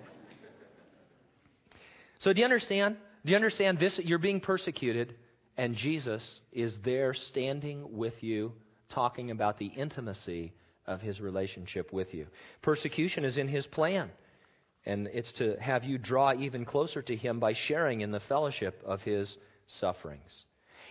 so 2.19 2.33
do 2.33 2.41
you 2.41 2.45
understand? 2.45 2.97
Do 3.25 3.31
you 3.31 3.37
understand 3.37 3.79
this? 3.79 3.97
You're 4.03 4.19
being 4.19 4.41
persecuted 4.41 5.15
and 5.57 5.77
Jesus 5.77 6.23
is 6.53 6.77
there 6.85 7.15
standing 7.15 7.97
with 7.97 8.21
you, 8.21 8.53
talking 8.91 9.31
about 9.31 9.61
the 9.61 9.67
intimacy 9.67 10.55
of 10.89 11.01
his 11.01 11.21
relationship 11.21 11.93
with 11.93 12.13
you. 12.13 12.27
Persecution 12.63 13.25
is 13.25 13.39
in 13.39 13.47
his 13.47 13.65
plan, 13.69 14.11
and 14.87 15.09
it's 15.13 15.33
to 15.33 15.57
have 15.61 15.85
you 15.85 15.99
draw 15.99 16.33
even 16.35 16.65
closer 16.65 17.03
to 17.03 17.17
him 17.17 17.41
by 17.41 17.55
sharing 17.55 18.01
in 18.01 18.11
the 18.11 18.21
fellowship 18.21 18.83
of 18.87 19.03
his 19.03 19.37
sufferings. 19.81 20.45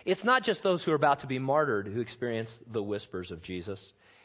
It's 0.04 0.24
not 0.24 0.44
just 0.44 0.62
those 0.62 0.82
who 0.84 0.92
are 0.92 0.96
about 0.96 1.20
to 1.20 1.26
be 1.26 1.38
martyred 1.38 1.88
who 1.88 2.00
experience 2.00 2.50
the 2.72 2.82
whispers 2.82 3.30
of 3.30 3.42
Jesus. 3.42 3.80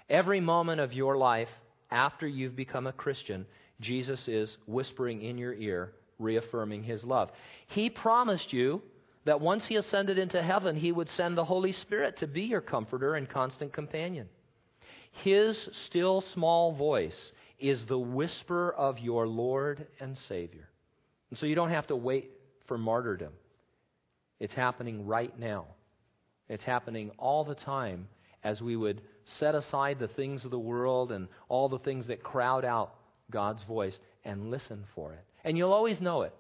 Every 0.09 0.39
moment 0.39 0.79
of 0.79 0.93
your 0.93 1.17
life 1.17 1.49
after 1.91 2.27
you've 2.27 2.55
become 2.55 2.87
a 2.87 2.93
Christian, 2.93 3.45
Jesus 3.81 4.27
is 4.27 4.55
whispering 4.65 5.21
in 5.21 5.37
your 5.37 5.53
ear, 5.53 5.93
reaffirming 6.19 6.83
his 6.83 7.03
love. 7.03 7.29
He 7.67 7.89
promised 7.89 8.53
you 8.53 8.81
that 9.25 9.41
once 9.41 9.65
he 9.65 9.75
ascended 9.75 10.17
into 10.17 10.41
heaven, 10.41 10.75
he 10.75 10.91
would 10.91 11.09
send 11.15 11.37
the 11.37 11.45
Holy 11.45 11.71
Spirit 11.71 12.17
to 12.19 12.27
be 12.27 12.43
your 12.43 12.61
comforter 12.61 13.15
and 13.15 13.29
constant 13.29 13.73
companion. 13.73 14.27
His 15.23 15.57
still 15.87 16.23
small 16.33 16.73
voice 16.73 17.17
is 17.63 17.83
the 17.87 17.97
whisper 17.97 18.71
of 18.71 18.99
your 18.99 19.27
Lord 19.27 19.87
and 19.99 20.17
Savior. 20.27 20.69
And 21.29 21.39
so 21.39 21.45
you 21.45 21.55
don't 21.55 21.71
have 21.71 21.87
to 21.87 21.95
wait 21.95 22.29
for 22.67 22.77
martyrdom. 22.77 23.33
It's 24.39 24.53
happening 24.53 25.07
right 25.07 25.37
now. 25.39 25.65
It's 26.49 26.63
happening 26.63 27.11
all 27.17 27.43
the 27.43 27.55
time 27.55 28.07
as 28.43 28.61
we 28.61 28.75
would 28.75 29.01
set 29.39 29.55
aside 29.55 29.97
the 29.97 30.09
things 30.09 30.45
of 30.45 30.51
the 30.51 30.59
world 30.59 31.11
and 31.11 31.27
all 31.49 31.69
the 31.69 31.79
things 31.79 32.07
that 32.07 32.21
crowd 32.21 32.65
out 32.65 32.93
God's 33.31 33.63
voice 33.63 33.97
and 34.25 34.51
listen 34.51 34.83
for 34.93 35.13
it. 35.13 35.23
And 35.43 35.57
you'll 35.57 35.73
always 35.73 36.01
know 36.01 36.21
it 36.23 36.35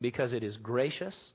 because 0.00 0.32
it 0.32 0.42
is 0.42 0.56
gracious 0.56 1.32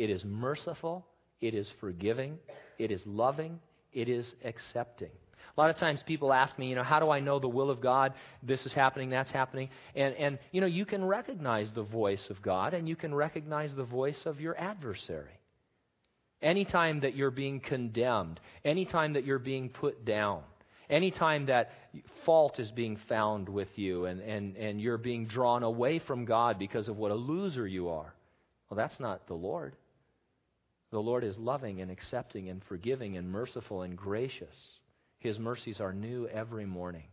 it 0.00 0.08
is 0.08 0.24
merciful. 0.24 1.04
It 1.42 1.52
is 1.52 1.68
forgiving. 1.78 2.38
It 2.78 2.90
is 2.90 3.02
loving. 3.04 3.60
It 3.92 4.08
is 4.08 4.34
accepting. 4.42 5.10
A 5.56 5.60
lot 5.60 5.70
of 5.70 5.76
times 5.76 6.00
people 6.06 6.32
ask 6.32 6.58
me, 6.58 6.68
you 6.68 6.74
know, 6.74 6.82
how 6.82 7.00
do 7.00 7.10
I 7.10 7.20
know 7.20 7.38
the 7.38 7.48
will 7.48 7.70
of 7.70 7.80
God? 7.80 8.14
This 8.42 8.64
is 8.66 8.72
happening, 8.72 9.10
that's 9.10 9.30
happening. 9.30 9.68
And, 9.94 10.14
and, 10.14 10.38
you 10.52 10.60
know, 10.60 10.66
you 10.66 10.86
can 10.86 11.04
recognize 11.04 11.70
the 11.72 11.82
voice 11.82 12.24
of 12.30 12.40
God 12.40 12.72
and 12.74 12.88
you 12.88 12.96
can 12.96 13.14
recognize 13.14 13.74
the 13.74 13.84
voice 13.84 14.20
of 14.26 14.40
your 14.40 14.58
adversary. 14.58 15.32
Anytime 16.42 17.00
that 17.00 17.14
you're 17.14 17.30
being 17.30 17.60
condemned, 17.60 18.40
anytime 18.64 19.14
that 19.14 19.24
you're 19.24 19.38
being 19.38 19.68
put 19.68 20.04
down, 20.04 20.42
anytime 20.88 21.46
that 21.46 21.70
fault 22.24 22.58
is 22.58 22.70
being 22.70 22.98
found 23.08 23.48
with 23.48 23.68
you 23.76 24.06
and, 24.06 24.20
and, 24.20 24.56
and 24.56 24.80
you're 24.80 24.98
being 24.98 25.26
drawn 25.26 25.62
away 25.62 25.98
from 25.98 26.24
God 26.24 26.58
because 26.58 26.88
of 26.88 26.96
what 26.96 27.10
a 27.10 27.14
loser 27.14 27.66
you 27.66 27.90
are, 27.90 28.14
well, 28.70 28.76
that's 28.76 28.98
not 28.98 29.26
the 29.26 29.34
Lord. 29.34 29.74
The 30.90 30.98
Lord 30.98 31.24
is 31.24 31.36
loving 31.36 31.80
and 31.80 31.90
accepting 31.90 32.48
and 32.48 32.62
forgiving 32.68 33.16
and 33.16 33.30
merciful 33.30 33.82
and 33.82 33.96
gracious. 33.96 34.56
His 35.20 35.38
mercies 35.38 35.80
are 35.80 35.92
new 35.92 36.26
every 36.26 36.66
morning. 36.66 37.04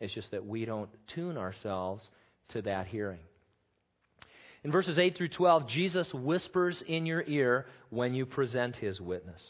It's 0.00 0.14
just 0.14 0.30
that 0.30 0.46
we 0.46 0.64
don't 0.64 0.90
tune 1.14 1.36
ourselves 1.36 2.08
to 2.50 2.62
that 2.62 2.86
hearing. 2.86 3.20
In 4.64 4.72
verses 4.72 4.98
8 4.98 5.16
through 5.16 5.28
12, 5.28 5.68
Jesus 5.68 6.12
whispers 6.12 6.82
in 6.86 7.06
your 7.06 7.22
ear 7.26 7.66
when 7.90 8.14
you 8.14 8.26
present 8.26 8.76
his 8.76 9.00
witness. 9.00 9.40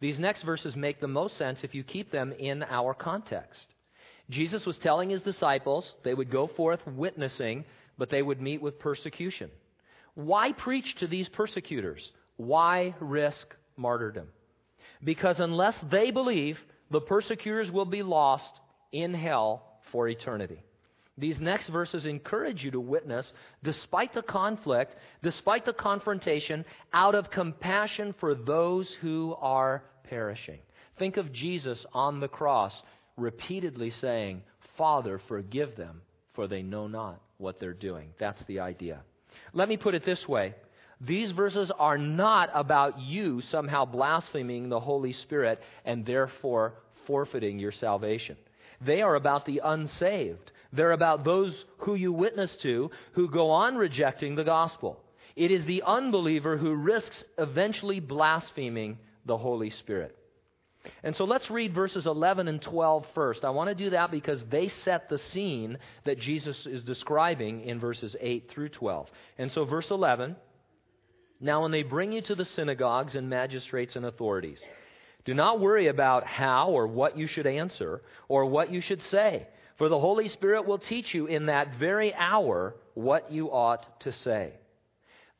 These 0.00 0.18
next 0.18 0.42
verses 0.42 0.76
make 0.76 1.00
the 1.00 1.08
most 1.08 1.38
sense 1.38 1.60
if 1.62 1.74
you 1.74 1.84
keep 1.84 2.10
them 2.10 2.32
in 2.38 2.62
our 2.62 2.94
context. 2.94 3.66
Jesus 4.30 4.64
was 4.64 4.76
telling 4.78 5.10
his 5.10 5.22
disciples 5.22 5.90
they 6.02 6.14
would 6.14 6.30
go 6.30 6.46
forth 6.46 6.80
witnessing, 6.86 7.64
but 7.98 8.10
they 8.10 8.22
would 8.22 8.40
meet 8.40 8.62
with 8.62 8.78
persecution. 8.78 9.50
Why 10.14 10.52
preach 10.52 10.96
to 10.96 11.06
these 11.06 11.28
persecutors? 11.28 12.10
Why 12.36 12.94
risk 13.00 13.54
martyrdom? 13.76 14.28
Because 15.02 15.40
unless 15.40 15.74
they 15.90 16.10
believe, 16.10 16.58
the 16.90 17.00
persecutors 17.00 17.70
will 17.70 17.84
be 17.84 18.02
lost 18.02 18.60
in 18.92 19.14
hell 19.14 19.62
for 19.90 20.08
eternity. 20.08 20.62
These 21.16 21.40
next 21.40 21.68
verses 21.68 22.06
encourage 22.06 22.64
you 22.64 22.72
to 22.72 22.80
witness 22.80 23.32
despite 23.62 24.14
the 24.14 24.22
conflict, 24.22 24.96
despite 25.22 25.64
the 25.64 25.72
confrontation, 25.72 26.64
out 26.92 27.14
of 27.14 27.30
compassion 27.30 28.14
for 28.18 28.34
those 28.34 28.92
who 29.00 29.36
are 29.40 29.84
perishing. 30.08 30.58
Think 30.98 31.16
of 31.16 31.32
Jesus 31.32 31.84
on 31.92 32.20
the 32.20 32.28
cross 32.28 32.72
repeatedly 33.16 33.92
saying, 34.00 34.42
Father, 34.76 35.20
forgive 35.28 35.76
them, 35.76 36.02
for 36.34 36.48
they 36.48 36.62
know 36.62 36.88
not 36.88 37.20
what 37.38 37.60
they're 37.60 37.72
doing. 37.72 38.08
That's 38.18 38.42
the 38.48 38.60
idea. 38.60 39.02
Let 39.52 39.68
me 39.68 39.76
put 39.76 39.94
it 39.94 40.04
this 40.04 40.26
way 40.26 40.54
these 41.00 41.32
verses 41.32 41.70
are 41.78 41.98
not 41.98 42.50
about 42.54 43.00
you 43.00 43.40
somehow 43.50 43.84
blaspheming 43.84 44.68
the 44.68 44.80
Holy 44.80 45.12
Spirit 45.12 45.60
and 45.84 46.06
therefore 46.06 46.74
forfeiting 47.06 47.58
your 47.58 47.72
salvation. 47.72 48.36
They 48.80 49.02
are 49.02 49.14
about 49.14 49.46
the 49.46 49.60
unsaved. 49.64 50.52
They're 50.72 50.92
about 50.92 51.24
those 51.24 51.54
who 51.78 51.94
you 51.94 52.12
witness 52.12 52.54
to 52.62 52.90
who 53.12 53.28
go 53.28 53.50
on 53.50 53.76
rejecting 53.76 54.34
the 54.34 54.44
gospel. 54.44 55.00
It 55.36 55.50
is 55.50 55.64
the 55.66 55.82
unbeliever 55.84 56.56
who 56.56 56.74
risks 56.74 57.24
eventually 57.38 58.00
blaspheming 58.00 58.98
the 59.26 59.36
Holy 59.36 59.70
Spirit. 59.70 60.16
And 61.02 61.16
so 61.16 61.24
let's 61.24 61.50
read 61.50 61.74
verses 61.74 62.06
11 62.06 62.46
and 62.46 62.60
12 62.60 63.06
first. 63.14 63.44
I 63.44 63.50
want 63.50 63.70
to 63.70 63.74
do 63.74 63.90
that 63.90 64.10
because 64.10 64.42
they 64.50 64.68
set 64.84 65.08
the 65.08 65.18
scene 65.32 65.78
that 66.04 66.18
Jesus 66.18 66.66
is 66.66 66.82
describing 66.82 67.62
in 67.62 67.80
verses 67.80 68.14
8 68.20 68.50
through 68.50 68.68
12. 68.70 69.08
And 69.38 69.50
so, 69.52 69.64
verse 69.64 69.90
11 69.90 70.36
Now, 71.40 71.62
when 71.62 71.72
they 71.72 71.82
bring 71.82 72.12
you 72.12 72.22
to 72.22 72.34
the 72.34 72.44
synagogues 72.44 73.14
and 73.14 73.28
magistrates 73.28 73.96
and 73.96 74.06
authorities, 74.06 74.60
do 75.24 75.34
not 75.34 75.60
worry 75.60 75.88
about 75.88 76.26
how 76.26 76.70
or 76.70 76.86
what 76.86 77.16
you 77.16 77.26
should 77.26 77.46
answer 77.46 78.02
or 78.28 78.46
what 78.46 78.70
you 78.70 78.80
should 78.80 79.02
say, 79.10 79.46
for 79.76 79.88
the 79.88 79.98
Holy 79.98 80.28
Spirit 80.28 80.66
will 80.66 80.78
teach 80.78 81.14
you 81.14 81.26
in 81.26 81.46
that 81.46 81.76
very 81.78 82.14
hour 82.14 82.74
what 82.94 83.32
you 83.32 83.50
ought 83.50 84.00
to 84.00 84.12
say. 84.12 84.52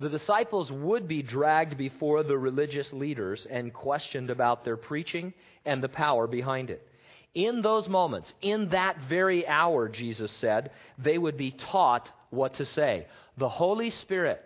The 0.00 0.08
disciples 0.08 0.72
would 0.72 1.06
be 1.06 1.22
dragged 1.22 1.78
before 1.78 2.24
the 2.24 2.36
religious 2.36 2.92
leaders 2.92 3.46
and 3.48 3.72
questioned 3.72 4.28
about 4.28 4.64
their 4.64 4.76
preaching 4.76 5.32
and 5.64 5.82
the 5.82 5.88
power 5.88 6.26
behind 6.26 6.70
it. 6.70 6.86
In 7.34 7.62
those 7.62 7.88
moments, 7.88 8.32
in 8.42 8.70
that 8.70 8.96
very 9.08 9.46
hour, 9.46 9.88
Jesus 9.88 10.32
said, 10.40 10.70
they 10.98 11.18
would 11.18 11.36
be 11.36 11.52
taught 11.52 12.10
what 12.30 12.54
to 12.54 12.66
say. 12.66 13.06
The 13.38 13.48
Holy 13.48 13.90
Spirit, 13.90 14.44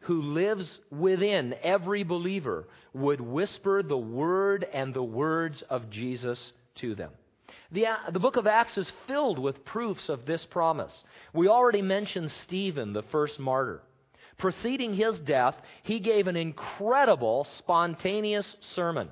who 0.00 0.22
lives 0.22 0.66
within 0.90 1.54
every 1.62 2.02
believer, 2.02 2.66
would 2.92 3.20
whisper 3.20 3.82
the 3.82 3.98
word 3.98 4.66
and 4.72 4.94
the 4.94 5.02
words 5.02 5.62
of 5.68 5.90
Jesus 5.90 6.52
to 6.76 6.94
them. 6.94 7.10
The, 7.72 7.86
uh, 7.86 7.96
the 8.10 8.18
book 8.18 8.36
of 8.36 8.46
Acts 8.46 8.76
is 8.78 8.90
filled 9.06 9.38
with 9.38 9.64
proofs 9.64 10.08
of 10.08 10.26
this 10.26 10.44
promise. 10.46 11.04
We 11.32 11.48
already 11.48 11.82
mentioned 11.82 12.32
Stephen, 12.44 12.92
the 12.92 13.04
first 13.04 13.38
martyr. 13.38 13.82
Preceding 14.38 14.94
his 14.94 15.20
death, 15.20 15.54
he 15.82 16.00
gave 16.00 16.26
an 16.26 16.36
incredible, 16.36 17.46
spontaneous 17.58 18.46
sermon. 18.74 19.10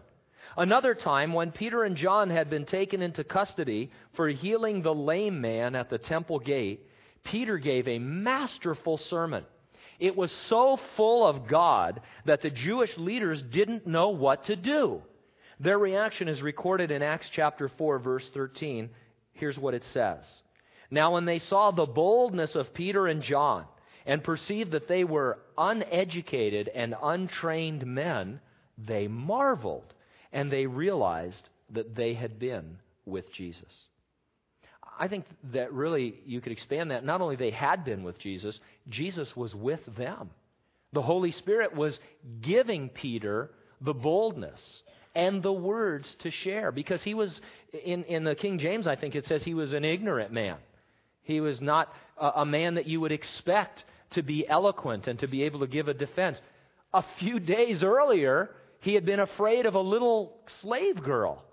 Another 0.57 0.94
time, 0.94 1.35
when 1.35 1.53
Peter 1.53 1.85
and 1.85 1.96
John 1.96 2.31
had 2.31 2.51
been 2.51 2.64
taken 2.64 3.03
into 3.03 3.22
custody 3.22 3.92
for 4.14 4.29
healing 4.29 4.83
the 4.83 4.94
lame 4.94 5.40
man 5.40 5.77
at 5.77 5.90
the 5.90 5.98
temple 5.98 6.38
gate, 6.38 6.81
Peter 7.22 7.59
gave 7.59 7.87
a 7.87 7.98
masterful 7.98 8.96
sermon. 8.96 9.44
It 9.99 10.17
was 10.17 10.31
so 10.49 10.79
full 10.97 11.27
of 11.27 11.49
God 11.49 12.01
that 12.25 12.43
the 12.43 12.51
Jewish 12.51 12.97
leaders 12.97 13.43
didn't 13.43 13.87
know 13.87 14.11
what 14.11 14.45
to 14.47 14.57
do. 14.57 15.03
Their 15.61 15.79
reaction 15.79 16.29
is 16.29 16.41
recorded 16.41 16.91
in 16.91 17.03
Acts 17.03 17.29
chapter 17.33 17.69
4, 17.69 17.99
verse 17.99 18.29
13. 18.33 18.91
Here's 19.33 19.59
what 19.59 19.75
it 19.75 19.85
says 19.93 20.25
Now, 20.91 21.15
when 21.15 21.25
they 21.25 21.41
saw 21.41 21.71
the 21.71 21.87
boldness 21.87 22.55
of 22.55 22.75
Peter 22.75 23.07
and 23.09 23.23
John, 23.23 23.65
and 24.09 24.25
perceived 24.25 24.73
that 24.73 24.89
they 24.89 25.05
were 25.05 25.39
uneducated 25.59 26.69
and 26.69 26.95
untrained 27.03 27.87
men, 27.87 28.41
they 28.79 29.07
marveled 29.07 29.93
and 30.33 30.51
they 30.51 30.67
realized 30.67 31.49
that 31.71 31.95
they 31.95 32.15
had 32.15 32.39
been 32.39 32.79
with 33.05 33.31
Jesus. 33.33 33.89
I 34.99 35.09
think 35.09 35.25
that 35.53 35.73
really 35.73 36.15
you 36.27 36.41
could 36.41 36.53
expand 36.53 36.91
that. 36.91 37.05
Not 37.05 37.21
only 37.21 37.37
they 37.37 37.51
had 37.51 37.85
been 37.85 38.03
with 38.03 38.19
Jesus, 38.19 38.59
Jesus 38.89 39.35
was 39.37 39.55
with 39.55 39.81
them. 39.97 40.31
The 40.93 41.03
Holy 41.03 41.33
Spirit 41.33 41.75
was 41.75 41.99
giving 42.41 42.89
Peter 42.89 43.51
the 43.81 43.95
boldness 43.95 44.61
and 45.15 45.43
the 45.43 45.53
words 45.53 46.09
to 46.21 46.31
share 46.31 46.73
because 46.73 47.03
he 47.03 47.15
was, 47.15 47.41
in, 47.85 48.05
in 48.05 48.25
the 48.25 48.35
King 48.35 48.59
James, 48.59 48.87
I 48.87 48.97
think 48.97 49.15
it 49.15 49.27
says 49.27 49.43
he 49.43 49.55
was 49.55 49.73
an 49.73 49.85
ignorant 49.85 50.33
man. 50.33 50.57
He 51.23 51.41
was 51.41 51.61
not 51.61 51.93
a, 52.17 52.29
a 52.37 52.47
man 52.47 52.75
that 52.75 52.87
you 52.87 53.01
would 53.01 53.13
expect 53.13 53.85
to 54.13 54.23
be 54.23 54.49
eloquent 54.49 55.07
and 55.07 55.19
to 55.21 55.29
be 55.29 55.45
able 55.45 55.61
to 55.61 55.67
give 55.67 55.89
a 55.89 55.95
defense. 55.95 56.41
A 56.93 57.05
few 57.19 57.39
days 57.39 57.83
earlier, 57.83 58.51
he 58.81 58.95
had 58.95 59.05
been 59.05 59.21
afraid 59.21 59.67
of 59.67 59.75
a 59.75 59.81
little 59.81 60.39
slave 60.63 61.03
girl 61.03 61.45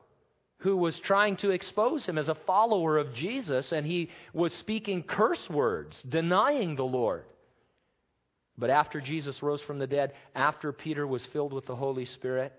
who 0.66 0.76
was 0.76 1.00
trying 1.02 1.38
to 1.38 1.52
expose 1.52 2.08
him 2.08 2.18
as 2.18 2.28
a 2.28 2.34
follower 2.48 2.98
of 2.98 3.14
Jesus, 3.14 3.72
and 3.72 3.86
he 3.86 4.10
was 4.34 4.52
speaking 4.54 5.04
curse 5.04 5.48
words, 5.48 5.96
denying 6.10 6.76
the 6.76 6.84
Lord. 6.84 7.24
But 8.58 8.72
after 8.72 9.00
Jesus 9.00 9.44
rose 9.44 9.62
from 9.62 9.78
the 9.78 9.86
dead, 9.86 10.14
after 10.34 10.72
Peter 10.74 11.06
was 11.06 11.22
filled 11.32 11.54
with 11.54 11.68
the 11.68 11.76
Holy 11.76 12.06
Spirit, 12.06 12.52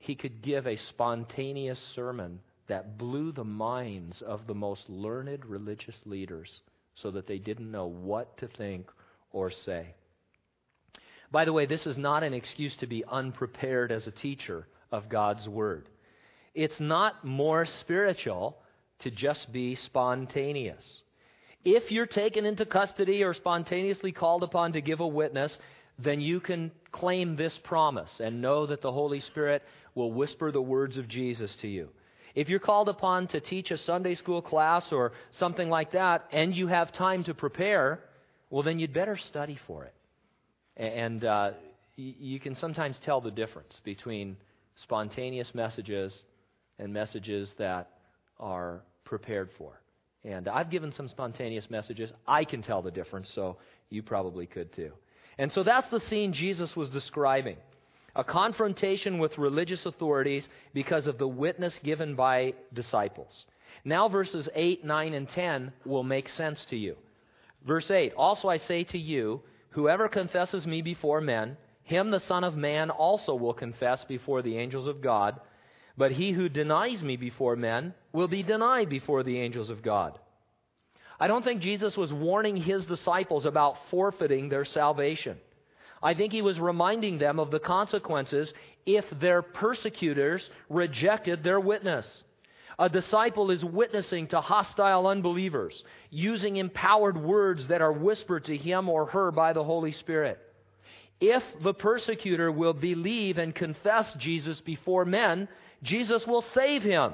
he 0.00 0.16
could 0.16 0.42
give 0.42 0.66
a 0.66 0.76
spontaneous 0.88 1.78
sermon 1.94 2.40
that 2.66 2.98
blew 2.98 3.30
the 3.30 3.44
minds 3.44 4.20
of 4.26 4.48
the 4.48 4.54
most 4.54 4.82
learned 4.88 5.46
religious 5.46 6.00
leaders 6.06 6.62
so 6.96 7.12
that 7.12 7.28
they 7.28 7.38
didn't 7.38 7.70
know 7.70 7.86
what 7.86 8.36
to 8.38 8.48
think 8.48 8.88
or 9.30 9.52
say. 9.52 9.94
By 11.30 11.44
the 11.44 11.52
way, 11.52 11.66
this 11.66 11.86
is 11.86 11.96
not 11.96 12.24
an 12.24 12.34
excuse 12.34 12.74
to 12.78 12.88
be 12.88 13.04
unprepared 13.08 13.92
as 13.92 14.08
a 14.08 14.10
teacher 14.10 14.66
of 14.90 15.08
God's 15.08 15.48
Word. 15.48 15.88
It's 16.58 16.80
not 16.80 17.24
more 17.24 17.66
spiritual 17.82 18.58
to 19.02 19.12
just 19.12 19.52
be 19.52 19.76
spontaneous. 19.76 20.82
If 21.64 21.92
you're 21.92 22.04
taken 22.04 22.44
into 22.44 22.66
custody 22.66 23.22
or 23.22 23.32
spontaneously 23.32 24.10
called 24.10 24.42
upon 24.42 24.72
to 24.72 24.80
give 24.80 24.98
a 24.98 25.06
witness, 25.06 25.56
then 26.00 26.20
you 26.20 26.40
can 26.40 26.72
claim 26.90 27.36
this 27.36 27.56
promise 27.62 28.10
and 28.18 28.42
know 28.42 28.66
that 28.66 28.82
the 28.82 28.90
Holy 28.90 29.20
Spirit 29.20 29.62
will 29.94 30.10
whisper 30.10 30.50
the 30.50 30.60
words 30.60 30.96
of 30.96 31.06
Jesus 31.06 31.56
to 31.60 31.68
you. 31.68 31.90
If 32.34 32.48
you're 32.48 32.58
called 32.58 32.88
upon 32.88 33.28
to 33.28 33.38
teach 33.38 33.70
a 33.70 33.78
Sunday 33.78 34.16
school 34.16 34.42
class 34.42 34.84
or 34.90 35.12
something 35.38 35.68
like 35.68 35.92
that, 35.92 36.26
and 36.32 36.56
you 36.56 36.66
have 36.66 36.92
time 36.92 37.22
to 37.24 37.34
prepare, 37.34 38.00
well, 38.50 38.64
then 38.64 38.80
you'd 38.80 38.92
better 38.92 39.16
study 39.16 39.60
for 39.68 39.84
it. 39.84 39.94
And 40.76 41.24
uh, 41.24 41.50
you 41.94 42.40
can 42.40 42.56
sometimes 42.56 42.96
tell 43.04 43.20
the 43.20 43.30
difference 43.30 43.80
between 43.84 44.36
spontaneous 44.82 45.54
messages 45.54 46.12
and 46.78 46.92
messages 46.92 47.50
that 47.58 47.90
are 48.38 48.82
prepared 49.04 49.50
for. 49.58 49.80
And 50.24 50.48
I've 50.48 50.70
given 50.70 50.92
some 50.92 51.08
spontaneous 51.08 51.70
messages. 51.70 52.10
I 52.26 52.44
can 52.44 52.62
tell 52.62 52.82
the 52.82 52.90
difference, 52.90 53.30
so 53.34 53.56
you 53.90 54.02
probably 54.02 54.46
could 54.46 54.72
too. 54.74 54.92
And 55.38 55.52
so 55.52 55.62
that's 55.62 55.88
the 55.90 56.00
scene 56.00 56.32
Jesus 56.32 56.74
was 56.76 56.90
describing 56.90 57.56
a 58.16 58.24
confrontation 58.24 59.18
with 59.18 59.38
religious 59.38 59.86
authorities 59.86 60.46
because 60.74 61.06
of 61.06 61.18
the 61.18 61.28
witness 61.28 61.72
given 61.84 62.16
by 62.16 62.52
disciples. 62.74 63.44
Now, 63.84 64.08
verses 64.08 64.48
8, 64.54 64.84
9, 64.84 65.14
and 65.14 65.28
10 65.28 65.72
will 65.84 66.02
make 66.02 66.28
sense 66.30 66.64
to 66.70 66.76
you. 66.76 66.96
Verse 67.66 67.88
8 67.90 68.12
Also 68.16 68.48
I 68.48 68.58
say 68.58 68.82
to 68.84 68.98
you, 68.98 69.40
whoever 69.70 70.08
confesses 70.08 70.66
me 70.66 70.82
before 70.82 71.20
men, 71.20 71.56
him 71.84 72.10
the 72.10 72.20
Son 72.20 72.44
of 72.44 72.56
Man 72.56 72.90
also 72.90 73.34
will 73.34 73.54
confess 73.54 74.04
before 74.08 74.42
the 74.42 74.58
angels 74.58 74.88
of 74.88 75.00
God. 75.00 75.40
But 75.98 76.12
he 76.12 76.30
who 76.30 76.48
denies 76.48 77.02
me 77.02 77.16
before 77.16 77.56
men 77.56 77.92
will 78.12 78.28
be 78.28 78.44
denied 78.44 78.88
before 78.88 79.24
the 79.24 79.40
angels 79.40 79.68
of 79.68 79.82
God. 79.82 80.16
I 81.18 81.26
don't 81.26 81.44
think 81.44 81.60
Jesus 81.60 81.96
was 81.96 82.12
warning 82.12 82.56
his 82.56 82.84
disciples 82.84 83.44
about 83.44 83.76
forfeiting 83.90 84.48
their 84.48 84.64
salvation. 84.64 85.38
I 86.00 86.14
think 86.14 86.32
he 86.32 86.42
was 86.42 86.60
reminding 86.60 87.18
them 87.18 87.40
of 87.40 87.50
the 87.50 87.58
consequences 87.58 88.54
if 88.86 89.04
their 89.20 89.42
persecutors 89.42 90.48
rejected 90.70 91.42
their 91.42 91.58
witness. 91.58 92.06
A 92.78 92.88
disciple 92.88 93.50
is 93.50 93.64
witnessing 93.64 94.28
to 94.28 94.40
hostile 94.40 95.08
unbelievers, 95.08 95.82
using 96.10 96.58
empowered 96.58 97.16
words 97.20 97.66
that 97.66 97.82
are 97.82 97.92
whispered 97.92 98.44
to 98.44 98.56
him 98.56 98.88
or 98.88 99.06
her 99.06 99.32
by 99.32 99.52
the 99.52 99.64
Holy 99.64 99.90
Spirit. 99.90 100.38
If 101.20 101.42
the 101.64 101.74
persecutor 101.74 102.52
will 102.52 102.74
believe 102.74 103.38
and 103.38 103.52
confess 103.52 104.06
Jesus 104.18 104.60
before 104.60 105.04
men, 105.04 105.48
Jesus 105.82 106.26
will 106.26 106.44
save 106.54 106.82
him. 106.82 107.12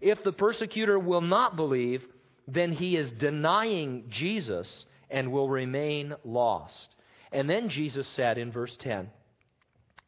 If 0.00 0.22
the 0.22 0.32
persecutor 0.32 0.98
will 0.98 1.20
not 1.20 1.56
believe, 1.56 2.02
then 2.46 2.72
he 2.72 2.96
is 2.96 3.10
denying 3.12 4.04
Jesus 4.08 4.68
and 5.10 5.32
will 5.32 5.48
remain 5.48 6.14
lost. 6.24 6.94
And 7.32 7.48
then 7.50 7.68
Jesus 7.68 8.06
said 8.14 8.38
in 8.38 8.52
verse 8.52 8.76
10 8.80 9.10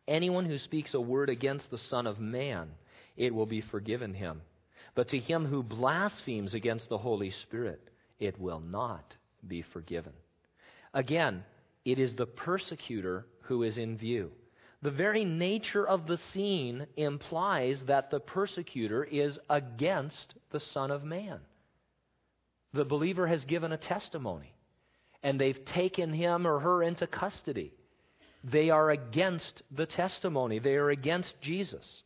Anyone 0.06 0.46
who 0.46 0.58
speaks 0.58 0.94
a 0.94 1.00
word 1.00 1.28
against 1.28 1.70
the 1.70 1.78
Son 1.78 2.06
of 2.06 2.18
Man, 2.18 2.70
it 3.16 3.34
will 3.34 3.46
be 3.46 3.60
forgiven 3.60 4.14
him. 4.14 4.40
But 4.94 5.10
to 5.10 5.18
him 5.18 5.46
who 5.46 5.62
blasphemes 5.62 6.54
against 6.54 6.88
the 6.88 6.98
Holy 6.98 7.30
Spirit, 7.42 7.80
it 8.18 8.40
will 8.40 8.60
not 8.60 9.16
be 9.46 9.62
forgiven. 9.72 10.12
Again, 10.94 11.44
it 11.84 11.98
is 11.98 12.16
the 12.16 12.26
persecutor 12.26 13.26
who 13.42 13.62
is 13.62 13.78
in 13.78 13.96
view. 13.96 14.30
The 14.82 14.90
very 14.90 15.24
nature 15.24 15.86
of 15.86 16.06
the 16.06 16.18
scene 16.32 16.86
implies 16.96 17.82
that 17.86 18.10
the 18.10 18.20
persecutor 18.20 19.02
is 19.02 19.38
against 19.50 20.34
the 20.50 20.60
Son 20.60 20.90
of 20.90 21.02
Man. 21.02 21.40
The 22.72 22.84
believer 22.84 23.26
has 23.26 23.44
given 23.44 23.72
a 23.72 23.78
testimony 23.78 24.54
and 25.22 25.40
they've 25.40 25.64
taken 25.64 26.12
him 26.12 26.46
or 26.46 26.60
her 26.60 26.82
into 26.82 27.06
custody. 27.06 27.72
They 28.44 28.70
are 28.70 28.90
against 28.90 29.62
the 29.74 29.86
testimony, 29.86 30.60
they 30.60 30.74
are 30.74 30.90
against 30.90 31.40
Jesus. 31.40 32.02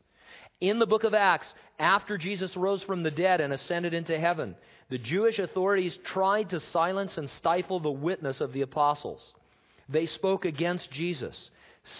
In 0.60 0.78
the 0.78 0.86
book 0.86 1.04
of 1.04 1.12
Acts, 1.12 1.46
after 1.78 2.16
Jesus 2.16 2.56
rose 2.56 2.82
from 2.84 3.02
the 3.02 3.10
dead 3.10 3.40
and 3.40 3.52
ascended 3.52 3.92
into 3.92 4.18
heaven, 4.18 4.54
the 4.88 4.98
Jewish 4.98 5.38
authorities 5.38 5.98
tried 6.04 6.50
to 6.50 6.60
silence 6.60 7.18
and 7.18 7.28
stifle 7.28 7.80
the 7.80 7.90
witness 7.90 8.40
of 8.40 8.52
the 8.52 8.62
apostles. 8.62 9.34
They 9.88 10.06
spoke 10.06 10.44
against 10.44 10.90
Jesus. 10.90 11.50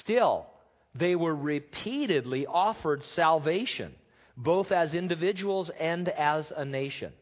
Still, 0.01 0.47
they 0.95 1.15
were 1.15 1.35
repeatedly 1.35 2.47
offered 2.47 3.03
salvation, 3.17 3.95
both 4.37 4.71
as 4.73 4.95
individuals 4.95 5.71
and 5.79 6.09
as 6.09 6.53
a 6.57 6.65
nation. 6.65 7.13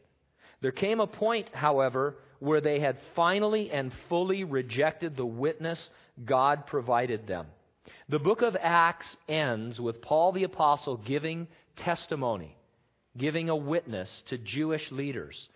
There 0.60 0.72
came 0.72 1.00
a 1.00 1.06
point, 1.06 1.48
however, 1.52 2.16
where 2.40 2.60
they 2.60 2.80
had 2.80 2.98
finally 3.14 3.70
and 3.70 3.92
fully 4.08 4.44
rejected 4.44 5.16
the 5.16 5.26
witness 5.26 5.78
God 6.24 6.66
provided 6.66 7.26
them. 7.26 7.46
The 8.08 8.18
book 8.18 8.42
of 8.42 8.56
Acts 8.60 9.06
ends 9.28 9.80
with 9.80 10.02
Paul 10.02 10.32
the 10.32 10.44
Apostle 10.44 10.96
giving 10.96 11.46
testimony, 11.76 12.56
giving 13.16 13.48
a 13.48 13.56
witness 13.56 14.10
to 14.26 14.38
Jewish 14.38 14.90
leaders. 14.90 15.48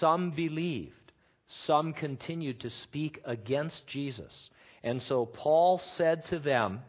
Some 0.00 0.32
believed, 0.32 1.12
some 1.66 1.92
continued 1.92 2.60
to 2.60 2.70
speak 2.70 3.20
against 3.24 3.86
Jesus. 3.86 4.32
And 4.82 5.00
so 5.02 5.26
Paul 5.26 5.80
said 5.96 6.24
to 6.26 6.38
them, 6.38 6.80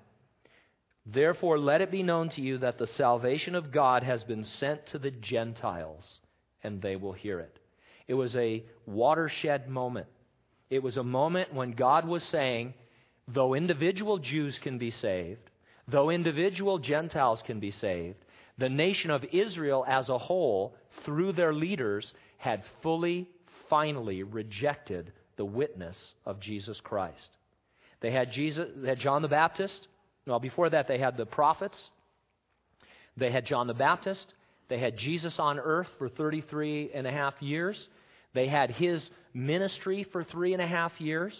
Therefore, 1.05 1.59
let 1.59 1.81
it 1.81 1.91
be 1.91 2.03
known 2.03 2.29
to 2.29 2.41
you 2.41 2.59
that 2.59 2.77
the 2.77 2.87
salvation 2.87 3.55
of 3.55 3.71
God 3.71 4.03
has 4.03 4.23
been 4.23 4.45
sent 4.45 4.85
to 4.87 4.99
the 4.99 5.11
Gentiles, 5.11 6.19
and 6.63 6.81
they 6.81 6.95
will 6.95 7.13
hear 7.13 7.39
it. 7.39 7.59
It 8.07 8.13
was 8.13 8.35
a 8.35 8.63
watershed 8.85 9.69
moment. 9.69 10.07
It 10.69 10.81
was 10.81 10.97
a 10.97 11.03
moment 11.03 11.53
when 11.53 11.71
God 11.71 12.07
was 12.07 12.23
saying, 12.23 12.73
though 13.27 13.53
individual 13.53 14.17
Jews 14.17 14.57
can 14.61 14.77
be 14.77 14.91
saved, 14.91 15.49
though 15.87 16.09
individual 16.09 16.79
Gentiles 16.79 17.41
can 17.45 17.59
be 17.59 17.71
saved, 17.71 18.17
the 18.57 18.69
nation 18.69 19.11
of 19.11 19.25
Israel 19.31 19.83
as 19.87 20.09
a 20.09 20.17
whole, 20.17 20.75
through 21.03 21.33
their 21.33 21.53
leaders, 21.53 22.13
had 22.37 22.63
fully, 22.81 23.27
finally 23.69 24.23
rejected 24.23 25.11
the 25.35 25.45
witness 25.45 25.97
of 26.25 26.39
Jesus 26.39 26.79
Christ. 26.81 27.29
They 28.01 28.11
had 28.11 28.31
Jesus, 28.31 28.69
they 28.75 28.89
had 28.89 28.99
John 28.99 29.21
the 29.21 29.27
Baptist. 29.27 29.87
Well, 30.25 30.39
before 30.39 30.69
that, 30.69 30.87
they 30.87 30.97
had 30.97 31.17
the 31.17 31.25
prophets. 31.25 31.77
They 33.17 33.31
had 33.31 33.45
John 33.45 33.67
the 33.67 33.73
Baptist. 33.73 34.33
They 34.69 34.79
had 34.79 34.97
Jesus 34.97 35.37
on 35.39 35.59
earth 35.59 35.89
for 35.97 36.09
33 36.09 36.91
and 36.93 37.05
a 37.05 37.11
half 37.11 37.33
years. 37.41 37.89
They 38.33 38.47
had 38.47 38.71
his 38.71 39.07
ministry 39.33 40.05
for 40.11 40.23
three 40.23 40.53
and 40.53 40.61
a 40.61 40.67
half 40.67 40.99
years. 40.99 41.33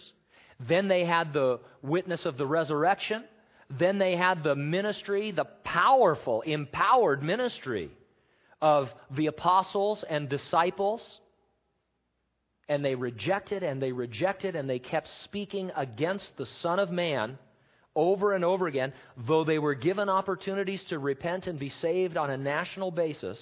Then 0.60 0.88
they 0.88 1.04
had 1.04 1.32
the 1.32 1.60
witness 1.82 2.26
of 2.26 2.36
the 2.36 2.46
resurrection. 2.46 3.24
Then 3.70 3.98
they 3.98 4.14
had 4.16 4.44
the 4.44 4.54
ministry, 4.54 5.30
the 5.32 5.46
powerful, 5.64 6.42
empowered 6.42 7.22
ministry 7.22 7.90
of 8.60 8.88
the 9.10 9.26
apostles 9.26 10.04
and 10.08 10.28
disciples. 10.28 11.02
And 12.68 12.84
they 12.84 12.94
rejected 12.94 13.62
and 13.62 13.82
they 13.82 13.92
rejected 13.92 14.54
and 14.54 14.68
they 14.68 14.78
kept 14.78 15.08
speaking 15.24 15.72
against 15.74 16.36
the 16.36 16.46
Son 16.62 16.78
of 16.78 16.90
Man 16.90 17.38
over 17.96 18.32
and 18.32 18.44
over 18.44 18.66
again, 18.66 18.92
though 19.26 19.44
they 19.44 19.58
were 19.58 19.74
given 19.74 20.08
opportunities 20.08 20.82
to 20.88 20.98
repent 20.98 21.46
and 21.46 21.58
be 21.58 21.68
saved 21.68 22.16
on 22.16 22.30
a 22.30 22.36
national 22.36 22.90
basis. 22.90 23.38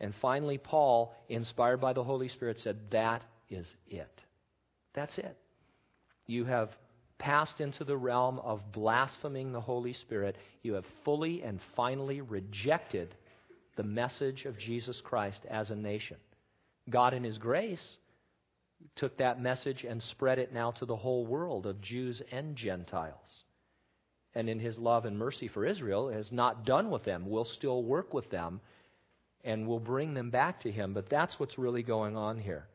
And 0.00 0.12
finally, 0.20 0.58
Paul, 0.58 1.14
inspired 1.28 1.80
by 1.80 1.92
the 1.92 2.04
Holy 2.04 2.28
Spirit, 2.28 2.58
said, 2.62 2.78
That 2.90 3.22
is 3.48 3.66
it. 3.88 4.10
That's 4.94 5.16
it. 5.18 5.36
You 6.26 6.44
have 6.46 6.70
passed 7.18 7.60
into 7.60 7.84
the 7.84 7.96
realm 7.96 8.38
of 8.40 8.72
blaspheming 8.72 9.52
the 9.52 9.60
Holy 9.60 9.92
Spirit. 9.92 10.36
You 10.62 10.74
have 10.74 10.84
fully 11.04 11.42
and 11.42 11.60
finally 11.76 12.20
rejected 12.20 13.14
the 13.76 13.82
message 13.82 14.44
of 14.44 14.58
Jesus 14.58 15.00
Christ 15.04 15.40
as 15.48 15.70
a 15.70 15.76
nation. 15.76 16.16
God, 16.90 17.14
in 17.14 17.24
His 17.24 17.38
grace, 17.38 17.80
took 18.96 19.16
that 19.18 19.40
message 19.40 19.84
and 19.88 20.02
spread 20.02 20.38
it 20.38 20.52
now 20.52 20.72
to 20.72 20.86
the 20.86 20.96
whole 20.96 21.24
world 21.24 21.66
of 21.66 21.80
Jews 21.80 22.20
and 22.30 22.56
Gentiles 22.56 23.43
and 24.34 24.48
in 24.48 24.58
his 24.58 24.76
love 24.78 25.04
and 25.04 25.18
mercy 25.18 25.48
for 25.48 25.64
Israel, 25.64 26.08
has 26.08 26.30
not 26.32 26.64
done 26.64 26.90
with 26.90 27.04
them, 27.04 27.28
will 27.28 27.44
still 27.44 27.82
work 27.82 28.12
with 28.12 28.30
them, 28.30 28.60
and 29.44 29.66
will 29.66 29.80
bring 29.80 30.14
them 30.14 30.30
back 30.30 30.60
to 30.62 30.70
him. 30.70 30.94
But 30.94 31.10
that's 31.10 31.38
what's 31.38 31.58
really 31.58 31.82
going 31.82 32.16
on 32.16 32.38
here. 32.38 32.66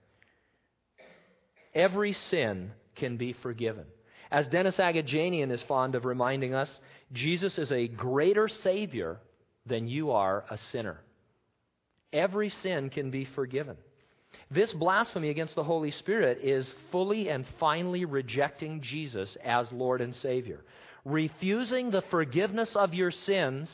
Every 1.74 2.14
sin 2.30 2.72
can 2.96 3.18
be 3.18 3.34
forgiven. 3.34 3.86
As 4.32 4.48
Dennis 4.48 4.76
Agajanian 4.76 5.52
is 5.52 5.62
fond 5.68 5.96
of 5.96 6.06
reminding 6.06 6.54
us, 6.54 6.70
Jesus 7.12 7.58
is 7.58 7.72
a 7.72 7.88
greater 7.88 8.48
Savior 8.48 9.20
than 9.66 9.88
you 9.88 10.12
are 10.12 10.46
a 10.50 10.58
sinner. 10.72 11.00
Every 12.14 12.52
sin 12.62 12.90
can 12.90 13.12
be 13.12 13.26
forgiven. 13.36 13.78
This 14.52 14.72
blasphemy 14.74 15.30
against 15.30 15.56
the 15.56 15.64
Holy 15.64 15.92
Spirit 15.92 16.40
is 16.44 16.72
fully 16.92 17.30
and 17.30 17.46
finally 17.60 18.06
rejecting 18.06 18.82
Jesus 18.82 19.36
as 19.44 19.72
Lord 19.72 20.02
and 20.02 20.16
Savior. 20.16 20.62
Refusing 21.06 21.92
the 21.92 22.04
forgiveness 22.10 22.70
of 22.76 22.94
your 22.94 23.12
sins 23.12 23.70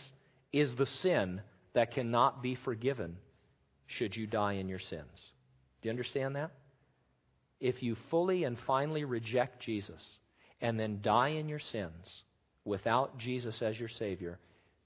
is 0.53 0.75
the 0.75 0.85
sin 0.85 1.41
that 1.73 1.91
cannot 1.91 2.41
be 2.41 2.55
forgiven 2.63 3.17
should 3.87 4.15
you 4.15 4.27
die 4.27 4.53
in 4.53 4.69
your 4.69 4.79
sins. 4.79 5.31
Do 5.81 5.87
you 5.87 5.91
understand 5.91 6.35
that? 6.35 6.51
If 7.59 7.81
you 7.81 7.95
fully 8.09 8.43
and 8.43 8.57
finally 8.65 9.03
reject 9.03 9.61
Jesus 9.63 10.01
and 10.61 10.79
then 10.79 10.99
die 11.01 11.29
in 11.29 11.47
your 11.49 11.59
sins 11.71 12.23
without 12.63 13.17
Jesus 13.17 13.61
as 13.61 13.79
your 13.79 13.89
Savior, 13.89 14.39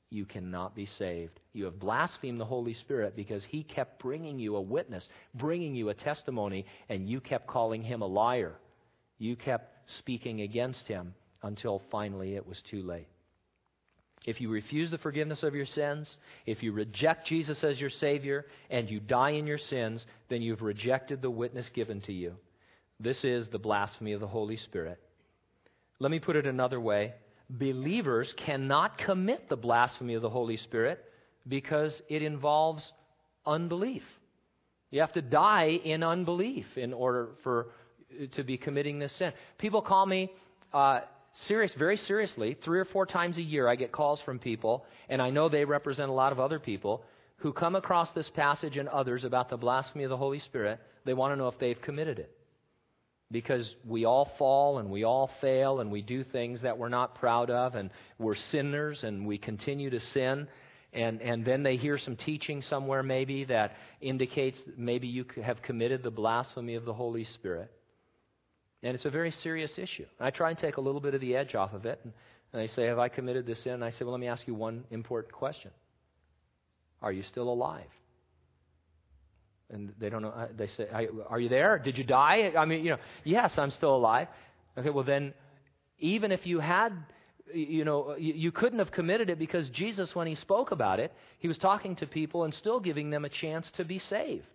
you 0.09 0.25
cannot 0.25 0.75
be 0.75 0.87
saved. 0.97 1.39
You 1.53 1.65
have 1.65 1.79
blasphemed 1.79 2.39
the 2.39 2.45
Holy 2.45 2.73
Spirit 2.73 3.15
because 3.15 3.43
He 3.47 3.63
kept 3.63 4.01
bringing 4.01 4.39
you 4.39 4.55
a 4.55 4.61
witness, 4.61 5.07
bringing 5.35 5.75
you 5.75 5.89
a 5.89 5.93
testimony, 5.93 6.65
and 6.89 7.07
you 7.07 7.21
kept 7.21 7.47
calling 7.47 7.83
Him 7.83 8.01
a 8.01 8.07
liar. 8.07 8.55
You 9.19 9.35
kept 9.35 9.71
speaking 9.99 10.41
against 10.41 10.87
Him 10.87 11.13
until 11.43 11.81
finally 11.91 12.35
it 12.35 12.47
was 12.47 12.61
too 12.69 12.81
late. 12.83 13.07
If 14.25 14.41
you 14.41 14.49
refuse 14.49 14.91
the 14.91 14.97
forgiveness 14.97 15.43
of 15.43 15.55
your 15.55 15.65
sins, 15.65 16.17
if 16.45 16.61
you 16.61 16.73
reject 16.73 17.27
Jesus 17.27 17.63
as 17.63 17.79
your 17.79 17.89
Savior, 17.89 18.45
and 18.69 18.89
you 18.89 18.99
die 18.99 19.31
in 19.31 19.47
your 19.47 19.57
sins, 19.57 20.05
then 20.29 20.41
you've 20.41 20.61
rejected 20.61 21.21
the 21.21 21.29
witness 21.29 21.69
given 21.73 22.01
to 22.01 22.13
you. 22.13 22.35
This 22.99 23.23
is 23.23 23.47
the 23.47 23.59
blasphemy 23.59 24.11
of 24.11 24.19
the 24.19 24.27
Holy 24.27 24.57
Spirit. 24.57 24.99
Let 25.99 26.11
me 26.11 26.19
put 26.19 26.35
it 26.35 26.45
another 26.45 26.79
way 26.79 27.13
believers 27.49 28.31
cannot 28.37 28.97
commit 28.97 29.49
the 29.49 29.55
blasphemy 29.55 30.13
of 30.13 30.21
the 30.21 30.29
Holy 30.29 30.57
Spirit 30.57 31.03
because 31.47 31.99
it 32.07 32.21
involves 32.21 32.91
unbelief. 33.45 34.03
You 34.91 35.01
have 35.01 35.13
to 35.13 35.21
die 35.21 35.79
in 35.83 36.03
unbelief 36.03 36.65
in 36.75 36.93
order 36.93 37.29
for 37.43 37.67
to 38.33 38.43
be 38.43 38.57
committing 38.57 38.99
this 38.99 39.13
sin. 39.13 39.33
People 39.57 39.81
call 39.81 40.05
me 40.05 40.31
uh, 40.73 41.01
serious, 41.47 41.71
very 41.77 41.97
seriously, 41.97 42.57
three 42.63 42.79
or 42.79 42.85
four 42.85 43.05
times 43.05 43.37
a 43.37 43.41
year, 43.41 43.67
I 43.67 43.75
get 43.75 43.91
calls 43.91 44.19
from 44.25 44.39
people, 44.39 44.85
and 45.09 45.21
I 45.21 45.29
know 45.29 45.49
they 45.49 45.65
represent 45.65 46.09
a 46.09 46.13
lot 46.13 46.31
of 46.31 46.39
other 46.39 46.59
people 46.59 47.03
who 47.37 47.53
come 47.53 47.75
across 47.75 48.11
this 48.13 48.29
passage 48.31 48.77
and 48.77 48.89
others 48.89 49.23
about 49.23 49.49
the 49.49 49.57
blasphemy 49.57 50.03
of 50.03 50.09
the 50.09 50.17
Holy 50.17 50.39
Spirit. 50.39 50.79
They 51.05 51.13
want 51.13 51.31
to 51.33 51.37
know 51.37 51.47
if 51.47 51.57
they've 51.59 51.81
committed 51.81 52.19
it. 52.19 52.35
because 53.31 53.75
we 53.85 54.05
all 54.05 54.31
fall 54.37 54.79
and 54.79 54.89
we 54.89 55.03
all 55.03 55.29
fail 55.39 55.79
and 55.81 55.91
we 55.91 56.01
do 56.01 56.23
things 56.23 56.61
that 56.61 56.77
we're 56.77 56.89
not 56.89 57.15
proud 57.15 57.49
of 57.49 57.75
and 57.75 57.91
we're 58.17 58.35
sinners 58.51 59.03
and 59.03 59.25
we 59.25 59.37
continue 59.37 59.89
to 59.89 59.99
sin. 59.99 60.47
And, 60.93 61.21
and 61.21 61.45
then 61.45 61.61
they 61.61 61.77
hear 61.77 61.99
some 61.99 62.15
teaching 62.15 62.63
somewhere 62.63 63.03
maybe 63.03 63.45
that 63.45 63.73
indicates 64.01 64.57
maybe 64.75 65.07
you 65.07 65.25
have 65.43 65.61
committed 65.61 66.01
the 66.01 66.09
blasphemy 66.09 66.73
of 66.73 66.85
the 66.85 66.93
Holy 66.93 67.25
Spirit. 67.25 67.71
And 68.81 68.95
it's 68.95 69.05
a 69.05 69.09
very 69.09 69.33
serious 69.43 69.71
issue. 69.77 70.05
I 70.19 70.29
try 70.29 70.49
and 70.49 70.57
take 70.57 70.77
a 70.77 70.81
little 70.81 71.01
bit 71.01 71.13
of 71.13 71.21
the 71.21 71.35
edge 71.35 71.55
off 71.55 71.73
of 71.73 71.85
it. 71.85 71.99
And, 72.03 72.13
and 72.53 72.61
they 72.61 72.73
say, 72.73 72.85
Have 72.85 72.99
I 72.99 73.09
committed 73.09 73.45
this 73.45 73.61
sin? 73.63 73.73
And 73.73 73.83
I 73.83 73.91
say, 73.91 73.97
Well, 74.01 74.11
let 74.11 74.21
me 74.21 74.27
ask 74.27 74.47
you 74.47 74.55
one 74.55 74.85
important 74.91 75.33
question 75.33 75.71
Are 77.01 77.11
you 77.11 77.23
still 77.23 77.49
alive? 77.49 77.89
and 79.71 79.93
they 79.99 80.09
don't 80.09 80.21
know. 80.21 80.29
Uh, 80.29 80.47
they 80.57 80.67
say, 80.67 80.87
"Are 81.29 81.39
you 81.39 81.49
there? 81.49 81.79
Did 81.79 81.97
you 81.97 82.03
die?" 82.03 82.53
I 82.57 82.65
mean, 82.65 82.83
you 82.83 82.91
know, 82.91 82.97
yes, 83.23 83.51
I'm 83.57 83.71
still 83.71 83.95
alive. 83.95 84.27
Okay, 84.77 84.89
well 84.89 85.03
then, 85.03 85.33
even 85.99 86.31
if 86.31 86.45
you 86.45 86.59
had, 86.59 86.91
you 87.53 87.85
know, 87.85 88.15
you 88.17 88.51
couldn't 88.51 88.79
have 88.79 88.91
committed 88.91 89.29
it 89.29 89.37
because 89.37 89.69
Jesus, 89.69 90.15
when 90.15 90.27
he 90.27 90.35
spoke 90.35 90.71
about 90.71 90.99
it, 90.99 91.13
he 91.39 91.47
was 91.47 91.57
talking 91.57 91.95
to 91.97 92.07
people 92.07 92.43
and 92.43 92.53
still 92.53 92.79
giving 92.79 93.09
them 93.09 93.25
a 93.25 93.29
chance 93.29 93.69
to 93.77 93.83
be 93.83 93.99
saved. 93.99 94.45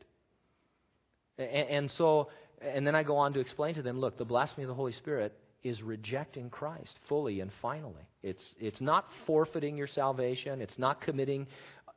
And 1.39 1.91
so, 1.99 2.29
and 2.65 2.87
then 2.87 2.95
I 2.95 3.03
go 3.03 3.17
on 3.17 3.33
to 3.35 3.41
explain 3.41 3.75
to 3.75 3.83
them, 3.83 3.99
look, 3.99 4.19
the 4.19 4.25
blasphemy 4.25 4.65
of 4.65 4.69
the 4.69 4.75
Holy 4.75 4.93
Spirit 4.93 5.33
is 5.63 5.83
rejecting 5.83 6.51
Christ 6.51 6.95
fully 7.09 7.41
and 7.41 7.51
finally. 7.63 8.07
It's 8.23 8.43
it's 8.61 8.81
not 8.81 9.07
forfeiting 9.27 9.77
your 9.77 9.87
salvation. 9.87 10.61
It's 10.61 10.79
not 10.79 11.01
committing, 11.01 11.47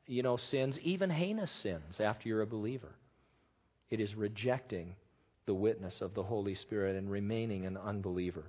you 0.05 0.23
know, 0.23 0.37
sins, 0.37 0.77
even 0.83 1.09
heinous 1.09 1.51
sins 1.63 1.99
after 1.99 2.29
you're 2.29 2.41
a 2.41 2.47
believer. 2.47 2.95
It 3.89 3.99
is 3.99 4.15
rejecting 4.15 4.95
the 5.45 5.53
witness 5.53 6.01
of 6.01 6.13
the 6.13 6.23
Holy 6.23 6.55
Spirit 6.55 6.95
and 6.95 7.09
remaining 7.09 7.65
an 7.65 7.77
unbeliever. 7.77 8.45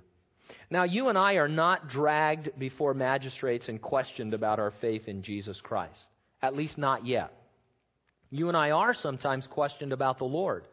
Now, 0.69 0.83
you 0.83 1.09
and 1.09 1.17
I 1.17 1.33
are 1.33 1.47
not 1.47 1.89
dragged 1.89 2.57
before 2.57 2.93
magistrates 2.93 3.67
and 3.67 3.81
questioned 3.81 4.33
about 4.33 4.59
our 4.59 4.73
faith 4.81 5.07
in 5.07 5.21
Jesus 5.21 5.59
Christ, 5.61 5.99
at 6.41 6.55
least 6.55 6.77
not 6.77 7.05
yet. 7.05 7.31
You 8.29 8.47
and 8.47 8.57
I 8.57 8.71
are 8.71 8.93
sometimes 8.93 9.47
questioned 9.47 9.93
about 9.93 10.17
the 10.17 10.25
Lord, 10.25 10.65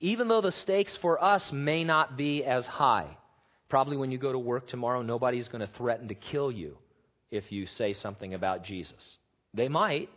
even 0.00 0.28
though 0.28 0.40
the 0.40 0.52
stakes 0.52 0.96
for 1.00 1.22
us 1.22 1.52
may 1.52 1.84
not 1.84 2.16
be 2.16 2.44
as 2.44 2.66
high. 2.66 3.16
Probably 3.68 3.96
when 3.96 4.10
you 4.10 4.18
go 4.18 4.32
to 4.32 4.38
work 4.38 4.68
tomorrow, 4.68 5.02
nobody's 5.02 5.48
going 5.48 5.66
to 5.66 5.72
threaten 5.76 6.08
to 6.08 6.14
kill 6.14 6.52
you 6.52 6.76
if 7.30 7.50
you 7.50 7.66
say 7.66 7.94
something 7.94 8.34
about 8.34 8.64
Jesus. 8.64 9.18
They 9.54 9.68
might, 9.68 10.08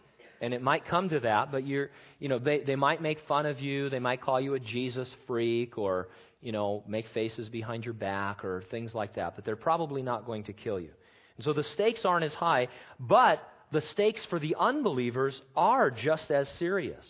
and 0.41 0.53
it 0.53 0.61
might 0.61 0.86
come 0.86 1.09
to 1.09 1.19
that, 1.21 1.51
but 1.51 1.65
you're, 1.65 1.89
you 2.19 2.30
know, 2.30 2.39
they, 2.39 2.59
they 2.59 2.75
might 2.75 3.01
make 3.01 3.19
fun 3.27 3.45
of 3.45 3.59
you. 3.59 3.89
They 3.89 3.99
might 3.99 4.21
call 4.21 4.39
you 4.39 4.53
a 4.53 4.59
Jesus 4.59 5.09
freak 5.25 5.77
or, 5.77 6.09
you 6.41 6.51
know, 6.51 6.84
make 6.88 7.07
faces 7.13 7.49
behind 7.49 7.86
your 7.86 7.93
back 7.93 8.45
or 8.45 8.63
things 8.69 8.93
like 8.93 9.15
that. 9.15 9.36
But 9.36 9.45
they're 9.45 9.55
probably 9.55 10.01
not 10.01 10.25
going 10.25 10.43
to 10.43 10.53
kill 10.53 10.80
you. 10.80 10.91
And 11.38 11.45
so 11.45 11.53
the 11.53 11.63
stakes 11.63 12.05
aren't 12.05 12.25
as 12.25 12.34
high, 12.34 12.67
but 12.99 13.41
the 13.71 13.82
stakes 13.82 14.23
for 14.25 14.39
the 14.39 14.55
unbelievers 14.59 15.41
are 15.55 15.89
just 15.89 16.30
as 16.32 16.49
serious. 16.57 17.07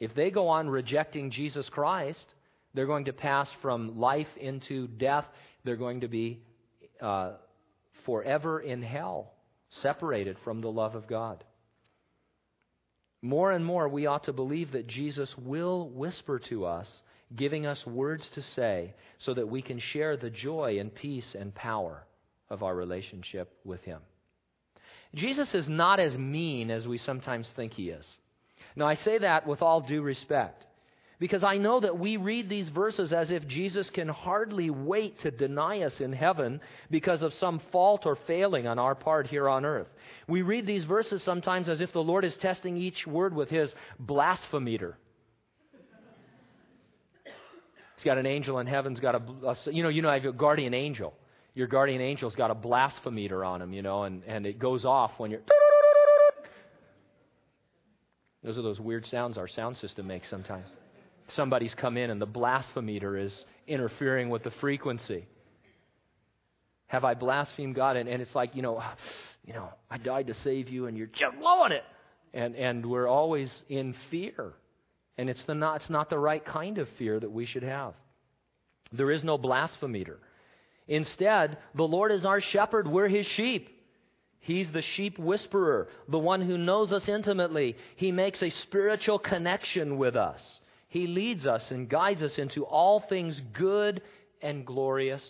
If 0.00 0.14
they 0.14 0.30
go 0.30 0.48
on 0.48 0.70
rejecting 0.70 1.30
Jesus 1.30 1.68
Christ, 1.68 2.34
they're 2.74 2.86
going 2.86 3.06
to 3.06 3.12
pass 3.12 3.48
from 3.62 3.98
life 3.98 4.28
into 4.40 4.86
death. 4.86 5.24
They're 5.64 5.76
going 5.76 6.02
to 6.02 6.08
be 6.08 6.40
uh, 7.00 7.32
forever 8.04 8.60
in 8.60 8.82
hell, 8.82 9.32
separated 9.82 10.36
from 10.44 10.60
the 10.60 10.70
love 10.70 10.94
of 10.94 11.08
God. 11.08 11.44
More 13.20 13.50
and 13.50 13.64
more, 13.64 13.88
we 13.88 14.06
ought 14.06 14.24
to 14.24 14.32
believe 14.32 14.72
that 14.72 14.86
Jesus 14.86 15.34
will 15.36 15.88
whisper 15.88 16.38
to 16.50 16.64
us, 16.64 16.86
giving 17.34 17.66
us 17.66 17.84
words 17.84 18.28
to 18.34 18.42
say, 18.54 18.94
so 19.18 19.34
that 19.34 19.48
we 19.48 19.60
can 19.60 19.80
share 19.80 20.16
the 20.16 20.30
joy 20.30 20.78
and 20.78 20.94
peace 20.94 21.34
and 21.36 21.52
power 21.54 22.04
of 22.48 22.62
our 22.62 22.74
relationship 22.74 23.52
with 23.64 23.82
Him. 23.82 24.00
Jesus 25.14 25.52
is 25.52 25.68
not 25.68 25.98
as 25.98 26.16
mean 26.16 26.70
as 26.70 26.86
we 26.86 26.98
sometimes 26.98 27.48
think 27.56 27.72
He 27.72 27.90
is. 27.90 28.06
Now, 28.78 28.86
I 28.86 28.94
say 28.94 29.18
that 29.18 29.44
with 29.44 29.60
all 29.60 29.80
due 29.80 30.02
respect. 30.02 30.64
Because 31.18 31.42
I 31.42 31.58
know 31.58 31.80
that 31.80 31.98
we 31.98 32.16
read 32.16 32.48
these 32.48 32.68
verses 32.68 33.12
as 33.12 33.32
if 33.32 33.44
Jesus 33.48 33.90
can 33.90 34.06
hardly 34.06 34.70
wait 34.70 35.18
to 35.22 35.32
deny 35.32 35.80
us 35.80 35.94
in 35.98 36.12
heaven 36.12 36.60
because 36.88 37.22
of 37.22 37.34
some 37.34 37.60
fault 37.72 38.06
or 38.06 38.16
failing 38.28 38.68
on 38.68 38.78
our 38.78 38.94
part 38.94 39.26
here 39.26 39.48
on 39.48 39.64
earth. 39.64 39.88
We 40.28 40.42
read 40.42 40.64
these 40.64 40.84
verses 40.84 41.20
sometimes 41.24 41.68
as 41.68 41.80
if 41.80 41.92
the 41.92 41.98
Lord 42.04 42.24
is 42.24 42.34
testing 42.40 42.76
each 42.76 43.04
word 43.04 43.34
with 43.34 43.48
his 43.48 43.68
blasphemeter. 43.98 44.94
He's 47.96 48.04
got 48.04 48.16
an 48.16 48.26
angel 48.26 48.60
in 48.60 48.68
heaven's 48.68 49.00
got 49.00 49.16
a, 49.16 49.56
you 49.72 49.82
know, 49.82 49.88
you 49.88 50.02
know, 50.02 50.08
I 50.08 50.20
have 50.20 50.24
a 50.24 50.32
guardian 50.32 50.72
angel. 50.72 51.14
Your 51.56 51.66
guardian 51.66 52.00
angel's 52.00 52.36
got 52.36 52.52
a 52.52 52.54
blasphemeter 52.54 53.44
on 53.44 53.60
him, 53.60 53.72
you 53.72 53.82
know, 53.82 54.04
and, 54.04 54.22
and 54.28 54.46
it 54.46 54.60
goes 54.60 54.84
off 54.84 55.10
when 55.16 55.32
you're. 55.32 55.40
Those 58.42 58.58
are 58.58 58.62
those 58.62 58.80
weird 58.80 59.06
sounds 59.06 59.36
our 59.36 59.48
sound 59.48 59.76
system 59.76 60.06
makes 60.06 60.28
sometimes 60.30 60.66
somebody's 61.30 61.74
come 61.74 61.96
in 61.96 62.10
and 62.10 62.20
the 62.20 62.26
blasphemeter 62.26 63.16
is 63.16 63.44
interfering 63.66 64.30
with 64.30 64.42
the 64.42 64.50
frequency. 64.52 65.26
Have 66.86 67.04
I 67.04 67.14
blasphemed 67.14 67.74
God? 67.74 67.96
And, 67.96 68.08
and 68.08 68.22
it's 68.22 68.34
like, 68.34 68.56
you 68.56 68.62
know, 68.62 68.82
you 69.44 69.52
know, 69.52 69.68
I 69.90 69.98
died 69.98 70.28
to 70.28 70.34
save 70.42 70.68
you 70.68 70.86
and 70.86 70.96
you're 70.96 71.06
just 71.06 71.38
blowing 71.38 71.72
it. 71.72 71.84
And, 72.34 72.56
and 72.56 72.84
we're 72.86 73.08
always 73.08 73.50
in 73.68 73.94
fear. 74.10 74.52
And 75.16 75.28
it's, 75.28 75.42
the 75.44 75.54
not, 75.54 75.80
it's 75.80 75.90
not 75.90 76.10
the 76.10 76.18
right 76.18 76.44
kind 76.44 76.78
of 76.78 76.88
fear 76.98 77.18
that 77.18 77.30
we 77.30 77.46
should 77.46 77.62
have. 77.62 77.94
There 78.92 79.10
is 79.10 79.24
no 79.24 79.36
blasphemeter. 79.36 80.16
Instead, 80.86 81.58
the 81.74 81.82
Lord 81.82 82.12
is 82.12 82.24
our 82.24 82.40
shepherd. 82.40 82.86
We're 82.86 83.08
his 83.08 83.26
sheep. 83.26 83.68
He's 84.40 84.70
the 84.72 84.82
sheep 84.82 85.18
whisperer, 85.18 85.88
the 86.08 86.18
one 86.18 86.40
who 86.40 86.56
knows 86.56 86.92
us 86.92 87.08
intimately. 87.08 87.76
He 87.96 88.12
makes 88.12 88.42
a 88.42 88.50
spiritual 88.50 89.18
connection 89.18 89.98
with 89.98 90.16
us. 90.16 90.60
He 90.88 91.06
leads 91.06 91.46
us 91.46 91.70
and 91.70 91.88
guides 91.88 92.22
us 92.22 92.38
into 92.38 92.64
all 92.64 93.00
things 93.00 93.40
good 93.52 94.00
and 94.40 94.64
glorious. 94.64 95.22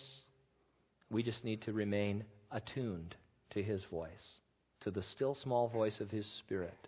We 1.09 1.23
just 1.23 1.43
need 1.43 1.61
to 1.63 1.73
remain 1.73 2.23
attuned 2.51 3.15
to 3.51 3.63
His 3.63 3.83
voice, 3.85 4.09
to 4.81 4.91
the 4.91 5.03
still 5.03 5.35
small 5.35 5.67
voice 5.67 5.99
of 5.99 6.11
His 6.11 6.25
Spirit. 6.25 6.87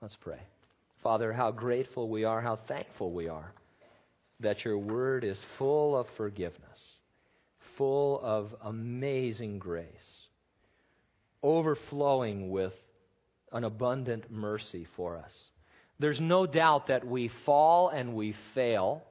Let's 0.00 0.16
pray. 0.16 0.40
Father, 1.02 1.32
how 1.32 1.50
grateful 1.50 2.08
we 2.08 2.24
are, 2.24 2.40
how 2.40 2.56
thankful 2.56 3.12
we 3.12 3.28
are 3.28 3.52
that 4.40 4.64
your 4.64 4.78
word 4.78 5.24
is 5.24 5.38
full 5.58 5.96
of 5.96 6.06
forgiveness, 6.16 6.60
full 7.76 8.20
of 8.22 8.54
amazing 8.62 9.58
grace, 9.58 9.86
overflowing 11.44 12.50
with 12.50 12.72
an 13.52 13.62
abundant 13.62 14.32
mercy 14.32 14.88
for 14.96 15.16
us. 15.16 15.30
There's 16.00 16.20
no 16.20 16.46
doubt 16.46 16.88
that 16.88 17.06
we 17.06 17.30
fall 17.46 17.90
and 17.90 18.14
we 18.14 18.34
fail, 18.54 19.04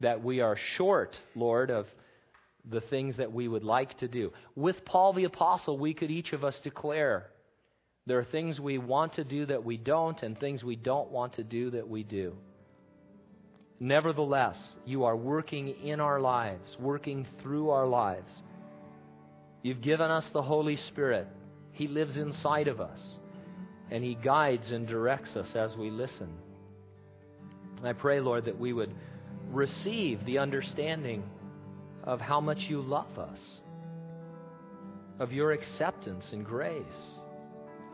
that 0.00 0.24
we 0.24 0.40
are 0.40 0.56
short, 0.76 1.18
Lord, 1.34 1.70
of 1.70 1.86
the 2.70 2.80
things 2.80 3.16
that 3.16 3.32
we 3.32 3.48
would 3.48 3.64
like 3.64 3.98
to 3.98 4.08
do. 4.08 4.32
With 4.54 4.84
Paul 4.84 5.12
the 5.12 5.24
Apostle, 5.24 5.76
we 5.76 5.92
could 5.92 6.10
each 6.10 6.32
of 6.32 6.44
us 6.44 6.58
declare 6.62 7.26
there 8.06 8.18
are 8.18 8.24
things 8.24 8.58
we 8.58 8.78
want 8.78 9.14
to 9.14 9.24
do 9.24 9.44
that 9.46 9.64
we 9.64 9.76
don't, 9.76 10.22
and 10.22 10.38
things 10.38 10.64
we 10.64 10.76
don't 10.76 11.10
want 11.10 11.34
to 11.34 11.44
do 11.44 11.70
that 11.72 11.88
we 11.88 12.02
do. 12.02 12.34
Nevertheless, 13.78 14.58
you 14.84 15.04
are 15.04 15.16
working 15.16 15.68
in 15.68 16.00
our 16.00 16.20
lives, 16.20 16.76
working 16.78 17.26
through 17.42 17.70
our 17.70 17.86
lives. 17.86 18.30
You've 19.62 19.80
given 19.80 20.10
us 20.10 20.24
the 20.32 20.42
Holy 20.42 20.76
Spirit, 20.88 21.28
He 21.80 21.88
lives 21.88 22.18
inside 22.18 22.68
of 22.68 22.78
us 22.78 23.00
and 23.90 24.04
He 24.04 24.14
guides 24.14 24.70
and 24.70 24.86
directs 24.86 25.34
us 25.34 25.48
as 25.54 25.74
we 25.78 25.88
listen. 25.88 26.28
I 27.82 27.94
pray, 27.94 28.20
Lord, 28.20 28.44
that 28.44 28.60
we 28.60 28.74
would 28.74 28.94
receive 29.48 30.22
the 30.26 30.36
understanding 30.36 31.22
of 32.04 32.20
how 32.20 32.38
much 32.38 32.58
you 32.68 32.82
love 32.82 33.18
us, 33.18 33.38
of 35.20 35.32
your 35.32 35.52
acceptance 35.52 36.26
and 36.32 36.44
grace, 36.44 36.84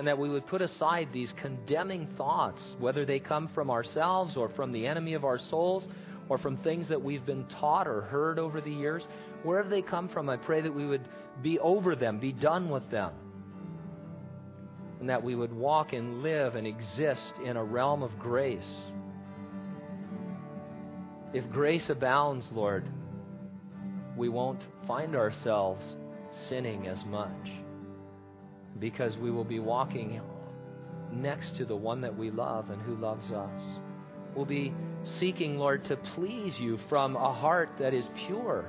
and 0.00 0.08
that 0.08 0.18
we 0.18 0.30
would 0.30 0.48
put 0.48 0.62
aside 0.62 1.10
these 1.12 1.32
condemning 1.40 2.08
thoughts, 2.16 2.60
whether 2.80 3.06
they 3.06 3.20
come 3.20 3.48
from 3.54 3.70
ourselves 3.70 4.36
or 4.36 4.48
from 4.48 4.72
the 4.72 4.84
enemy 4.84 5.14
of 5.14 5.24
our 5.24 5.38
souls 5.38 5.84
or 6.28 6.38
from 6.38 6.56
things 6.56 6.88
that 6.88 7.00
we've 7.00 7.24
been 7.24 7.46
taught 7.60 7.86
or 7.86 8.00
heard 8.00 8.40
over 8.40 8.60
the 8.60 8.68
years. 8.68 9.06
Wherever 9.44 9.68
they 9.68 9.80
come 9.80 10.08
from, 10.08 10.28
I 10.28 10.38
pray 10.38 10.60
that 10.60 10.74
we 10.74 10.86
would 10.86 11.06
be 11.40 11.60
over 11.60 11.94
them, 11.94 12.18
be 12.18 12.32
done 12.32 12.68
with 12.68 12.90
them 12.90 13.12
and 15.00 15.08
that 15.10 15.22
we 15.22 15.34
would 15.34 15.52
walk 15.52 15.92
and 15.92 16.22
live 16.22 16.54
and 16.54 16.66
exist 16.66 17.34
in 17.44 17.56
a 17.56 17.64
realm 17.64 18.02
of 18.02 18.18
grace. 18.18 18.64
If 21.32 21.50
grace 21.50 21.90
abounds, 21.90 22.46
Lord, 22.52 22.84
we 24.16 24.28
won't 24.28 24.62
find 24.86 25.14
ourselves 25.14 25.84
sinning 26.48 26.86
as 26.86 27.04
much 27.06 27.50
because 28.78 29.16
we 29.18 29.30
will 29.30 29.44
be 29.44 29.58
walking 29.58 30.20
next 31.12 31.56
to 31.56 31.64
the 31.64 31.76
one 31.76 32.00
that 32.00 32.16
we 32.16 32.30
love 32.30 32.70
and 32.70 32.80
who 32.82 32.94
loves 32.96 33.30
us. 33.30 33.62
We'll 34.34 34.44
be 34.44 34.72
seeking, 35.18 35.56
Lord, 35.56 35.84
to 35.86 35.96
please 36.14 36.54
you 36.58 36.78
from 36.88 37.16
a 37.16 37.32
heart 37.32 37.70
that 37.78 37.94
is 37.94 38.04
pure. 38.26 38.66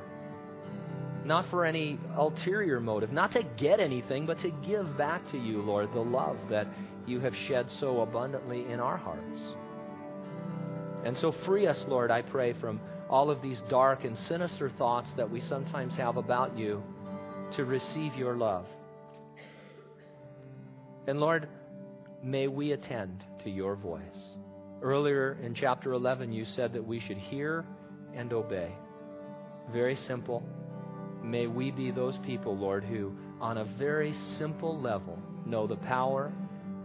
Not 1.27 1.49
for 1.49 1.65
any 1.65 1.99
ulterior 2.15 2.79
motive, 2.79 3.11
not 3.11 3.33
to 3.33 3.43
get 3.57 3.81
anything, 3.81 4.25
but 4.25 4.39
to 4.43 4.49
give 4.65 4.97
back 4.97 5.29
to 5.31 5.37
you, 5.37 5.61
Lord, 5.61 5.89
the 5.93 5.99
love 5.99 6.37
that 6.49 6.67
you 7.05 7.19
have 7.19 7.33
shed 7.49 7.67
so 7.81 7.99
abundantly 7.99 8.65
in 8.71 8.79
our 8.79 8.95
hearts. 8.95 9.41
And 11.03 11.17
so 11.17 11.35
free 11.45 11.67
us, 11.67 11.77
Lord, 11.89 12.11
I 12.11 12.21
pray, 12.21 12.53
from 12.53 12.79
all 13.09 13.29
of 13.29 13.41
these 13.41 13.61
dark 13.69 14.05
and 14.05 14.17
sinister 14.29 14.69
thoughts 14.77 15.09
that 15.17 15.29
we 15.29 15.41
sometimes 15.41 15.93
have 15.95 16.15
about 16.15 16.57
you 16.57 16.81
to 17.57 17.65
receive 17.65 18.15
your 18.15 18.37
love. 18.37 18.65
And 21.07 21.19
Lord, 21.19 21.49
may 22.23 22.47
we 22.47 22.71
attend 22.71 23.25
to 23.43 23.49
your 23.49 23.75
voice. 23.75 24.01
Earlier 24.81 25.37
in 25.43 25.53
chapter 25.53 25.91
11, 25.91 26.31
you 26.31 26.45
said 26.55 26.71
that 26.71 26.85
we 26.85 27.01
should 27.01 27.17
hear 27.17 27.65
and 28.15 28.31
obey. 28.31 28.71
Very 29.73 29.97
simple. 30.07 30.41
May 31.23 31.47
we 31.47 31.71
be 31.71 31.91
those 31.91 32.17
people, 32.25 32.57
Lord, 32.57 32.83
who, 32.83 33.13
on 33.41 33.57
a 33.57 33.65
very 33.65 34.15
simple 34.37 34.79
level, 34.79 35.19
know 35.45 35.67
the 35.67 35.75
power 35.75 36.31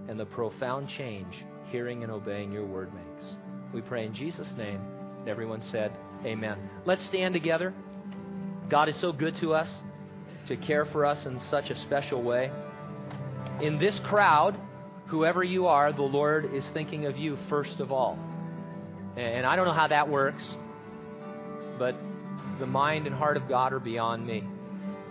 and 0.08 0.18
the 0.18 0.26
profound 0.26 0.88
change 0.88 1.44
hearing 1.70 2.02
and 2.02 2.12
obeying 2.12 2.52
your 2.52 2.66
word 2.66 2.92
makes. 2.92 3.24
We 3.72 3.80
pray 3.80 4.04
in 4.06 4.14
Jesus' 4.14 4.52
name. 4.56 4.80
And 5.20 5.28
everyone 5.28 5.62
said, 5.70 5.92
Amen. 6.24 6.58
Let's 6.84 7.04
stand 7.06 7.32
together. 7.32 7.72
God 8.68 8.88
is 8.88 9.00
so 9.00 9.12
good 9.12 9.36
to 9.40 9.54
us 9.54 9.68
to 10.48 10.56
care 10.56 10.84
for 10.86 11.06
us 11.06 11.24
in 11.26 11.40
such 11.50 11.70
a 11.70 11.80
special 11.82 12.22
way. 12.22 12.50
In 13.60 13.78
this 13.78 13.98
crowd, 14.04 14.58
whoever 15.06 15.44
you 15.44 15.66
are, 15.66 15.92
the 15.92 16.02
Lord 16.02 16.54
is 16.54 16.64
thinking 16.72 17.06
of 17.06 17.16
you 17.16 17.38
first 17.48 17.80
of 17.80 17.92
all. 17.92 18.18
And 19.16 19.46
I 19.46 19.56
don't 19.56 19.66
know 19.66 19.72
how 19.72 19.88
that 19.88 20.08
works, 20.08 20.42
but 21.78 21.94
the 22.62 22.66
mind 22.66 23.08
and 23.08 23.14
heart 23.14 23.36
of 23.36 23.48
God 23.48 23.72
are 23.72 23.80
beyond 23.80 24.24
me. 24.24 24.44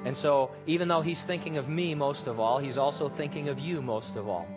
And 0.05 0.15
so, 0.21 0.51
even 0.67 0.87
though 0.87 1.01
He's 1.01 1.21
thinking 1.27 1.57
of 1.57 1.67
me 1.67 1.93
most 1.93 2.25
of 2.25 2.39
all, 2.39 2.59
He's 2.59 2.77
also 2.77 3.11
thinking 3.17 3.49
of 3.49 3.59
you 3.59 3.81
most 3.81 4.15
of 4.15 4.29
all. 4.29 4.47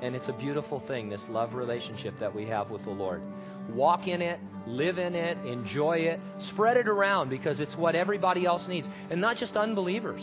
And 0.00 0.16
it's 0.16 0.28
a 0.28 0.32
beautiful 0.32 0.82
thing, 0.88 1.10
this 1.10 1.20
love 1.28 1.52
relationship 1.52 2.14
that 2.20 2.34
we 2.34 2.46
have 2.46 2.70
with 2.70 2.84
the 2.84 2.90
Lord. 2.90 3.20
Walk 3.68 4.08
in 4.08 4.22
it, 4.22 4.40
live 4.66 4.96
in 4.96 5.14
it, 5.14 5.36
enjoy 5.46 5.98
it, 5.98 6.20
spread 6.50 6.78
it 6.78 6.88
around 6.88 7.28
because 7.28 7.60
it's 7.60 7.76
what 7.76 7.94
everybody 7.94 8.46
else 8.46 8.62
needs. 8.66 8.86
And 9.10 9.20
not 9.20 9.36
just 9.36 9.54
unbelievers. 9.54 10.22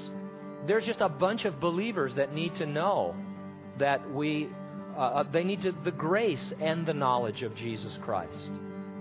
There's 0.65 0.86
just 0.86 1.01
a 1.01 1.09
bunch 1.09 1.45
of 1.45 1.59
believers 1.59 2.13
that 2.15 2.34
need 2.34 2.55
to 2.55 2.65
know 2.65 3.15
that 3.78 4.09
we 4.11 4.49
uh, 4.97 4.99
uh, 4.99 5.23
they 5.32 5.43
need 5.43 5.61
to, 5.61 5.73
the 5.84 5.91
grace 5.91 6.53
and 6.59 6.88
the 6.88 6.93
knowledge 6.93 7.43
of 7.43 7.55
Jesus 7.55 7.95
Christ. 8.03 8.49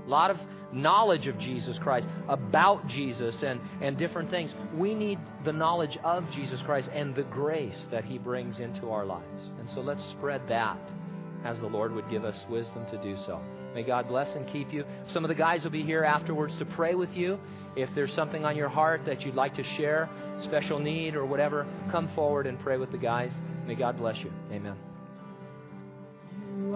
A 0.05 0.11
lot 0.11 0.31
of 0.31 0.37
knowledge 0.75 1.27
of 1.27 1.39
Jesus 1.39 1.79
Christ, 1.79 2.07
about 2.29 2.87
Jesus 2.89 3.35
and, 3.43 3.61
and 3.81 3.97
different 3.97 4.31
things. 4.31 4.51
We 4.75 4.95
need 4.95 5.19
the 5.45 5.53
knowledge 5.53 5.97
of 6.05 6.31
Jesus 6.33 6.61
Christ 6.63 6.89
and 6.93 7.15
the 7.15 7.23
grace 7.25 7.79
that 7.91 8.05
He 8.05 8.19
brings 8.19 8.59
into 8.59 8.91
our 8.91 9.07
lives. 9.07 9.43
And 9.59 9.69
so 9.75 9.81
let's 9.81 10.05
spread 10.11 10.43
that 10.49 10.79
as 11.45 11.59
the 11.61 11.67
Lord 11.67 11.93
would 11.93 12.11
give 12.11 12.25
us 12.25 12.37
wisdom 12.49 12.87
to 12.91 13.03
do 13.03 13.17
so. 13.27 13.41
May 13.75 13.83
God 13.83 14.09
bless 14.09 14.35
and 14.35 14.51
keep 14.53 14.73
you. 14.73 14.85
Some 15.13 15.25
of 15.25 15.29
the 15.29 15.35
guys 15.35 15.65
will 15.65 15.71
be 15.71 15.83
here 15.83 16.05
afterwards 16.05 16.55
to 16.59 16.65
pray 16.65 16.95
with 16.95 17.11
you. 17.11 17.39
If 17.77 17.91
there's 17.95 18.15
something 18.15 18.45
on 18.45 18.57
your 18.57 18.69
heart 18.69 19.03
that 19.07 19.23
you'd 19.23 19.35
like 19.35 19.55
to 19.57 19.65
share, 19.77 20.09
special 20.45 20.79
need 20.79 21.17
or 21.17 21.27
whatever, 21.27 21.67
come 21.91 22.09
forward 22.15 22.47
and 22.47 22.59
pray 22.61 22.79
with 22.79 22.93
the 22.93 22.99
guys. 22.99 23.33
May 23.67 23.75
God 23.75 23.97
bless 23.97 24.17
you. 24.19 24.31
Amen. 24.53 24.77
You 26.57 26.71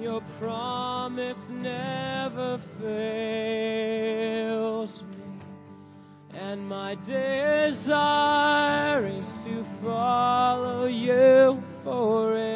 your 0.00 0.20
promise 0.38 1.38
never 1.50 2.60
fails 2.80 5.02
me. 5.02 5.16
And 6.34 6.68
my 6.68 6.94
desire 7.06 9.04
is 9.06 9.26
to 9.44 9.64
follow 9.82 10.84
you 10.86 11.60
forever. 11.82 12.46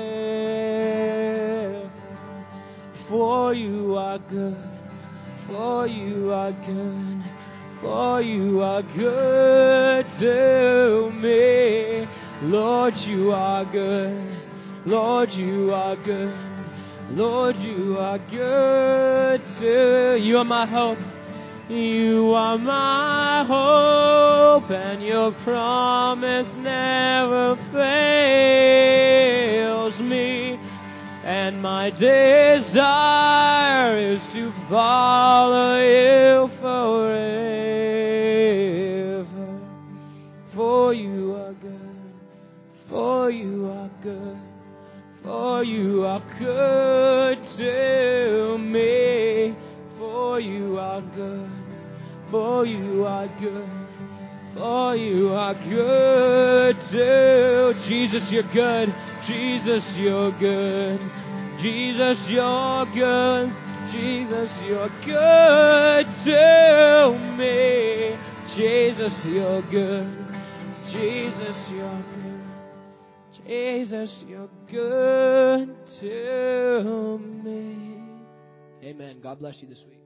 For 3.09 3.55
you 3.55 3.97
are 3.97 4.19
good, 4.19 4.57
for 5.49 5.87
you 5.89 6.33
are 6.33 6.53
good, 6.53 7.25
for 7.81 8.21
you 8.23 8.63
are 8.63 8.83
good 8.83 10.07
to 10.21 11.11
me. 11.11 12.07
Lord, 12.43 12.97
you 12.99 13.33
are 13.33 13.65
good. 13.65 14.37
Lord, 14.87 15.33
you 15.33 15.75
are 15.75 15.97
good. 15.97 16.52
Lord, 17.15 17.57
you 17.57 17.99
are 17.99 18.19
good 18.19 19.43
to 19.61 20.17
you 20.19 20.39
are 20.39 20.45
my 20.45 20.65
hope. 20.65 20.97
You 21.69 22.33
are 22.33 22.57
my 22.57 23.45
hope, 23.45 24.71
and 24.71 25.03
your 25.03 25.33
promise 25.45 26.49
never 26.57 27.57
fails 27.71 29.13
me. 30.01 30.59
And 31.23 31.61
my 31.61 31.91
desire 31.91 32.79
is 33.99 34.23
to 34.33 34.51
follow 34.71 35.81
you 35.83 36.49
forever. 36.63 37.52
For 45.63 45.67
you 45.67 46.05
are 46.05 46.23
good 46.41 47.45
to 47.57 48.59
me. 48.59 49.55
For 49.97 50.41
you 50.41 50.77
are 50.77 51.01
good, 51.01 51.51
for 52.33 52.67
you 52.67 53.07
are 53.07 53.29
good, 53.39 53.71
for 54.57 54.97
you 54.97 55.29
are 55.29 55.55
good 55.55 56.77
to 56.91 57.75
Jesus, 57.87 58.29
you're 58.33 58.53
good. 58.53 58.93
Jesus, 59.25 59.85
you're 59.95 60.33
good. 60.33 60.99
Jesus, 61.61 62.19
you're 62.27 62.87
good. 62.87 63.53
Jesus, 63.93 64.51
you're 64.67 64.91
good 65.07 66.07
to 66.25 67.37
me. 67.39 68.19
Jesus, 68.57 69.25
you're 69.25 69.63
good. 69.71 70.11
Jesus, 70.91 71.57
you're 71.71 72.03
good. 72.03 72.12
Jesus, 73.47 74.25
you're 74.29 74.49
good 74.71 75.75
to 76.01 77.19
me. 77.45 78.03
Amen. 78.83 79.21
God 79.23 79.39
bless 79.39 79.61
you 79.61 79.69
this 79.69 79.83
week. 79.89 80.02